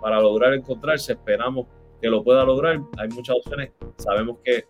para 0.00 0.20
lograr 0.20 0.54
encontrarse, 0.54 1.12
esperamos 1.12 1.66
que 2.00 2.08
lo 2.08 2.24
pueda 2.24 2.44
lograr, 2.44 2.80
hay 2.96 3.08
muchas 3.08 3.36
opciones, 3.36 3.72
sabemos 3.96 4.38
que 4.42 4.64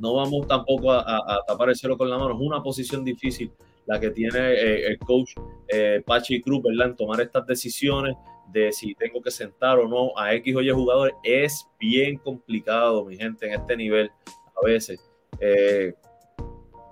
no 0.00 0.14
vamos 0.14 0.46
tampoco 0.46 0.92
a, 0.92 1.42
tapar 1.46 1.68
el 1.70 1.76
cielo 1.76 1.96
con 1.96 2.10
la 2.10 2.18
mano, 2.18 2.34
es 2.34 2.40
una 2.40 2.62
posición 2.62 3.04
difícil 3.04 3.50
la 3.86 4.00
que 4.00 4.10
tiene 4.10 4.38
eh, 4.38 4.86
el 4.86 4.98
coach 4.98 5.32
eh, 5.68 6.02
Pachi 6.04 6.40
Cruz, 6.40 6.62
¿verdad? 6.62 6.88
En 6.88 6.96
tomar 6.96 7.20
estas 7.20 7.46
decisiones 7.46 8.16
de 8.50 8.72
si 8.72 8.94
tengo 8.94 9.20
que 9.20 9.30
sentar 9.30 9.78
o 9.78 9.88
no 9.88 10.18
a 10.18 10.34
X 10.34 10.56
o 10.56 10.62
Y 10.62 10.70
jugadores, 10.70 11.14
es 11.22 11.66
bien 11.78 12.16
complicado, 12.18 13.04
mi 13.04 13.16
gente, 13.16 13.46
en 13.46 13.60
este 13.60 13.76
nivel 13.76 14.10
a 14.62 14.66
veces. 14.66 15.00
Eh, 15.40 15.94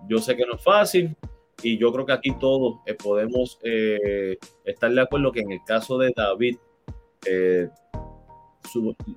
yo 0.09 0.19
sé 0.19 0.37
que 0.37 0.45
no 0.45 0.55
es 0.55 0.63
fácil 0.63 1.17
y 1.63 1.79
yo 1.79 1.93
creo 1.93 2.05
que 2.05 2.13
aquí 2.13 2.33
todos 2.39 2.81
podemos 3.03 3.59
estar 4.65 4.93
de 4.93 5.01
acuerdo 5.01 5.31
que 5.31 5.41
en 5.41 5.53
el 5.53 5.61
caso 5.65 5.97
de 5.97 6.13
David, 6.15 6.57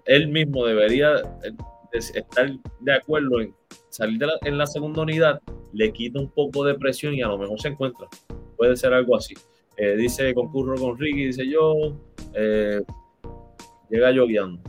él 0.06 0.28
mismo 0.28 0.66
debería 0.66 1.24
estar 1.98 2.52
de 2.80 2.94
acuerdo 2.94 3.42
en 3.42 3.54
salir 3.90 4.22
en 4.44 4.58
la 4.58 4.68
segunda 4.68 5.02
unidad, 5.02 5.42
le 5.74 5.92
quita 5.92 6.20
un 6.20 6.30
poco 6.30 6.64
de 6.64 6.76
presión 6.76 7.14
y 7.14 7.22
a 7.22 7.28
lo 7.28 7.38
mejor 7.38 7.60
se 7.60 7.70
encuentra. 7.70 8.08
Puede 8.58 8.76
ser 8.76 8.94
algo 8.94 9.16
así. 9.16 9.34
dice 9.98 10.34
concurro 10.34 10.76
con 10.78 10.98
Ricky, 10.98 11.28
dice 11.28 11.48
yo, 11.48 11.96
llega 13.90 14.12
lloviendo. 14.12 14.62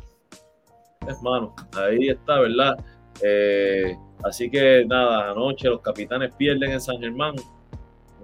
Hermano, 1.06 1.54
ahí 1.72 2.08
está, 2.08 2.40
¿verdad? 2.40 2.76
Así 4.24 4.50
que 4.50 4.84
nada, 4.86 5.30
anoche 5.30 5.68
los 5.68 5.80
capitanes 5.80 6.34
pierden 6.34 6.72
en 6.72 6.80
San 6.80 6.98
Germán. 6.98 7.36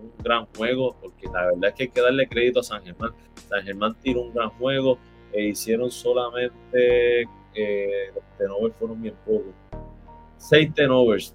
Un 0.00 0.12
gran 0.18 0.46
juego, 0.56 0.96
porque 1.00 1.26
la 1.26 1.46
verdad 1.46 1.70
es 1.70 1.74
que 1.74 1.82
hay 1.84 1.88
que 1.90 2.00
darle 2.00 2.28
crédito 2.28 2.60
a 2.60 2.64
San 2.64 2.82
Germán. 2.84 3.12
San 3.48 3.62
Germán 3.62 3.94
tiró 4.02 4.22
un 4.22 4.34
gran 4.34 4.50
juego 4.50 4.98
e 5.32 5.48
hicieron 5.48 5.90
solamente, 5.90 7.24
eh, 7.54 8.10
los 8.14 8.24
tenovers 8.38 8.74
fueron 8.76 9.02
bien 9.02 9.14
pocos. 9.24 9.54
Seis 10.36 10.72
tenovers. 10.74 11.34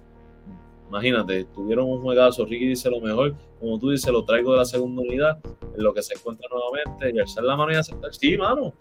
Imagínate, 0.88 1.44
tuvieron 1.44 1.88
un 1.88 2.00
juegazo. 2.00 2.44
Ricky 2.44 2.68
dice 2.68 2.90
lo 2.90 3.00
mejor. 3.00 3.34
Como 3.60 3.78
tú 3.78 3.90
dices, 3.90 4.10
lo 4.12 4.24
traigo 4.24 4.52
de 4.52 4.58
la 4.58 4.64
segunda 4.64 5.02
unidad, 5.02 5.38
en 5.74 5.82
lo 5.82 5.92
que 5.92 6.02
se 6.02 6.14
encuentra 6.14 6.48
nuevamente, 6.50 7.10
y 7.14 7.18
alzar 7.18 7.44
la 7.44 7.56
mano 7.56 7.72
y 7.72 7.76
aceptar. 7.76 8.14
Sí, 8.14 8.36
mano. 8.36 8.72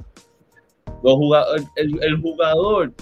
El 1.76 2.22
jugador 2.22 2.94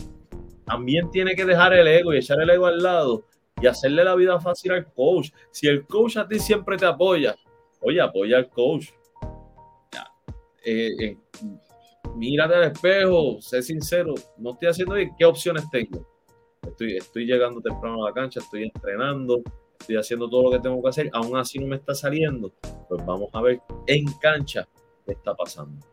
también 0.65 1.09
tiene 1.11 1.35
que 1.35 1.45
dejar 1.45 1.73
el 1.73 1.87
ego 1.87 2.13
y 2.13 2.17
echar 2.17 2.41
el 2.41 2.49
ego 2.49 2.65
al 2.65 2.81
lado 2.81 3.23
y 3.61 3.67
hacerle 3.67 4.03
la 4.03 4.15
vida 4.15 4.39
fácil 4.39 4.73
al 4.73 4.91
coach. 4.93 5.29
Si 5.51 5.67
el 5.67 5.85
coach 5.85 6.17
a 6.17 6.27
ti 6.27 6.39
siempre 6.39 6.77
te 6.77 6.85
apoya, 6.85 7.35
oye, 7.81 8.01
apoya 8.01 8.37
al 8.37 8.49
coach. 8.49 8.89
Eh, 10.67 10.91
eh, 10.99 11.17
mírate 12.15 12.55
al 12.55 12.71
espejo, 12.71 13.41
sé 13.41 13.61
sincero, 13.61 14.13
no 14.37 14.51
estoy 14.51 14.69
haciendo 14.69 14.95
bien, 14.95 15.11
¿qué 15.17 15.25
opciones 15.25 15.69
tengo? 15.69 16.05
Estoy, 16.65 16.97
estoy 16.97 17.25
llegando 17.25 17.61
temprano 17.61 18.03
a 18.05 18.09
la 18.09 18.13
cancha, 18.13 18.39
estoy 18.39 18.63
entrenando, 18.63 19.41
estoy 19.79 19.97
haciendo 19.97 20.29
todo 20.29 20.43
lo 20.43 20.51
que 20.51 20.59
tengo 20.59 20.81
que 20.81 20.89
hacer, 20.89 21.09
aún 21.13 21.37
así 21.37 21.59
no 21.59 21.67
me 21.67 21.75
está 21.75 21.93
saliendo. 21.93 22.51
Pues 22.89 23.05
vamos 23.05 23.29
a 23.33 23.41
ver 23.41 23.61
en 23.87 24.05
cancha 24.19 24.67
qué 25.05 25.13
está 25.13 25.35
pasando. 25.35 25.85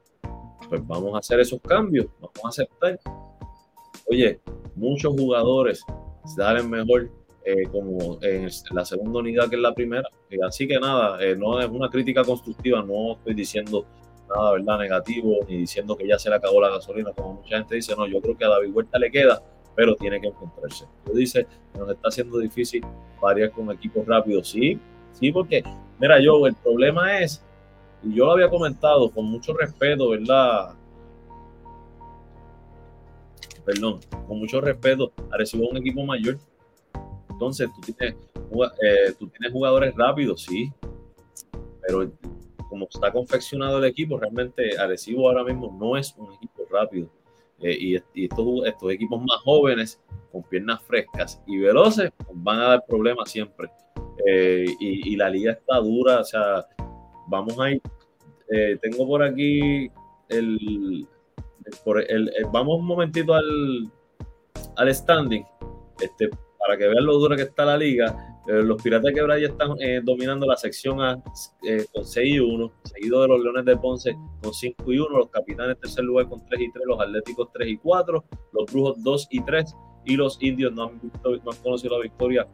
Pues 0.69 0.87
vamos 0.87 1.15
a 1.15 1.19
hacer 1.19 1.41
esos 1.41 1.61
cambios, 1.61 2.07
vamos 2.21 2.45
a 2.45 2.49
aceptar. 2.49 2.99
Oye, 4.09 4.41
muchos 4.75 5.13
jugadores 5.13 5.85
salen 6.25 6.71
mejor 6.71 7.11
eh, 7.45 7.65
como 7.71 8.19
en 8.23 8.49
la 8.71 8.85
segunda 8.85 9.19
unidad 9.19 9.49
que 9.49 9.57
en 9.57 9.63
la 9.63 9.75
primera. 9.75 10.09
Eh, 10.31 10.39
así 10.47 10.67
que 10.67 10.79
nada, 10.79 11.23
eh, 11.23 11.37
no 11.37 11.61
es 11.61 11.69
una 11.69 11.91
crítica 11.91 12.25
constructiva, 12.25 12.83
no 12.83 13.13
estoy 13.13 13.35
diciendo 13.35 13.85
nada 14.35 14.53
verdad 14.53 14.79
negativo, 14.79 15.39
ni 15.49 15.59
diciendo 15.59 15.97
que 15.97 16.07
ya 16.07 16.19
se 16.19 16.29
le 16.31 16.37
acabó 16.37 16.61
la 16.61 16.71
gasolina, 16.71 17.13
como 17.13 17.35
mucha 17.35 17.59
gente 17.59 17.75
dice, 17.77 17.95
no, 17.97 18.07
yo 18.07 18.21
creo 18.21 18.37
que 18.37 18.45
a 18.45 18.49
David 18.49 18.73
Huerta 18.73 18.99
le 18.99 19.11
queda, 19.11 19.43
pero 19.75 19.95
tiene 19.97 20.21
que 20.21 20.29
encontrarse. 20.29 20.87
Yo 21.07 21.13
dice 21.13 21.47
nos 21.79 21.91
está 21.91 22.09
haciendo 22.09 22.39
difícil 22.39 22.85
variar 23.21 23.51
con 23.51 23.71
equipos 23.71 24.07
rápidos, 24.07 24.49
sí, 24.49 24.79
sí, 25.13 25.33
porque, 25.33 25.63
mira, 25.99 26.21
yo, 26.21 26.47
el 26.47 26.55
problema 26.55 27.21
es, 27.21 27.45
y 28.03 28.15
yo 28.15 28.27
lo 28.27 28.33
había 28.33 28.51
comentado 28.51 29.11
con 29.11 29.27
mucho 29.27 29.55
respeto, 29.55 30.11
¿verdad? 30.11 30.75
perdón, 33.65 34.01
con 34.27 34.39
mucho 34.39 34.61
respeto, 34.61 35.13
recibo 35.31 35.69
un 35.69 35.77
equipo 35.77 36.05
mayor. 36.05 36.39
Entonces, 37.31 37.69
tú 37.75 37.93
tienes, 37.93 38.17
eh, 38.83 39.15
tú 39.19 39.29
tienes 39.29 39.53
jugadores 39.53 39.95
rápidos, 39.97 40.43
sí, 40.43 40.73
pero 41.87 42.11
como 42.73 42.89
está 42.91 43.13
confeccionado 43.13 43.77
el 43.77 43.85
equipo, 43.85 44.19
realmente 44.19 44.79
Arecibo 44.79 45.29
ahora 45.29 45.45
mismo 45.45 45.77
no 45.79 45.95
es 45.95 46.15
un 46.17 46.33
equipo 46.33 46.63
rápido. 46.71 47.11
Eh, 47.61 47.77
y, 47.79 48.25
estos, 48.25 48.91
equipos 48.91 49.21
más 49.21 49.43
jóvenes, 49.45 50.01
con 50.33 50.43
piernas 50.45 50.81
frescas 50.85 51.43
y 51.47 51.59
veloces, 51.59 52.11
van 52.33 52.61
a 52.61 52.69
dar 52.69 52.85
problemas 52.89 53.31
siempre. 53.31 53.69
Eh, 54.27 54.65
y, 54.81 55.15
la 55.17 55.29
liga 55.29 55.53
está 55.53 55.77
dura, 55.81 56.21
o 56.21 56.25
sea, 56.25 56.67
vamos 57.27 57.61
a 57.61 57.73
ir. 57.73 57.83
tengo 58.81 59.07
por 59.07 59.23
aquí 59.23 59.91
el, 60.31 61.07
el, 62.09 62.29
eh, 62.31 62.47
vamos 62.51 62.79
un 62.79 62.87
momentito 62.87 63.35
al, 63.35 63.91
al 64.77 64.95
standing, 64.95 65.45
este, 66.01 66.31
para 66.59 66.79
que 66.79 66.89
vean 66.89 67.05
lo 67.05 67.19
dura 67.19 67.37
que 67.37 67.43
está 67.43 67.67
la 67.67 67.77
liga. 67.77 68.32
Eh, 68.49 68.63
los 68.63 68.83
Piratas 68.83 69.07
de 69.07 69.15
Quebrada 69.15 69.41
ya 69.41 69.47
están 69.47 69.71
eh, 69.81 70.01
dominando 70.03 70.47
la 70.47 70.57
sección 70.57 71.01
A 71.01 71.23
con 71.93 72.05
6 72.05 72.35
y 72.35 72.41
1, 72.41 72.73
seguido 72.83 73.23
de 73.23 73.29
los 73.29 73.41
Leones 73.41 73.65
de 73.65 73.77
Ponce 73.77 74.17
con 74.43 74.53
5 74.53 74.93
y 74.93 74.99
1, 74.99 75.19
los 75.19 75.31
Capitanes 75.31 75.79
tercer 75.79 76.05
lugar 76.05 76.29
con 76.29 76.45
3 76.47 76.61
y 76.61 76.73
3, 76.73 76.85
los 76.87 77.01
Atléticos 77.01 77.49
3 77.53 77.69
y 77.69 77.77
4, 77.77 78.25
los 78.53 78.73
Brujos 78.73 79.03
2 79.03 79.29
y 79.31 79.45
3 79.45 79.77
y 80.05 80.17
los 80.17 80.43
Indios 80.43 80.73
no 80.73 80.85
han, 80.85 81.01
no 81.23 81.51
han 81.51 81.57
conocido 81.63 81.97
la 81.97 82.03
victoria 82.03 82.49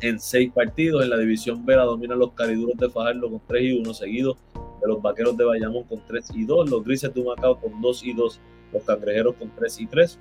en 0.00 0.18
6 0.18 0.52
partidos. 0.52 1.02
En 1.02 1.10
la 1.10 1.18
división 1.18 1.64
B 1.64 1.76
la 1.76 1.84
dominan 1.84 2.18
los 2.18 2.32
Cariduros 2.32 2.76
de 2.78 2.90
Fajardo 2.90 3.30
con 3.30 3.42
3 3.46 3.62
y 3.62 3.72
1, 3.80 3.94
seguido 3.94 4.36
de 4.80 4.88
los 4.88 5.00
Vaqueros 5.00 5.36
de 5.36 5.44
Bayamón 5.44 5.84
con 5.84 6.04
3 6.06 6.30
y 6.34 6.44
2, 6.44 6.70
los 6.70 6.84
Grises 6.84 7.14
de 7.14 7.20
Humacao 7.20 7.60
con 7.60 7.80
2 7.80 8.04
y 8.04 8.12
2, 8.12 8.40
los 8.72 8.82
Cangrejeros 8.84 9.34
con 9.36 9.50
3 9.54 9.80
y 9.80 9.86
3, 9.86 10.18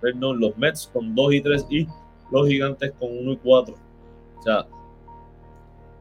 perdón, 0.00 0.38
los 0.38 0.56
Mets 0.56 0.88
con 0.92 1.14
2 1.14 1.34
y 1.34 1.40
3 1.40 1.66
y 1.70 1.86
los 2.30 2.48
Gigantes 2.48 2.92
con 2.92 3.10
1 3.10 3.32
y 3.32 3.36
4. 3.36 3.74
O 4.38 4.42
sea, 4.42 4.66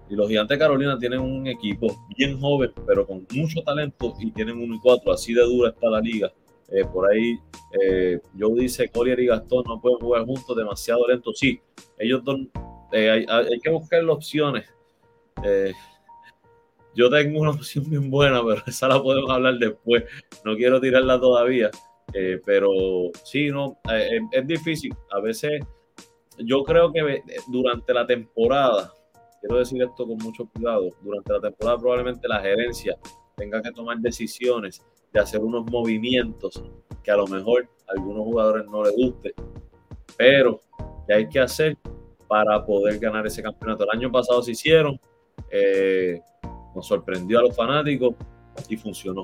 y 0.09 0.15
los 0.15 0.27
Gigantes 0.27 0.57
de 0.57 0.63
Carolina 0.63 0.97
tienen 0.99 1.19
un 1.19 1.47
equipo 1.47 1.87
bien 2.17 2.39
joven, 2.39 2.71
pero 2.85 3.07
con 3.07 3.25
mucho 3.33 3.61
talento 3.63 4.13
y 4.19 4.31
tienen 4.31 4.57
1 4.57 4.75
y 4.75 4.79
4. 4.79 5.11
Así 5.11 5.33
de 5.33 5.41
dura 5.43 5.69
está 5.69 5.89
la 5.89 5.99
liga. 5.99 6.31
Eh, 6.69 6.85
por 6.85 7.09
ahí, 7.09 7.39
eh, 7.79 8.19
Joe 8.37 8.59
dice: 8.59 8.89
Collier 8.89 9.19
y 9.19 9.27
Gastón 9.27 9.63
no 9.67 9.79
pueden 9.79 9.99
jugar 9.99 10.25
juntos, 10.25 10.55
demasiado 10.55 11.07
lento. 11.07 11.31
Sí, 11.33 11.59
ellos 11.99 12.21
eh, 12.91 13.09
hay, 13.09 13.25
hay, 13.27 13.59
que 13.59 13.69
buscar 13.69 14.03
las 14.03 14.15
opciones. 14.15 14.65
Yo 16.95 17.09
tengo 17.09 17.41
una 17.41 17.51
opción 17.51 17.89
bien 17.89 18.09
buena, 18.09 18.41
pero 18.43 18.61
esa 18.67 18.87
la 18.87 19.01
podemos 19.01 19.29
hablar 19.29 19.57
después. 19.57 20.03
No 20.43 20.55
quiero 20.55 20.79
tirarla 20.81 21.19
todavía. 21.19 21.69
Pero 22.45 22.69
sí, 23.23 23.49
no, 23.49 23.77
es 24.31 24.47
difícil. 24.47 24.93
A 25.11 25.19
veces 25.19 25.63
yo 26.39 26.63
creo 26.63 26.91
que 26.91 27.23
durante 27.47 27.93
la 27.93 28.05
temporada, 28.05 28.91
quiero 29.41 29.57
decir 29.57 29.81
esto 29.81 30.07
con 30.07 30.17
mucho 30.17 30.47
cuidado, 30.47 30.89
durante 31.01 31.33
la 31.33 31.41
temporada 31.41 31.77
probablemente 31.77 32.27
la 32.27 32.41
gerencia 32.41 32.97
tenga 33.35 33.61
que 33.61 33.71
tomar 33.71 33.97
decisiones 33.99 34.83
de 35.11 35.19
hacer 35.19 35.41
unos 35.41 35.65
movimientos 35.69 36.63
que 37.03 37.11
a 37.11 37.17
lo 37.17 37.27
mejor 37.27 37.67
a 37.87 37.93
algunos 37.93 38.23
jugadores 38.23 38.65
no 38.65 38.83
les 38.83 38.95
guste, 38.95 39.33
pero 40.17 40.59
que 41.07 41.13
hay 41.13 41.29
que 41.29 41.39
hacer 41.39 41.77
para 42.27 42.65
poder 42.65 42.97
ganar 42.99 43.27
ese 43.27 43.43
campeonato. 43.43 43.83
El 43.83 43.99
año 43.99 44.11
pasado 44.11 44.41
se 44.41 44.51
hicieron, 44.51 44.99
eh, 45.51 46.19
nos 46.75 46.87
sorprendió 46.87 47.39
a 47.39 47.41
los 47.43 47.55
fanáticos 47.55 48.15
y 48.69 48.77
funcionó. 48.77 49.23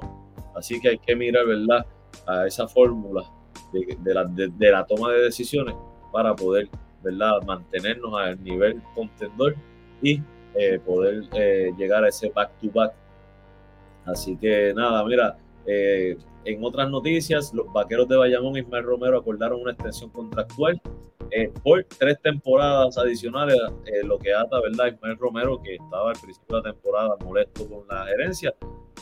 Así 0.55 0.79
que 0.79 0.89
hay 0.89 0.99
que 0.99 1.15
mirar, 1.15 1.45
¿verdad?, 1.45 1.85
a 2.27 2.45
esa 2.45 2.67
fórmula 2.67 3.23
de, 3.71 4.13
la, 4.13 4.25
de, 4.25 4.71
la, 4.71 4.85
toma 4.85 5.11
de 5.11 5.23
decisiones 5.23 5.75
para 6.11 6.35
poder, 6.35 6.69
¿verdad?, 7.03 7.41
mantenernos 7.45 8.13
al 8.19 8.43
nivel 8.43 8.81
contendor 8.95 9.55
y 10.01 10.21
eh, 10.55 10.79
poder 10.85 11.23
eh, 11.33 11.71
llegar 11.77 12.03
a 12.03 12.09
ese 12.09 12.29
back-to-back. 12.29 12.93
Así 14.05 14.35
que 14.37 14.73
nada, 14.75 15.03
mira, 15.05 15.37
Eh, 15.71 16.17
en 16.45 16.63
otras 16.63 16.89
noticias, 16.89 17.53
los 17.53 17.71
vaqueros 17.71 18.07
de 18.07 18.15
Bayamón 18.17 18.55
y 18.55 18.61
Ismael 18.61 18.85
Romero 18.85 19.19
acordaron 19.19 19.61
una 19.61 19.71
extensión 19.73 20.09
contractual 20.09 20.81
eh, 21.31 21.51
por 21.63 21.83
tres 21.83 22.19
temporadas 22.23 22.97
adicionales, 22.97 23.55
eh, 23.85 24.03
lo 24.03 24.17
que 24.17 24.33
ata, 24.33 24.59
¿verdad? 24.61 24.87
Ismael 24.93 25.17
Romero, 25.19 25.61
que 25.61 25.75
estaba 25.75 26.09
al 26.11 26.17
principio 26.19 26.55
de 26.55 26.63
la 26.63 26.73
temporada 26.73 27.15
molesto 27.23 27.69
con 27.69 27.85
la 27.87 28.05
gerencia, 28.07 28.55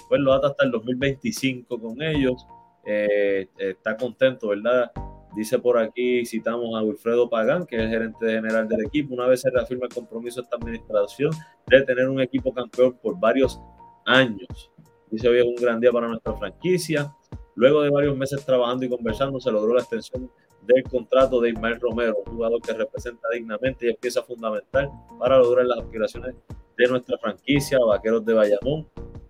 pues 0.10 0.20
lo 0.20 0.34
ata 0.34 0.48
hasta 0.48 0.66
el 0.66 0.72
2025 0.72 1.80
con 1.80 2.02
ellos. 2.02 2.45
está 2.84 3.95
contento, 3.98 4.50
¿verdad? 4.50 4.91
Dice 5.38 5.60
por 5.60 5.78
aquí, 5.78 6.26
citamos 6.26 6.76
a 6.76 6.82
Wilfredo 6.82 7.30
Pagán, 7.30 7.68
que 7.68 7.76
es 7.76 7.84
el 7.84 7.90
gerente 7.90 8.26
general 8.26 8.68
del 8.68 8.88
equipo. 8.88 9.14
Una 9.14 9.28
vez 9.28 9.42
se 9.42 9.52
reafirma 9.52 9.86
el 9.86 9.94
compromiso 9.94 10.42
de 10.42 10.46
esta 10.46 10.56
administración 10.56 11.30
de 11.68 11.84
tener 11.84 12.10
un 12.10 12.20
equipo 12.20 12.52
campeón 12.52 12.98
por 13.00 13.20
varios 13.20 13.62
años. 14.08 14.72
Dice 15.12 15.30
hoy 15.30 15.38
es 15.38 15.46
un 15.46 15.54
gran 15.54 15.80
día 15.80 15.92
para 15.92 16.08
nuestra 16.08 16.34
franquicia. 16.34 17.14
Luego 17.54 17.84
de 17.84 17.92
varios 17.92 18.18
meses 18.18 18.44
trabajando 18.44 18.86
y 18.86 18.90
conversando, 18.90 19.40
se 19.40 19.52
logró 19.52 19.76
la 19.76 19.82
extensión 19.82 20.28
del 20.64 20.84
contrato 20.86 21.40
de 21.40 21.52
Ismael 21.52 21.80
Romero, 21.80 22.16
un 22.26 22.34
jugador 22.34 22.60
que 22.60 22.74
representa 22.74 23.28
dignamente 23.32 23.86
y 23.86 23.90
es 23.90 23.98
pieza 23.98 24.24
fundamental 24.24 24.90
para 25.20 25.38
lograr 25.38 25.68
las 25.68 25.78
aspiraciones 25.78 26.34
de 26.76 26.88
nuestra 26.88 27.16
franquicia, 27.20 27.78
Vaqueros 27.78 28.26
de 28.26 28.34
Bayamón, 28.34 28.88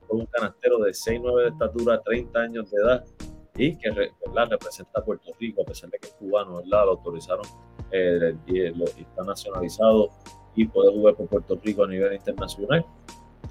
con 0.08 0.22
un 0.22 0.26
canastero 0.28 0.80
de 0.80 0.92
6'9 0.92 1.42
de 1.42 1.50
estatura, 1.50 2.02
30 2.02 2.40
años 2.40 2.72
de 2.72 2.78
edad 2.78 3.04
y 3.58 3.76
que 3.76 3.90
representa 3.92 5.00
a 5.00 5.04
Puerto 5.04 5.32
Rico, 5.40 5.64
a 5.64 5.66
pesar 5.66 5.90
de 5.90 6.00
que 6.00 6.08
es 6.08 6.14
cubano, 6.14 6.58
¿verdad? 6.58 6.86
lo 6.86 6.92
autorizaron 6.92 7.46
eh, 7.92 8.36
y, 8.46 8.62
está 9.02 9.24
nacionalizado 9.26 10.10
y 10.56 10.66
puede 10.66 10.92
jugar 10.92 11.16
por 11.16 11.28
Puerto 11.28 11.60
Rico 11.64 11.84
a 11.84 11.88
nivel 11.88 12.14
internacional 12.14 12.86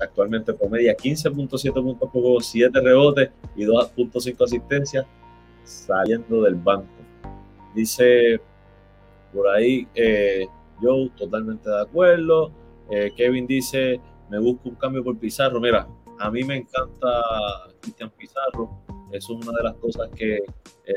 actualmente 0.00 0.52
promedia 0.52 0.96
15.7 0.96 1.72
puntos 1.74 2.10
por 2.10 2.22
juego, 2.22 2.40
7 2.40 2.80
rebotes 2.80 3.30
y 3.54 3.64
2.5 3.64 4.44
asistencias 4.44 5.06
saliendo 5.64 6.42
del 6.42 6.54
banco. 6.54 6.86
Dice 7.74 8.40
por 9.32 9.48
ahí 9.48 9.86
eh, 9.94 10.46
Joe, 10.80 11.10
totalmente 11.16 11.68
de 11.68 11.80
acuerdo. 11.80 12.50
Eh, 12.90 13.12
Kevin 13.16 13.46
dice, 13.46 14.00
me 14.30 14.38
busco 14.38 14.68
un 14.68 14.76
cambio 14.76 15.02
por 15.02 15.18
Pizarro. 15.18 15.60
Mira, 15.60 15.86
a 16.18 16.30
mí 16.30 16.44
me 16.44 16.56
encanta 16.56 17.08
Cristian 17.80 18.10
Pizarro. 18.10 18.85
Es 19.12 19.28
una 19.28 19.52
de 19.52 19.62
las 19.62 19.74
cosas 19.74 20.08
que 20.14 20.36
eh, 20.36 20.42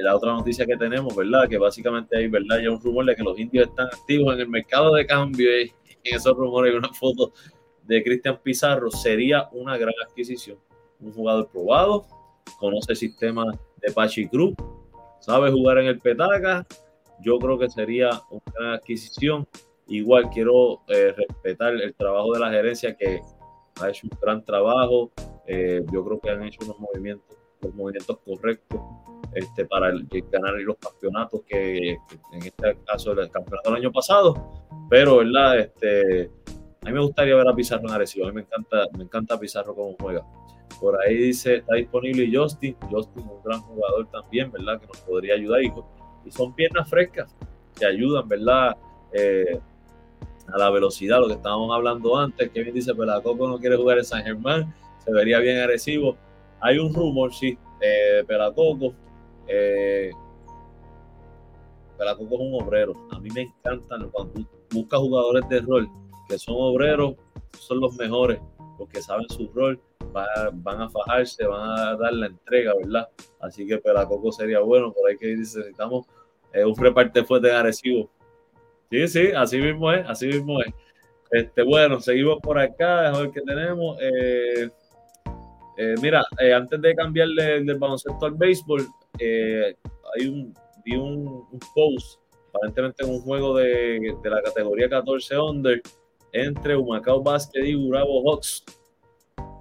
la 0.01 0.16
otra 0.16 0.34
noticia 0.34 0.66
que 0.66 0.78
tenemos, 0.78 1.16
¿verdad? 1.16 1.47
Que 1.47 1.57
básicamente 1.57 2.18
hay, 2.18 2.28
¿verdad? 2.28 2.60
Ya 2.64 2.72
un 2.72 2.82
rumor 2.82 3.05
de 3.05 3.16
que 3.16 3.24
los 3.24 3.38
indios 3.39 3.68
están 3.68 3.88
activos 3.88 4.34
en 4.34 4.41
el 4.41 4.49
mercado 4.49 4.93
de 4.95 5.05
cambio 5.05 5.62
y 5.62 5.72
en 6.03 6.16
esos 6.16 6.36
rumores 6.36 6.72
hay 6.72 6.78
una 6.78 6.93
foto 6.93 7.32
de 7.89 8.03
Cristian 8.03 8.39
Pizarro 8.43 8.91
sería 8.91 9.49
una 9.51 9.76
gran 9.76 9.95
adquisición. 10.07 10.60
Un 10.99 11.12
jugador 11.12 11.49
probado, 11.49 12.05
conoce 12.60 12.91
el 12.91 12.97
sistema 12.97 13.45
de 13.82 13.91
Pachi 13.91 14.28
Cruz, 14.28 14.53
sabe 15.20 15.49
jugar 15.49 15.80
en 15.80 15.88
el 15.88 15.99
petaca. 15.99 16.68
Yo 17.22 17.39
creo 17.39 17.57
que 17.57 17.68
sería 17.68 18.10
una 18.30 18.43
gran 18.53 18.72
adquisición. 18.74 19.47
Igual 19.88 20.30
quiero 20.30 20.82
eh, 20.88 21.16
respetar 21.18 21.74
el 21.74 21.95
trabajo 21.95 22.34
de 22.34 22.39
la 22.39 22.51
gerencia 22.51 22.95
que 22.95 23.22
ha 23.82 23.89
hecho 23.89 24.07
un 24.12 24.18
gran 24.22 24.45
trabajo. 24.45 25.12
Eh, 25.47 25.84
yo 25.91 26.05
creo 26.05 26.20
que 26.20 26.30
han 26.30 26.43
hecho 26.43 26.60
unos 26.66 26.80
movimientos, 26.80 27.36
los 27.62 27.74
movimientos 27.74 28.18
correctos 28.26 28.80
este, 29.36 29.66
para 29.66 29.91
ganar 30.32 30.53
los 30.55 30.78
campeonatos 30.78 31.41
que, 31.47 31.91
en 31.91 32.43
este 32.43 32.78
caso 32.86 33.12
el 33.12 33.30
campeonato 33.30 33.70
del 33.70 33.80
año 33.80 33.91
pasado. 33.91 34.68
Pero, 34.89 35.18
¿verdad? 35.18 35.60
Este, 35.60 36.32
a 36.82 36.86
mí 36.86 36.93
me 36.93 37.01
gustaría 37.01 37.36
ver 37.36 37.47
a 37.47 37.55
Pizarro 37.55 37.88
en 37.88 37.91
Arecibo. 37.91 38.26
A 38.26 38.30
mí 38.30 38.36
me 38.36 38.41
encanta, 38.41 38.88
me 38.97 39.03
encanta 39.03 39.39
Pizarro 39.39 39.76
como 39.76 39.95
juega. 39.99 40.26
Por 40.80 40.99
ahí 41.01 41.16
dice, 41.16 41.57
está 41.57 41.76
disponible 41.76 42.30
Justin. 42.34 42.76
Justin, 42.89 43.24
un 43.24 43.43
gran 43.43 43.62
jugador 43.62 44.07
también, 44.10 44.51
¿verdad? 44.51 44.80
Que 44.80 44.88
nos 44.88 44.97
podría 45.01 45.36
ayudar. 45.36 45.62
Y, 45.62 45.72
son 46.32 46.53
piernas 46.53 46.88
frescas 46.89 47.36
que 47.78 47.86
ayudan, 47.86 48.28
¿verdad? 48.28 48.78
Eh, 49.14 49.60
a 50.53 50.57
la 50.57 50.70
velocidad, 50.70 51.20
lo 51.20 51.28
que 51.28 51.34
estábamos 51.34 51.74
hablando 51.74 52.18
antes. 52.18 52.49
Kevin 52.51 52.74
dice, 52.74 52.93
Pelacoco 52.95 53.47
no 53.47 53.60
quiere 53.60 53.76
jugar 53.76 53.97
en 53.97 54.05
San 54.05 54.24
Germán. 54.24 54.74
Se 55.03 55.12
vería 55.12 55.39
bien 55.39 55.60
agresivo. 55.60 56.18
Hay 56.62 56.78
un 56.78 56.93
rumor, 56.93 57.34
sí, 57.34 57.57
eh, 57.82 58.24
Pelacoco. 58.28 58.93
Eh, 59.47 60.12
es 61.99 62.18
un 62.18 62.62
obrero. 62.62 62.93
A 63.12 63.20
mí 63.20 63.30
me 63.34 63.41
encantan 63.41 64.10
cuando 64.10 64.45
busca 64.72 64.97
jugadores 64.97 65.47
de 65.49 65.60
rol 65.62 65.89
que 66.30 66.38
son 66.38 66.55
obreros, 66.57 67.16
son 67.57 67.80
los 67.82 67.97
mejores, 67.97 68.39
porque 68.78 69.01
saben 69.01 69.28
su 69.30 69.49
rol, 69.49 69.82
van, 70.14 70.82
a 70.82 70.89
fajarse, 70.89 71.45
van 71.45 71.80
a 71.80 71.95
dar 71.97 72.14
la 72.14 72.28
entrega, 72.28 72.74
¿verdad? 72.76 73.10
Así 73.39 73.66
que 73.66 73.80
Pelacoco 73.80 74.32
sería 74.32 74.60
bueno, 74.60 74.93
por 74.93 75.10
ahí 75.10 75.18
que 75.18 75.36
necesitamos 75.36 76.05
eh, 76.53 76.64
un 76.64 76.76
reparte 76.76 77.24
fuerte 77.24 77.51
agresivo. 77.51 78.10
Sí, 78.91 79.07
sí, 79.07 79.32
así 79.36 79.57
mismo 79.57 79.91
es, 79.91 80.07
así 80.07 80.28
mismo 80.28 80.62
es. 80.62 80.72
Este, 81.32 81.64
bueno, 81.64 81.99
seguimos 81.99 82.39
por 82.41 82.60
acá, 82.60 83.10
a 83.10 83.20
ver 83.20 83.32
qué 83.32 83.41
tenemos. 83.41 83.97
Eh, 83.99 84.70
eh, 85.80 85.95
mira, 86.01 86.23
antes 86.55 86.82
de 86.82 86.95
cambiarle 86.95 87.63
del 87.63 87.77
baloncesto 87.77 88.25
al 88.25 88.34
béisbol, 88.34 88.86
hay 89.19 90.27
un, 90.27 90.53
vi 90.84 90.95
un, 90.95 91.47
post, 91.73 92.19
aparentemente 92.49 93.03
en 93.03 93.11
un 93.11 93.21
juego 93.21 93.55
de, 93.55 94.15
de 94.21 94.30
la 94.30 94.41
categoría 94.41 94.89
14 94.89 95.38
under, 95.38 95.82
entre 96.32 96.75
Humacao 96.75 97.21
Basket 97.21 97.63
y 97.63 97.89
Bravo 97.89 98.21
Hawks. 98.23 98.63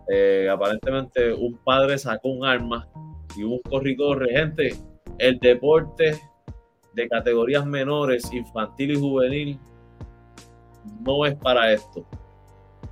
Eh, 0.09 0.49
aparentemente 0.51 1.35
un 1.35 1.59
padre 1.59 1.99
sacó 1.99 2.29
un 2.29 2.45
arma 2.45 2.89
y 3.37 3.43
un 3.43 3.61
corre 3.61 3.95
Gente, 4.31 4.75
el 5.19 5.39
deporte 5.39 6.19
de 6.95 7.09
categorías 7.09 7.67
menores, 7.67 8.33
infantil 8.33 8.93
y 8.93 8.97
juvenil, 8.97 9.59
no 11.01 11.27
es 11.27 11.35
para 11.37 11.73
esto. 11.73 12.07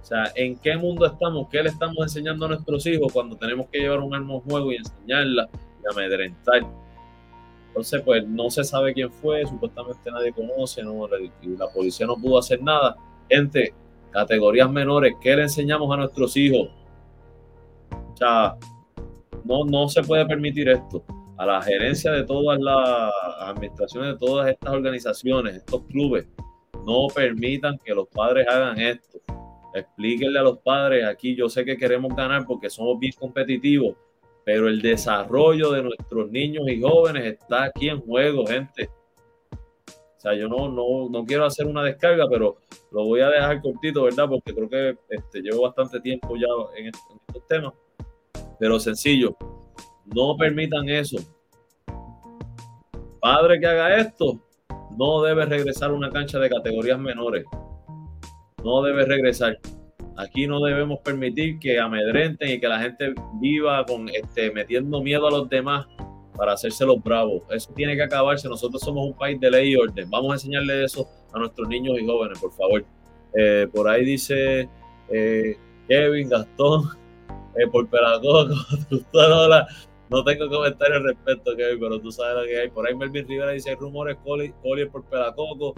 O 0.07 0.09
sea, 0.09 0.31
¿en 0.37 0.57
qué 0.59 0.77
mundo 0.77 1.05
estamos? 1.05 1.49
¿Qué 1.49 1.61
le 1.61 1.69
estamos 1.69 1.99
enseñando 2.01 2.47
a 2.47 2.51
nuestros 2.51 2.87
hijos 2.87 3.13
cuando 3.13 3.37
tenemos 3.37 3.67
que 3.67 3.81
llevar 3.81 3.99
un 3.99 4.15
arma 4.15 4.37
a 4.37 4.41
juego 4.41 4.71
y 4.71 4.77
enseñarla 4.77 5.49
y 5.83 5.93
amedrentar? 5.93 6.65
Entonces, 7.67 8.03
pues 8.03 8.25
no 8.25 8.49
se 8.49 8.63
sabe 8.63 8.95
quién 8.95 9.11
fue, 9.11 9.45
supuestamente 9.45 10.09
nadie 10.09 10.33
conoce, 10.33 10.83
y 11.43 11.57
la 11.57 11.67
policía 11.75 12.07
no 12.07 12.15
pudo 12.15 12.39
hacer 12.39 12.63
nada 12.63 12.97
Gente, 13.29 13.75
categorías 14.13 14.71
menores, 14.71 15.15
¿qué 15.21 15.35
le 15.35 15.43
enseñamos 15.43 15.93
a 15.93 15.97
nuestros 15.97 16.37
hijos? 16.37 16.71
O 17.91 18.17
sea, 18.17 18.57
no, 19.43 19.65
no 19.65 19.89
se 19.89 20.05
puede 20.05 20.25
permitir 20.25 20.69
esto. 20.69 21.03
A 21.37 21.47
la 21.47 21.61
gerencia 21.61 22.13
de 22.13 22.23
todas 22.23 22.61
las 22.61 23.13
administraciones 23.41 24.13
de 24.13 24.19
todas 24.25 24.49
estas 24.51 24.73
organizaciones, 24.73 25.57
estos 25.57 25.83
clubes, 25.87 26.29
no 26.87 27.09
permitan 27.13 27.77
que 27.85 27.93
los 27.93 28.07
padres 28.07 28.47
hagan 28.49 28.79
esto. 28.79 29.19
Explíquenle 29.77 30.39
a 30.39 30.43
los 30.43 30.59
padres, 30.59 31.05
aquí 31.05 31.35
yo 31.37 31.49
sé 31.49 31.65
que 31.65 31.77
queremos 31.77 32.15
ganar 32.17 32.47
porque 32.47 32.71
somos 32.71 32.99
bien 32.99 33.13
competitivos, 33.19 33.95
pero 34.45 34.69
el 34.69 34.81
desarrollo 34.81 35.71
de 35.71 35.83
nuestros 35.83 36.31
niños 36.31 36.69
y 36.69 36.81
jóvenes 36.81 37.25
está 37.25 37.65
aquí 37.65 37.89
en 37.89 38.01
juego, 38.01 38.47
gente 38.47 38.89
yo 40.35 40.49
no, 40.49 40.69
no, 40.69 41.09
no 41.09 41.25
quiero 41.25 41.45
hacer 41.45 41.67
una 41.67 41.83
descarga, 41.83 42.25
pero 42.29 42.57
lo 42.91 43.05
voy 43.05 43.21
a 43.21 43.29
dejar 43.29 43.61
cortito, 43.61 44.05
¿verdad? 44.05 44.29
Porque 44.29 44.55
creo 44.55 44.69
que 44.69 44.99
este, 45.11 45.41
llevo 45.41 45.63
bastante 45.63 46.01
tiempo 46.01 46.35
ya 46.37 46.47
en, 46.77 46.89
estos 46.89 47.47
temas. 47.47 47.73
Pero 48.59 48.81
sencillo, 48.81 49.37
no 50.07 50.37
permitan 50.37 50.89
eso. 50.89 51.19
Padre 53.21 53.61
que 53.61 53.67
haga 53.67 53.97
esto, 53.99 54.41
no 54.97 55.23
debe 55.23 55.45
regresar 55.45 55.91
a 55.91 55.95
una 55.95 56.11
cancha 56.11 56.39
de 56.39 56.49
categorías 56.49 56.99
menores. 56.99 57.45
No 58.67 58.83
debe 58.83 59.05
regresar. 59.05 59.61
Aquí 60.17 60.49
no 60.49 60.61
debemos 60.61 60.99
permitir 60.99 61.61
que 61.61 61.79
amedrenten 61.79 62.51
y 62.51 62.59
que 62.59 62.67
la 62.67 62.81
gente 62.81 63.15
viva 63.41 63.87
con 63.87 64.09
este, 64.09 64.51
metiendo 64.51 65.01
miedo 65.01 65.29
a 65.29 65.31
los 65.31 65.49
demás 65.49 65.87
para 66.37 66.55
hacerse 66.55 66.85
los 66.85 67.01
bravos. 67.01 67.43
Eso 67.51 67.73
tiene 67.77 67.95
que 67.95 68.03
acabarse. 68.03 68.49
Nosotros 68.49 68.83
somos 68.83 69.07
un 69.07 69.17
país 69.17 69.39
de 69.39 69.53
ley 69.53 69.71
y 69.71 69.77
orden. 69.77 70.11
Vamos 70.11 70.33
a 70.33 70.35
enseñarle 70.35 70.83
eso 70.83 71.09
a 71.33 71.39
nuestros 71.39 71.69
niños 71.69 71.97
y 71.97 72.05
jóvenes, 72.05 72.41
por 72.41 72.53
favor. 72.55 72.85
Eh, 73.35 73.69
por 73.73 73.89
ahí 73.89 74.05
dice 74.05 74.69
eh, 75.11 75.57
Kevin 75.87 76.29
Gastón, 76.29 76.89
eh, 77.57 77.69
por 77.71 77.89
Pelacoco, 77.89 78.49
no 80.11 80.25
tengo 80.25 80.49
comentarios 80.49 80.97
al 80.97 81.05
respecto, 81.05 81.55
Kevin, 81.57 81.79
pero 81.79 82.01
tú 82.01 82.11
sabes 82.11 82.43
lo 82.43 82.43
que 82.43 82.63
hay. 82.63 82.69
Por 82.71 82.89
ahí 82.89 82.97
Melvin 82.97 83.29
Rivera 83.29 83.53
dice, 83.53 83.71
hay 83.71 83.77
rumores, 83.77 84.17
Collier 84.25 84.91
por 84.91 85.05
Pelacoco. 85.05 85.73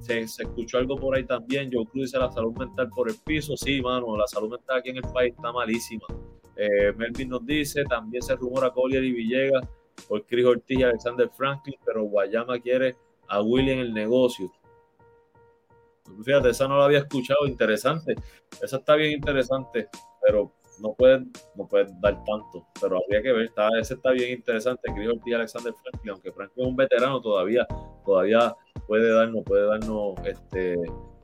Se, 0.00 0.20
escuchó 0.20 0.78
algo 0.78 0.96
por 0.96 1.16
ahí 1.16 1.24
también. 1.24 1.70
Joe 1.72 1.84
Cruz 1.86 2.04
dice 2.04 2.18
la 2.18 2.30
salud 2.30 2.56
mental 2.56 2.88
por 2.88 3.08
el 3.08 3.16
piso. 3.24 3.56
Sí, 3.56 3.80
mano, 3.82 4.16
la 4.16 4.26
salud 4.26 4.50
mental 4.50 4.78
aquí 4.78 4.90
en 4.90 4.96
el 4.96 5.12
país 5.12 5.34
está 5.36 5.52
malísima. 5.52 6.06
Melvin 6.96 7.28
nos 7.28 7.46
dice, 7.46 7.84
también 7.84 8.20
se 8.22 8.34
rumora 8.34 8.70
Collier 8.70 9.04
y 9.04 9.12
Villegas 9.12 9.64
por 10.08 10.26
Chris 10.26 10.44
Ortiz 10.44 10.78
y 10.78 10.82
Alexander 10.82 11.30
Franklin, 11.30 11.76
pero 11.84 12.02
Guayama 12.04 12.58
quiere 12.58 12.96
a 13.28 13.40
Willy 13.42 13.72
en 13.72 13.78
el 13.78 13.94
negocio. 13.94 14.50
Fíjate, 16.24 16.50
esa 16.50 16.66
no 16.66 16.78
la 16.78 16.86
había 16.86 17.00
escuchado, 17.00 17.46
interesante. 17.46 18.14
Esa 18.62 18.78
está 18.78 18.94
bien 18.96 19.12
interesante, 19.12 19.88
pero 20.22 20.52
no 20.80 20.94
pueden, 20.94 21.30
no 21.54 21.66
pueden 21.66 22.00
dar 22.00 22.14
tanto, 22.24 22.66
pero 22.80 22.98
habría 22.98 23.22
que 23.22 23.32
ver, 23.32 23.42
está, 23.46 23.68
ese 23.80 23.94
está 23.94 24.12
bien 24.12 24.38
interesante, 24.38 24.90
Chris 24.94 25.08
Ortiz 25.08 25.26
y 25.26 25.34
Alexander 25.34 25.74
Franklin, 25.82 26.10
aunque 26.12 26.32
Franklin 26.32 26.64
es 26.64 26.70
un 26.70 26.76
veterano 26.76 27.20
todavía, 27.20 27.66
todavía 28.04 28.54
puede 28.88 29.14
darnos, 29.14 29.44
puede 29.44 29.66
darnos 29.66 30.14
este, 30.24 30.74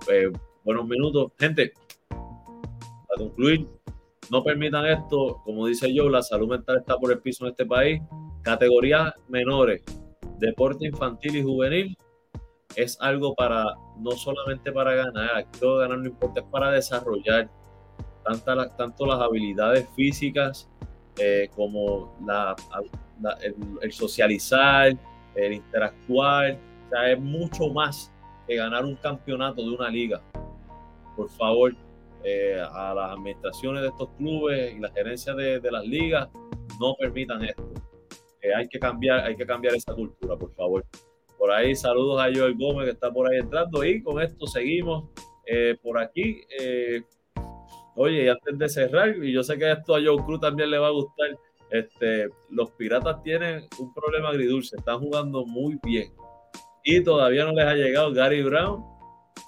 eh, 0.08 0.30
buenos 0.62 0.86
minutos. 0.86 1.32
Gente, 1.38 1.72
para 2.08 3.18
concluir, 3.18 3.66
no 4.30 4.44
permitan 4.44 4.86
esto, 4.86 5.40
como 5.44 5.66
dice 5.66 5.92
yo, 5.92 6.08
la 6.08 6.22
salud 6.22 6.48
mental 6.48 6.78
está 6.78 6.96
por 6.96 7.10
el 7.10 7.18
piso 7.18 7.44
en 7.44 7.50
este 7.50 7.66
país. 7.66 8.00
Categorías 8.42 9.14
menores, 9.28 9.82
deporte 10.38 10.86
infantil 10.86 11.36
y 11.36 11.42
juvenil, 11.42 11.98
es 12.76 13.00
algo 13.00 13.34
para, 13.34 13.64
no 13.98 14.12
solamente 14.12 14.70
para 14.70 14.94
ganar, 14.94 15.46
quiero 15.52 15.76
ganar 15.78 15.98
no 15.98 16.06
importa, 16.06 16.40
es 16.40 16.46
para 16.46 16.70
desarrollar 16.70 17.48
tanto 18.76 19.06
las 19.06 19.20
habilidades 19.20 19.88
físicas 19.94 20.68
eh, 21.18 21.48
como 21.54 22.16
la, 22.26 22.56
el, 23.80 23.92
socializar, 23.92 24.96
el 25.34 25.52
interactuar. 25.52 26.58
Es 27.11 27.20
mucho 27.20 27.68
más 27.68 28.12
que 28.47 28.57
ganar 28.57 28.84
un 28.84 28.97
campeonato 28.97 29.62
de 29.62 29.70
una 29.70 29.88
liga. 29.88 30.22
Por 31.16 31.28
favor, 31.30 31.74
eh, 32.22 32.61
a 32.61 32.95
las 32.95 33.12
administraciones 33.12 33.82
de 33.82 33.88
estos 33.88 34.09
clubes 34.16 34.74
y 34.74 34.80
las 34.80 34.92
gerencias 34.92 35.36
de, 35.36 35.70
las 35.70 35.84
ligas, 35.84 36.28
no 36.80 36.95
permitan 36.99 37.45
esto. 37.45 37.64
Eh, 38.42 38.55
hay, 38.55 38.68
que 38.68 38.78
cambiar, 38.78 39.20
hay 39.20 39.36
que 39.36 39.47
cambiar 39.47 39.74
esa 39.74 39.95
cultura, 39.95 40.36
por 40.36 40.53
favor. 40.55 40.84
Por 41.38 41.51
ahí, 41.51 41.74
saludos 41.74 42.20
a 42.20 42.24
Joel 42.34 42.55
Gómez 42.55 42.86
que 42.86 42.92
está 42.92 43.12
por 43.12 43.30
ahí 43.30 43.38
entrando. 43.38 43.84
Y 43.84 44.03
con 44.03 44.20
esto 44.22 44.47
seguimos 44.47 45.11
por 45.82 45.99
aquí. 45.99 46.40
Oye, 47.97 48.24
y 48.24 48.28
antes 48.28 48.59
de 48.59 48.68
cerrar, 48.68 49.16
y 49.22 49.32
yo 49.32 49.42
sé 49.42 49.57
que 49.57 49.70
esto 49.70 49.95
a 49.95 50.01
Joe 50.05 50.22
Cruz 50.24 50.40
también 50.40 50.70
le 50.70 50.78
va 50.78 50.88
a 50.88 50.90
gustar, 50.90 51.38
este, 51.70 52.28
los 52.51 52.70
Piratas 52.72 53.22
tienen 53.22 53.66
un 53.78 53.92
problema 53.95 54.30
agridulce, 54.30 54.76
están 54.76 54.99
jugando 54.99 55.45
muy 55.45 55.78
bien. 55.82 56.12
Y 56.85 57.03
todavía 57.03 57.45
no 57.45 57.53
les 57.53 57.64
ha 57.64 57.74
llegado 57.74 58.12
Gary 58.12 58.43
Brown, 58.43 58.85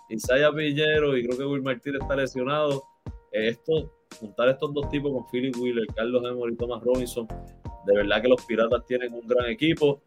Isaiah 0.08 0.50
Villero 0.50 1.16
y 1.16 1.26
creo 1.26 1.38
que 1.38 1.44
Will 1.44 1.62
Martínez 1.62 2.00
está 2.00 2.16
lesionado. 2.16 2.82
Esto, 3.30 3.92
juntar 4.18 4.48
estos 4.48 4.72
dos 4.72 4.88
tipos 4.88 5.12
con 5.12 5.26
Philip 5.30 5.54
Wheeler, 5.58 5.86
Carlos 5.94 6.24
Emory 6.24 6.54
y 6.54 6.56
Thomas 6.56 6.82
Robinson, 6.82 7.28
de 7.86 7.94
verdad 7.94 8.22
que 8.22 8.28
los 8.28 8.42
Piratas 8.46 8.84
tienen 8.86 9.12
un 9.12 9.26
gran 9.26 9.46
equipo. 9.50 10.00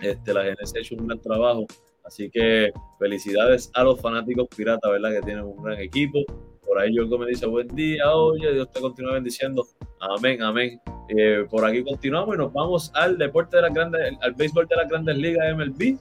Este, 0.00 0.32
la 0.32 0.44
gerencia 0.44 0.78
ha 0.78 0.82
hecho 0.82 0.94
un 0.94 1.08
gran 1.08 1.20
trabajo. 1.20 1.66
Así 2.04 2.30
que 2.30 2.70
felicidades 3.00 3.70
a 3.74 3.82
los 3.82 4.00
fanáticos 4.00 4.46
piratas, 4.56 4.90
¿verdad? 4.90 5.12
Que 5.12 5.22
tienen 5.22 5.44
un 5.44 5.60
gran 5.60 5.80
equipo. 5.80 6.20
Por 6.64 6.78
ahí 6.78 6.94
Yorgo 6.94 7.18
me 7.18 7.26
dice, 7.26 7.46
buen 7.46 7.66
día, 7.74 8.14
oye, 8.14 8.52
Dios 8.52 8.70
te 8.70 8.80
continúa 8.80 9.14
bendiciendo. 9.14 9.66
Amén, 9.98 10.40
amén. 10.42 10.80
Eh, 11.08 11.44
por 11.50 11.64
aquí 11.64 11.82
continuamos 11.82 12.36
y 12.36 12.38
nos 12.38 12.52
vamos 12.52 12.92
al 12.94 13.18
deporte 13.18 13.56
de 13.56 13.62
las 13.62 13.74
grandes, 13.74 14.16
al 14.20 14.34
béisbol 14.34 14.68
de 14.68 14.76
las 14.76 14.88
grandes 14.88 15.16
ligas 15.16 15.56
MLB, 15.56 15.98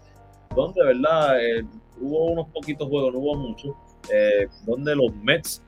donde, 0.55 0.83
¿verdad? 0.83 1.43
Eh, 1.43 1.65
hubo 1.99 2.31
unos 2.31 2.47
poquitos 2.49 2.87
juegos, 2.87 3.13
no 3.13 3.19
hubo 3.19 3.35
muchos, 3.35 3.75
eh, 4.11 4.47
donde 4.65 4.95
los 4.95 5.13
Mets, 5.15 5.61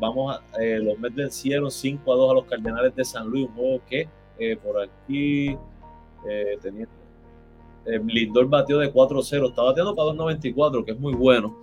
vamos 0.00 0.36
a, 0.36 0.60
los 0.60 0.98
Mets 0.98 1.14
vencieron 1.14 1.70
5 1.70 2.12
a 2.12 2.16
2 2.16 2.30
a 2.30 2.34
los 2.34 2.44
Cardenales 2.46 2.94
de 2.96 3.04
San 3.04 3.28
Luis, 3.28 3.48
un 3.48 3.54
juego 3.54 3.80
que 3.88 4.08
por 4.62 4.82
aquí 4.82 5.56
tenía 6.60 6.88
Lindor 7.86 8.48
batió 8.48 8.78
de 8.78 8.92
4-0, 8.92 9.48
estaba 9.48 9.68
bateando 9.68 9.94
para 9.94 10.10
2.94, 10.10 10.84
que 10.84 10.92
es 10.92 10.98
muy 10.98 11.14
bueno, 11.14 11.56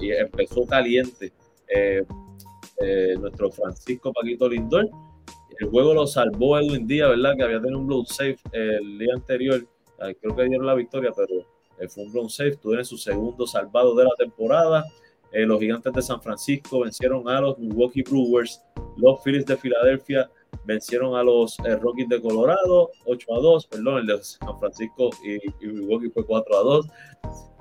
y 0.00 0.12
empezó 0.12 0.64
caliente 0.66 1.32
eh, 1.74 2.04
eh, 2.80 3.14
nuestro 3.18 3.50
Francisco 3.50 4.12
Paquito 4.12 4.48
Lindor. 4.48 4.88
El 5.58 5.68
juego 5.70 5.94
lo 5.94 6.06
salvó 6.06 6.58
Edwin 6.58 6.86
Díaz, 6.86 7.10
¿verdad? 7.10 7.36
Que 7.36 7.44
había 7.44 7.60
tenido 7.60 7.78
un 7.78 7.86
blow 7.86 8.04
safe 8.04 8.38
el 8.52 8.98
día 8.98 9.14
anterior. 9.14 9.64
Creo 10.20 10.34
que 10.34 10.44
dieron 10.44 10.66
la 10.66 10.74
victoria, 10.74 11.12
pero 11.14 11.46
eh, 11.82 11.88
fue 11.88 12.04
un 12.04 12.12
blow 12.12 12.28
safe. 12.28 12.56
Tuvieron 12.56 12.84
su 12.84 12.96
segundo 12.96 13.46
salvado 13.46 13.94
de 13.94 14.04
la 14.04 14.14
temporada. 14.16 14.84
los 15.32 15.60
gigantes 15.60 15.92
de 15.92 16.02
San 16.02 16.20
Francisco 16.20 16.80
vencieron 16.80 17.28
a 17.28 17.40
los 17.40 17.58
Milwaukee 17.58 18.02
Brewers. 18.02 18.60
Los 18.96 19.22
Phillies 19.22 19.46
de 19.46 19.56
Filadelfia 19.56 20.30
vencieron 20.64 21.16
a 21.16 21.22
los 21.22 21.56
Rockies 21.58 22.08
de 22.08 22.20
Colorado 22.20 22.90
8 23.06 23.34
a 23.34 23.40
2. 23.40 23.66
Perdón, 23.66 23.98
el 23.98 24.06
de 24.06 24.22
San 24.22 24.58
Francisco 24.58 25.10
y, 25.24 25.36
y 25.64 25.68
Milwaukee 25.68 26.10
fue 26.10 26.26
4 26.26 26.58
a 26.58 26.62
2. 26.62 26.86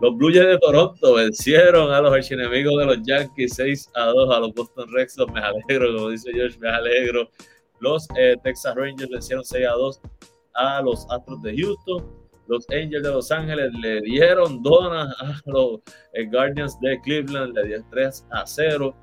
Los 0.01 0.17
Blue 0.17 0.31
Jays 0.33 0.47
de 0.47 0.57
Toronto 0.57 1.13
vencieron 1.13 1.91
a 1.91 2.01
los 2.01 2.11
archienemigos 2.11 2.75
de 2.79 2.85
los 2.87 3.01
Yankees 3.03 3.53
6 3.55 3.91
a 3.93 4.05
2 4.05 4.35
a 4.35 4.39
los 4.39 4.53
Boston 4.53 4.91
Red 4.91 5.09
Sox. 5.09 5.31
Me 5.31 5.39
alegro, 5.39 5.93
como 5.95 6.09
dice 6.09 6.31
George, 6.33 6.57
me 6.59 6.69
alegro. 6.69 7.29
Los 7.79 8.07
eh, 8.17 8.35
Texas 8.43 8.75
Rangers 8.75 9.11
vencieron 9.11 9.45
6 9.45 9.67
a 9.67 9.73
2 9.73 10.01
a 10.55 10.81
los 10.81 11.05
Astros 11.11 11.41
de 11.43 11.55
Houston. 11.55 12.20
Los 12.51 12.67
Angels 12.69 13.01
de 13.01 13.09
Los 13.09 13.31
Ángeles 13.31 13.71
le 13.79 14.01
dieron 14.01 14.61
donas 14.61 15.15
a 15.21 15.39
los 15.45 15.79
eh, 16.11 16.25
Guardians 16.25 16.77
de 16.81 16.99
Cleveland, 16.99 17.55
le 17.55 17.63
dieron 17.63 17.85
3 17.89 18.27
a 18.29 18.45
0. 18.45 18.93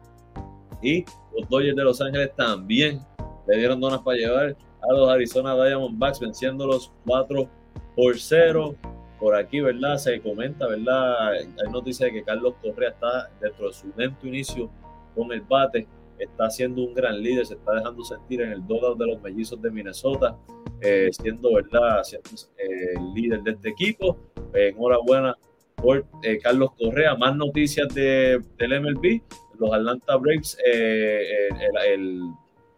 Y 0.82 1.02
los 1.34 1.48
Dodgers 1.48 1.74
de 1.74 1.82
Los 1.82 1.98
Ángeles 2.02 2.30
también 2.36 3.00
le 3.46 3.56
dieron 3.56 3.80
donas 3.80 4.00
para 4.02 4.18
llevar 4.18 4.54
a 4.82 4.92
los 4.92 5.08
Arizona 5.08 5.54
Diamondbacks, 5.54 6.20
venciéndolos 6.20 6.92
4 7.06 7.48
por 7.96 8.18
0 8.18 8.76
por 9.18 9.34
aquí, 9.34 9.60
¿verdad? 9.60 9.96
Se 9.96 10.20
comenta, 10.20 10.66
¿verdad? 10.66 11.32
Hay 11.32 11.72
noticia 11.72 12.04
de 12.04 12.12
que 12.12 12.24
Carlos 12.24 12.52
Correa 12.60 12.90
está 12.90 13.30
dentro 13.40 13.68
de 13.68 13.72
su 13.72 13.90
lento 13.96 14.26
inicio 14.26 14.70
con 15.16 15.32
el 15.32 15.40
bate, 15.40 15.88
está 16.18 16.50
siendo 16.50 16.82
un 16.82 16.94
gran 16.94 17.20
líder, 17.22 17.46
se 17.46 17.54
está 17.54 17.74
dejando 17.74 18.04
sentir 18.04 18.42
en 18.42 18.52
el 18.52 18.66
dodo 18.66 18.94
de 18.94 19.06
los 19.06 19.22
mellizos 19.22 19.60
de 19.60 19.70
Minnesota, 19.70 20.36
eh, 20.80 21.08
siendo, 21.12 21.54
¿verdad? 21.54 22.02
Siendo 22.02 22.30
eh, 22.58 22.94
el 22.96 23.14
líder 23.14 23.42
de 23.42 23.52
este 23.52 23.68
equipo. 23.70 24.18
enhorabuena 24.54 25.36
por 25.76 26.06
eh, 26.22 26.38
Carlos 26.38 26.70
Correa. 26.78 27.14
Más 27.14 27.36
noticias 27.36 27.88
de, 27.94 28.42
del 28.56 28.80
MLB. 28.80 29.22
Los 29.58 29.72
Atlanta 29.72 30.16
Braves, 30.16 30.56
el, 30.64 32.22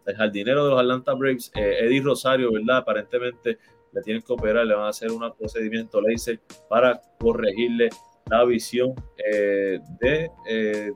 el, 0.07 0.15
jardinero 0.15 0.65
de 0.65 0.71
los 0.71 0.79
Atlanta 0.79 1.13
Braves, 1.13 1.51
Eddie 1.53 2.01
Rosario, 2.01 2.51
¿verdad? 2.51 2.77
Aparentemente 2.77 3.59
le 3.93 4.01
tienen 4.01 4.23
que 4.23 4.33
operar, 4.33 4.65
le 4.65 4.73
van 4.73 4.85
a 4.85 4.89
hacer 4.89 5.11
un 5.11 5.31
procedimiento 5.37 6.01
laser 6.01 6.39
para 6.67 6.99
corregirle 7.19 7.89
la 8.29 8.45
visión 8.45 8.93
eh, 9.17 9.79
de, 9.99 10.31
eh, 10.47 10.91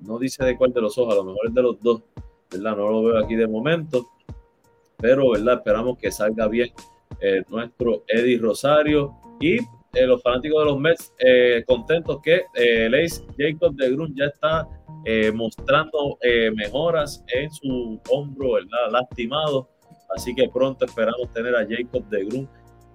no 0.00 0.18
dice 0.18 0.44
de 0.44 0.56
cuál 0.56 0.72
de 0.72 0.80
los 0.80 0.96
ojos, 0.98 1.14
a 1.14 1.16
lo 1.16 1.24
mejor 1.24 1.46
es 1.48 1.54
de 1.54 1.62
los 1.62 1.80
dos, 1.80 2.02
¿verdad? 2.50 2.76
No 2.76 2.90
lo 2.90 3.02
veo 3.02 3.18
aquí 3.18 3.34
de 3.34 3.46
momento, 3.46 4.06
pero, 4.98 5.30
¿verdad? 5.30 5.54
Esperamos 5.54 5.98
que 5.98 6.10
salga 6.10 6.48
bien 6.48 6.70
eh, 7.20 7.42
nuestro 7.48 8.04
Eddie 8.08 8.38
Rosario 8.38 9.14
y 9.40 9.58
los 9.94 10.22
fanáticos 10.22 10.62
de 10.62 10.70
los 10.70 10.78
Mets 10.78 11.14
contentos 11.66 12.20
que 12.22 12.42
el 12.52 12.94
ace 12.94 13.24
Jacob 13.38 13.74
de 13.76 13.92
Grun 13.92 14.14
ya 14.14 14.26
está 14.26 14.68
mostrando 15.32 16.18
mejoras 16.54 17.24
en 17.28 17.50
su 17.50 17.98
hombro, 18.10 18.52
¿verdad? 18.52 18.90
Lastimado 18.90 19.70
Así 20.14 20.34
que 20.34 20.48
pronto 20.48 20.84
esperamos 20.84 21.32
tener 21.32 21.54
a 21.54 21.66
Jacob 21.66 22.04
de 22.08 22.24
Grun 22.24 22.48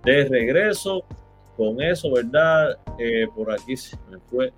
de 0.03 0.25
regreso. 0.25 1.03
Con 1.57 1.81
eso, 1.81 2.11
¿verdad? 2.11 2.77
Eh, 2.97 3.27
por 3.35 3.51
aquí 3.51 3.75
se 3.75 3.97
me 4.09 4.17
fue 4.19 4.51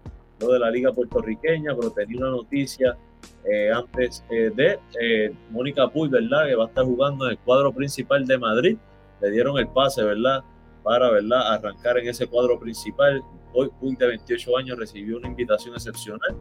de 0.51 0.59
la 0.59 0.69
Liga 0.69 0.91
Puertorriqueña, 0.91 1.75
pero 1.75 1.91
tenía 1.91 2.17
una 2.19 2.31
noticia 2.31 2.97
eh, 3.45 3.71
antes 3.71 4.23
eh, 4.29 4.51
de 4.55 5.33
Mónica 5.51 5.87
Puy, 5.89 6.09
¿verdad? 6.09 6.47
Que 6.47 6.55
va 6.55 6.65
a 6.65 6.67
estar 6.67 6.85
jugando 6.85 7.25
en 7.25 7.31
el 7.31 7.37
cuadro 7.39 7.71
principal 7.73 8.25
de 8.25 8.37
Madrid. 8.37 8.77
Le 9.21 9.31
dieron 9.31 9.57
el 9.57 9.67
pase, 9.67 10.03
¿verdad? 10.03 10.43
Para, 10.83 11.09
¿verdad? 11.09 11.53
Arrancar 11.53 11.97
en 11.99 12.09
ese 12.09 12.27
cuadro 12.27 12.59
principal. 12.59 13.21
Hoy 13.53 13.69
Puy, 13.79 13.95
de 13.95 14.07
28 14.07 14.57
años, 14.57 14.77
recibió 14.77 15.17
una 15.17 15.27
invitación 15.27 15.75
excepcional 15.75 16.35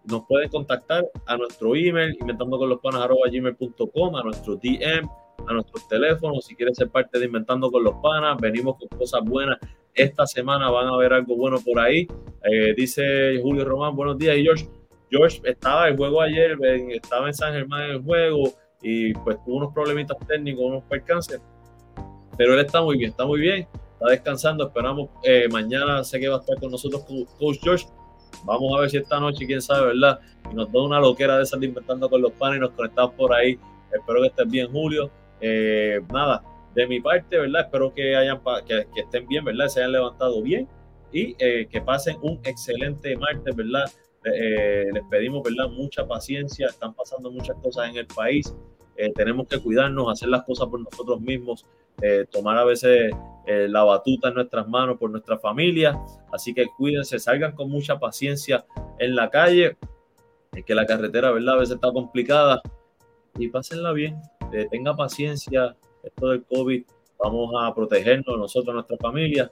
nos 0.05 0.26
pueden 0.26 0.48
contactar 0.50 1.07
a 1.26 1.36
nuestro 1.36 1.74
email 1.74 2.16
inventando 2.20 2.59
con 2.59 2.68
los 2.68 2.78
a 2.84 4.22
nuestro 4.22 4.57
DM, 4.57 5.09
a 5.46 5.52
nuestros 5.52 5.88
teléfonos. 5.88 6.44
Si 6.44 6.55
quieres 6.55 6.76
ser 6.76 6.88
parte 6.90 7.18
de 7.18 7.26
Inventando 7.26 7.70
con 7.70 7.82
los 7.82 7.94
Panas, 8.02 8.36
venimos 8.40 8.76
con 8.78 8.98
cosas 8.98 9.22
buenas. 9.24 9.59
Esta 9.94 10.26
semana 10.26 10.70
van 10.70 10.88
a 10.88 10.96
ver 10.96 11.12
algo 11.12 11.36
bueno 11.36 11.59
por 11.64 11.78
ahí. 11.80 12.07
Eh, 12.42 12.74
dice 12.76 13.40
Julio 13.42 13.64
Román, 13.64 13.96
buenos 13.96 14.18
días. 14.18 14.36
Y 14.36 14.42
George, 14.42 14.68
George 15.11 15.40
estaba 15.44 15.88
el 15.88 15.96
juego 15.96 16.20
ayer, 16.20 16.59
estaba 16.90 17.28
en 17.28 17.34
San 17.34 17.52
Germán 17.52 17.84
en 17.84 17.90
el 17.92 18.02
juego 18.02 18.52
y 18.82 19.14
pues 19.14 19.42
tuvo 19.44 19.57
unos 19.57 19.72
problemitas 19.72 20.16
técnicos, 20.26 20.64
unos 20.64 20.84
percances. 20.84 21.40
Pero 22.36 22.55
él 22.55 22.61
está 22.61 22.82
muy 22.82 22.98
bien, 22.98 23.11
está 23.11 23.24
muy 23.24 23.40
bien, 23.40 23.68
está 23.94 24.11
descansando. 24.11 24.66
Esperamos 24.66 25.09
eh, 25.22 25.48
mañana, 25.50 26.05
sé 26.05 26.20
que 26.20 26.28
va 26.28 26.36
a 26.36 26.40
estar 26.40 26.59
con 26.59 26.70
nosotros 26.70 27.05
Coach 27.38 27.59
George 27.62 27.86
Vamos 28.45 28.76
a 28.76 28.80
ver 28.80 28.91
si 28.91 28.99
esta 28.99 29.20
noche, 29.20 29.47
quién 29.47 29.62
sabe, 29.62 29.89
¿verdad? 29.89 30.20
Y 30.51 30.55
nos 30.55 30.70
da 30.72 30.82
una 30.82 31.01
loquera 31.01 31.39
de 31.39 31.47
salir 31.47 31.68
inventando 31.68 32.09
con 32.09 32.20
los 32.20 32.32
panes 32.32 32.59
y 32.59 32.61
nos 32.61 32.70
conectamos 32.70 33.14
por 33.14 33.32
ahí. 33.32 33.59
Espero 33.93 34.20
que 34.20 34.26
estén 34.28 34.51
bien, 34.51 34.70
Julio. 34.70 35.11
Eh, 35.41 36.01
nada, 36.12 36.43
de 36.74 36.87
mi 36.87 37.01
parte, 37.01 37.39
¿verdad? 37.39 37.62
Espero 37.62 37.93
que, 37.93 38.16
hayan, 38.16 38.41
que, 38.66 38.87
estén 38.97 39.26
bien, 39.26 39.45
¿verdad? 39.45 39.68
Se 39.68 39.80
hayan 39.80 39.93
levantado 39.93 40.43
bien 40.43 40.68
y 41.12 41.37
eh, 41.39 41.66
que 41.70 41.80
pasen 41.80 42.16
un 42.22 42.41
excelente 42.45 43.16
martes, 43.16 43.55
¿verdad? 43.55 43.85
Eh, 44.24 44.87
les 44.93 45.03
pedimos, 45.11 45.43
¿verdad? 45.43 45.68
Mucha 45.70 46.07
paciencia, 46.07 46.66
están 46.66 46.95
pasando 46.95 47.30
muchas 47.30 47.57
cosas 47.62 47.91
en 47.91 47.97
el 47.97 48.07
país, 48.07 48.55
tenemos 49.16 49.49
que 49.49 49.59
cuidarnos, 49.59 50.09
hacer 50.09 50.28
las 50.28 50.45
cosas 50.45 50.68
por 50.68 50.80
nosotros 50.80 51.20
mismos, 51.20 51.66
tomar 52.30 52.59
a 52.59 52.64
veces 52.64 53.12
la 53.47 53.84
batuta 53.84 54.28
en 54.28 54.34
nuestras 54.34 54.68
manos 54.68 54.99
por 54.99 55.11
nuestra 55.11 55.38
familia, 55.38 55.99
así 56.32 56.55
que 56.55 56.66
cuídense, 56.76 57.18
salgan 57.18 57.53
con 57.53 57.70
mucha 57.70 57.99
paciencia 57.99 58.64
en 58.99 59.14
la 59.14 59.30
calle, 59.30 59.76
es 60.53 60.64
que 60.64 60.74
la 60.74 60.86
carretera, 60.86 61.30
¿verdad? 61.30 61.55
A 61.55 61.59
veces 61.59 61.74
está 61.76 61.92
complicada. 61.92 62.62
Y 63.36 63.49
pásenla 63.49 63.92
bien, 63.92 64.16
eh, 64.53 64.68
tenga 64.70 64.95
paciencia, 64.95 65.76
esto 66.03 66.28
del 66.28 66.45
COVID, 66.45 66.84
vamos 67.18 67.53
a 67.61 67.74
protegernos 67.74 68.38
nosotros, 68.38 68.74
nuestra 68.74 68.97
familia 68.99 69.51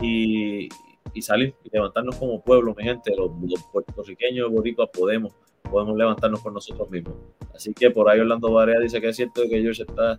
y, 0.00 0.68
y 1.12 1.22
salir 1.22 1.54
y 1.64 1.70
levantarnos 1.70 2.16
como 2.16 2.40
pueblo, 2.40 2.74
mi 2.74 2.84
gente, 2.84 3.14
los, 3.14 3.30
puertorriqueños 3.70 4.50
boricuas 4.50 4.88
podemos, 4.90 5.34
podemos 5.70 5.96
levantarnos 5.96 6.40
por 6.40 6.52
nosotros 6.52 6.88
mismos. 6.90 7.14
Así 7.54 7.74
que 7.74 7.90
por 7.90 8.08
ahí 8.08 8.20
Orlando 8.20 8.50
Barea 8.50 8.80
dice 8.80 9.00
que 9.00 9.08
es 9.08 9.16
cierto 9.16 9.42
que 9.42 9.60
George 9.60 9.82
está... 9.82 10.18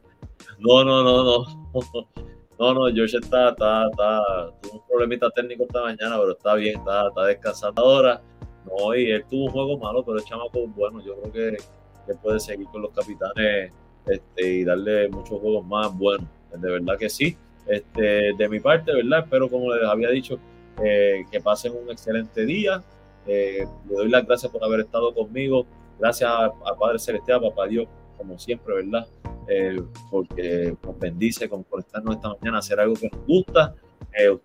No, 0.59 0.83
no, 0.83 1.03
no, 1.03 1.23
no. 1.23 1.45
No, 2.59 2.73
no, 2.73 2.93
George 2.93 3.15
está, 3.15 3.51
está, 3.51 3.87
está, 3.89 4.21
tuvo 4.61 4.79
un 4.79 4.87
problemita 4.89 5.29
técnico 5.29 5.63
esta 5.63 5.81
mañana, 5.81 6.17
pero 6.19 6.31
está 6.33 6.55
bien, 6.55 6.77
está, 6.77 7.07
está 7.07 7.23
descansando 7.23 7.81
ahora. 7.81 8.21
No, 8.65 8.93
y 8.93 9.11
él 9.11 9.23
tuvo 9.29 9.45
un 9.45 9.51
juego 9.51 9.77
malo, 9.77 10.03
pero 10.03 10.17
el 10.17 10.25
chamaco 10.25 10.67
bueno, 10.67 11.01
yo 11.01 11.15
creo 11.21 11.31
que, 11.31 11.57
que 12.05 12.15
puede 12.15 12.37
seguir 12.37 12.67
con 12.67 12.81
los 12.81 12.91
capitanes 12.91 13.71
este, 14.05 14.45
y 14.45 14.63
darle 14.65 15.07
muchos 15.07 15.39
juegos 15.39 15.65
más 15.65 15.97
buenos. 15.97 16.27
De 16.51 16.69
verdad 16.69 16.97
que 16.97 17.09
sí. 17.09 17.37
Este, 17.67 18.33
de 18.33 18.49
mi 18.49 18.59
parte, 18.59 18.93
¿verdad? 18.93 19.19
Espero, 19.19 19.49
como 19.49 19.73
les 19.73 19.87
había 19.87 20.09
dicho, 20.09 20.37
eh, 20.83 21.25
que 21.31 21.39
pasen 21.39 21.73
un 21.81 21.91
excelente 21.91 22.45
día. 22.45 22.83
Eh, 23.27 23.65
le 23.87 23.95
doy 23.95 24.09
las 24.09 24.25
gracias 24.25 24.51
por 24.51 24.63
haber 24.63 24.81
estado 24.81 25.13
conmigo. 25.13 25.65
Gracias 25.99 26.29
a, 26.29 26.51
Padre 26.79 26.97
Celestial, 26.97 27.41
Papá 27.41 27.67
Dios, 27.67 27.87
como 28.19 28.37
siempre, 28.37 28.75
¿verdad? 28.75 29.07
Eh, 29.47 29.81
porque 30.11 30.75
nos 30.83 30.99
bendice 30.99 31.49
con 31.49 31.63
conectarnos 31.63 32.17
esta 32.17 32.35
mañana 32.35 32.59
hacer 32.59 32.79
algo 32.79 32.93
que 32.93 33.09
nos 33.09 33.25
gusta. 33.25 33.73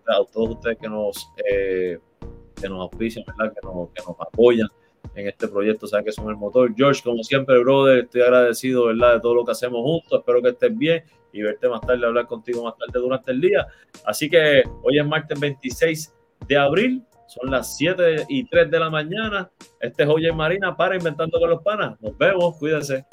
a 0.07 0.25
todos 0.33 0.49
ustedes 0.55 0.77
que 0.79 0.89
nos, 0.89 1.29
que 1.35 2.69
nos 2.69 2.79
auspician, 2.81 3.23
¿verdad? 3.27 3.53
Que 3.53 3.67
nos, 3.67 3.89
que 3.89 4.01
nos 4.01 4.15
apoyan 4.19 4.67
en 5.13 5.27
este 5.27 5.47
proyecto, 5.47 5.87
saben 5.87 6.05
que 6.05 6.11
son 6.11 6.29
el 6.29 6.35
motor. 6.35 6.73
George, 6.75 7.01
como 7.03 7.23
siempre, 7.23 7.59
brother, 7.59 7.99
estoy 7.99 8.21
agradecido, 8.21 8.85
¿verdad? 8.87 9.15
De 9.15 9.19
todo 9.19 9.35
lo 9.35 9.45
que 9.45 9.51
hacemos 9.51 9.81
juntos. 9.81 10.19
Espero 10.19 10.41
que 10.41 10.49
estés 10.49 10.77
bien 10.77 11.03
y 11.31 11.41
verte 11.41 11.67
más 11.67 11.81
tarde, 11.81 12.05
hablar 12.05 12.27
contigo 12.27 12.63
más 12.63 12.75
tarde 12.77 12.99
durante 12.99 13.31
el 13.31 13.41
día. 13.41 13.67
Así 14.05 14.29
que 14.29 14.63
hoy 14.83 14.99
es 14.99 15.05
martes 15.05 15.39
26 15.39 16.13
de 16.47 16.57
abril, 16.57 17.03
son 17.27 17.51
las 17.51 17.75
7 17.77 18.25
y 18.29 18.47
3 18.47 18.71
de 18.71 18.79
la 18.79 18.89
mañana. 18.89 19.49
Este 19.79 20.03
es 20.03 20.09
Oye 20.09 20.31
Marina 20.31 20.75
para 20.75 20.95
Inventando 20.95 21.39
con 21.39 21.49
los 21.49 21.61
Panas. 21.61 21.99
Nos 22.01 22.17
vemos, 22.17 22.57
cuídense. 22.57 23.05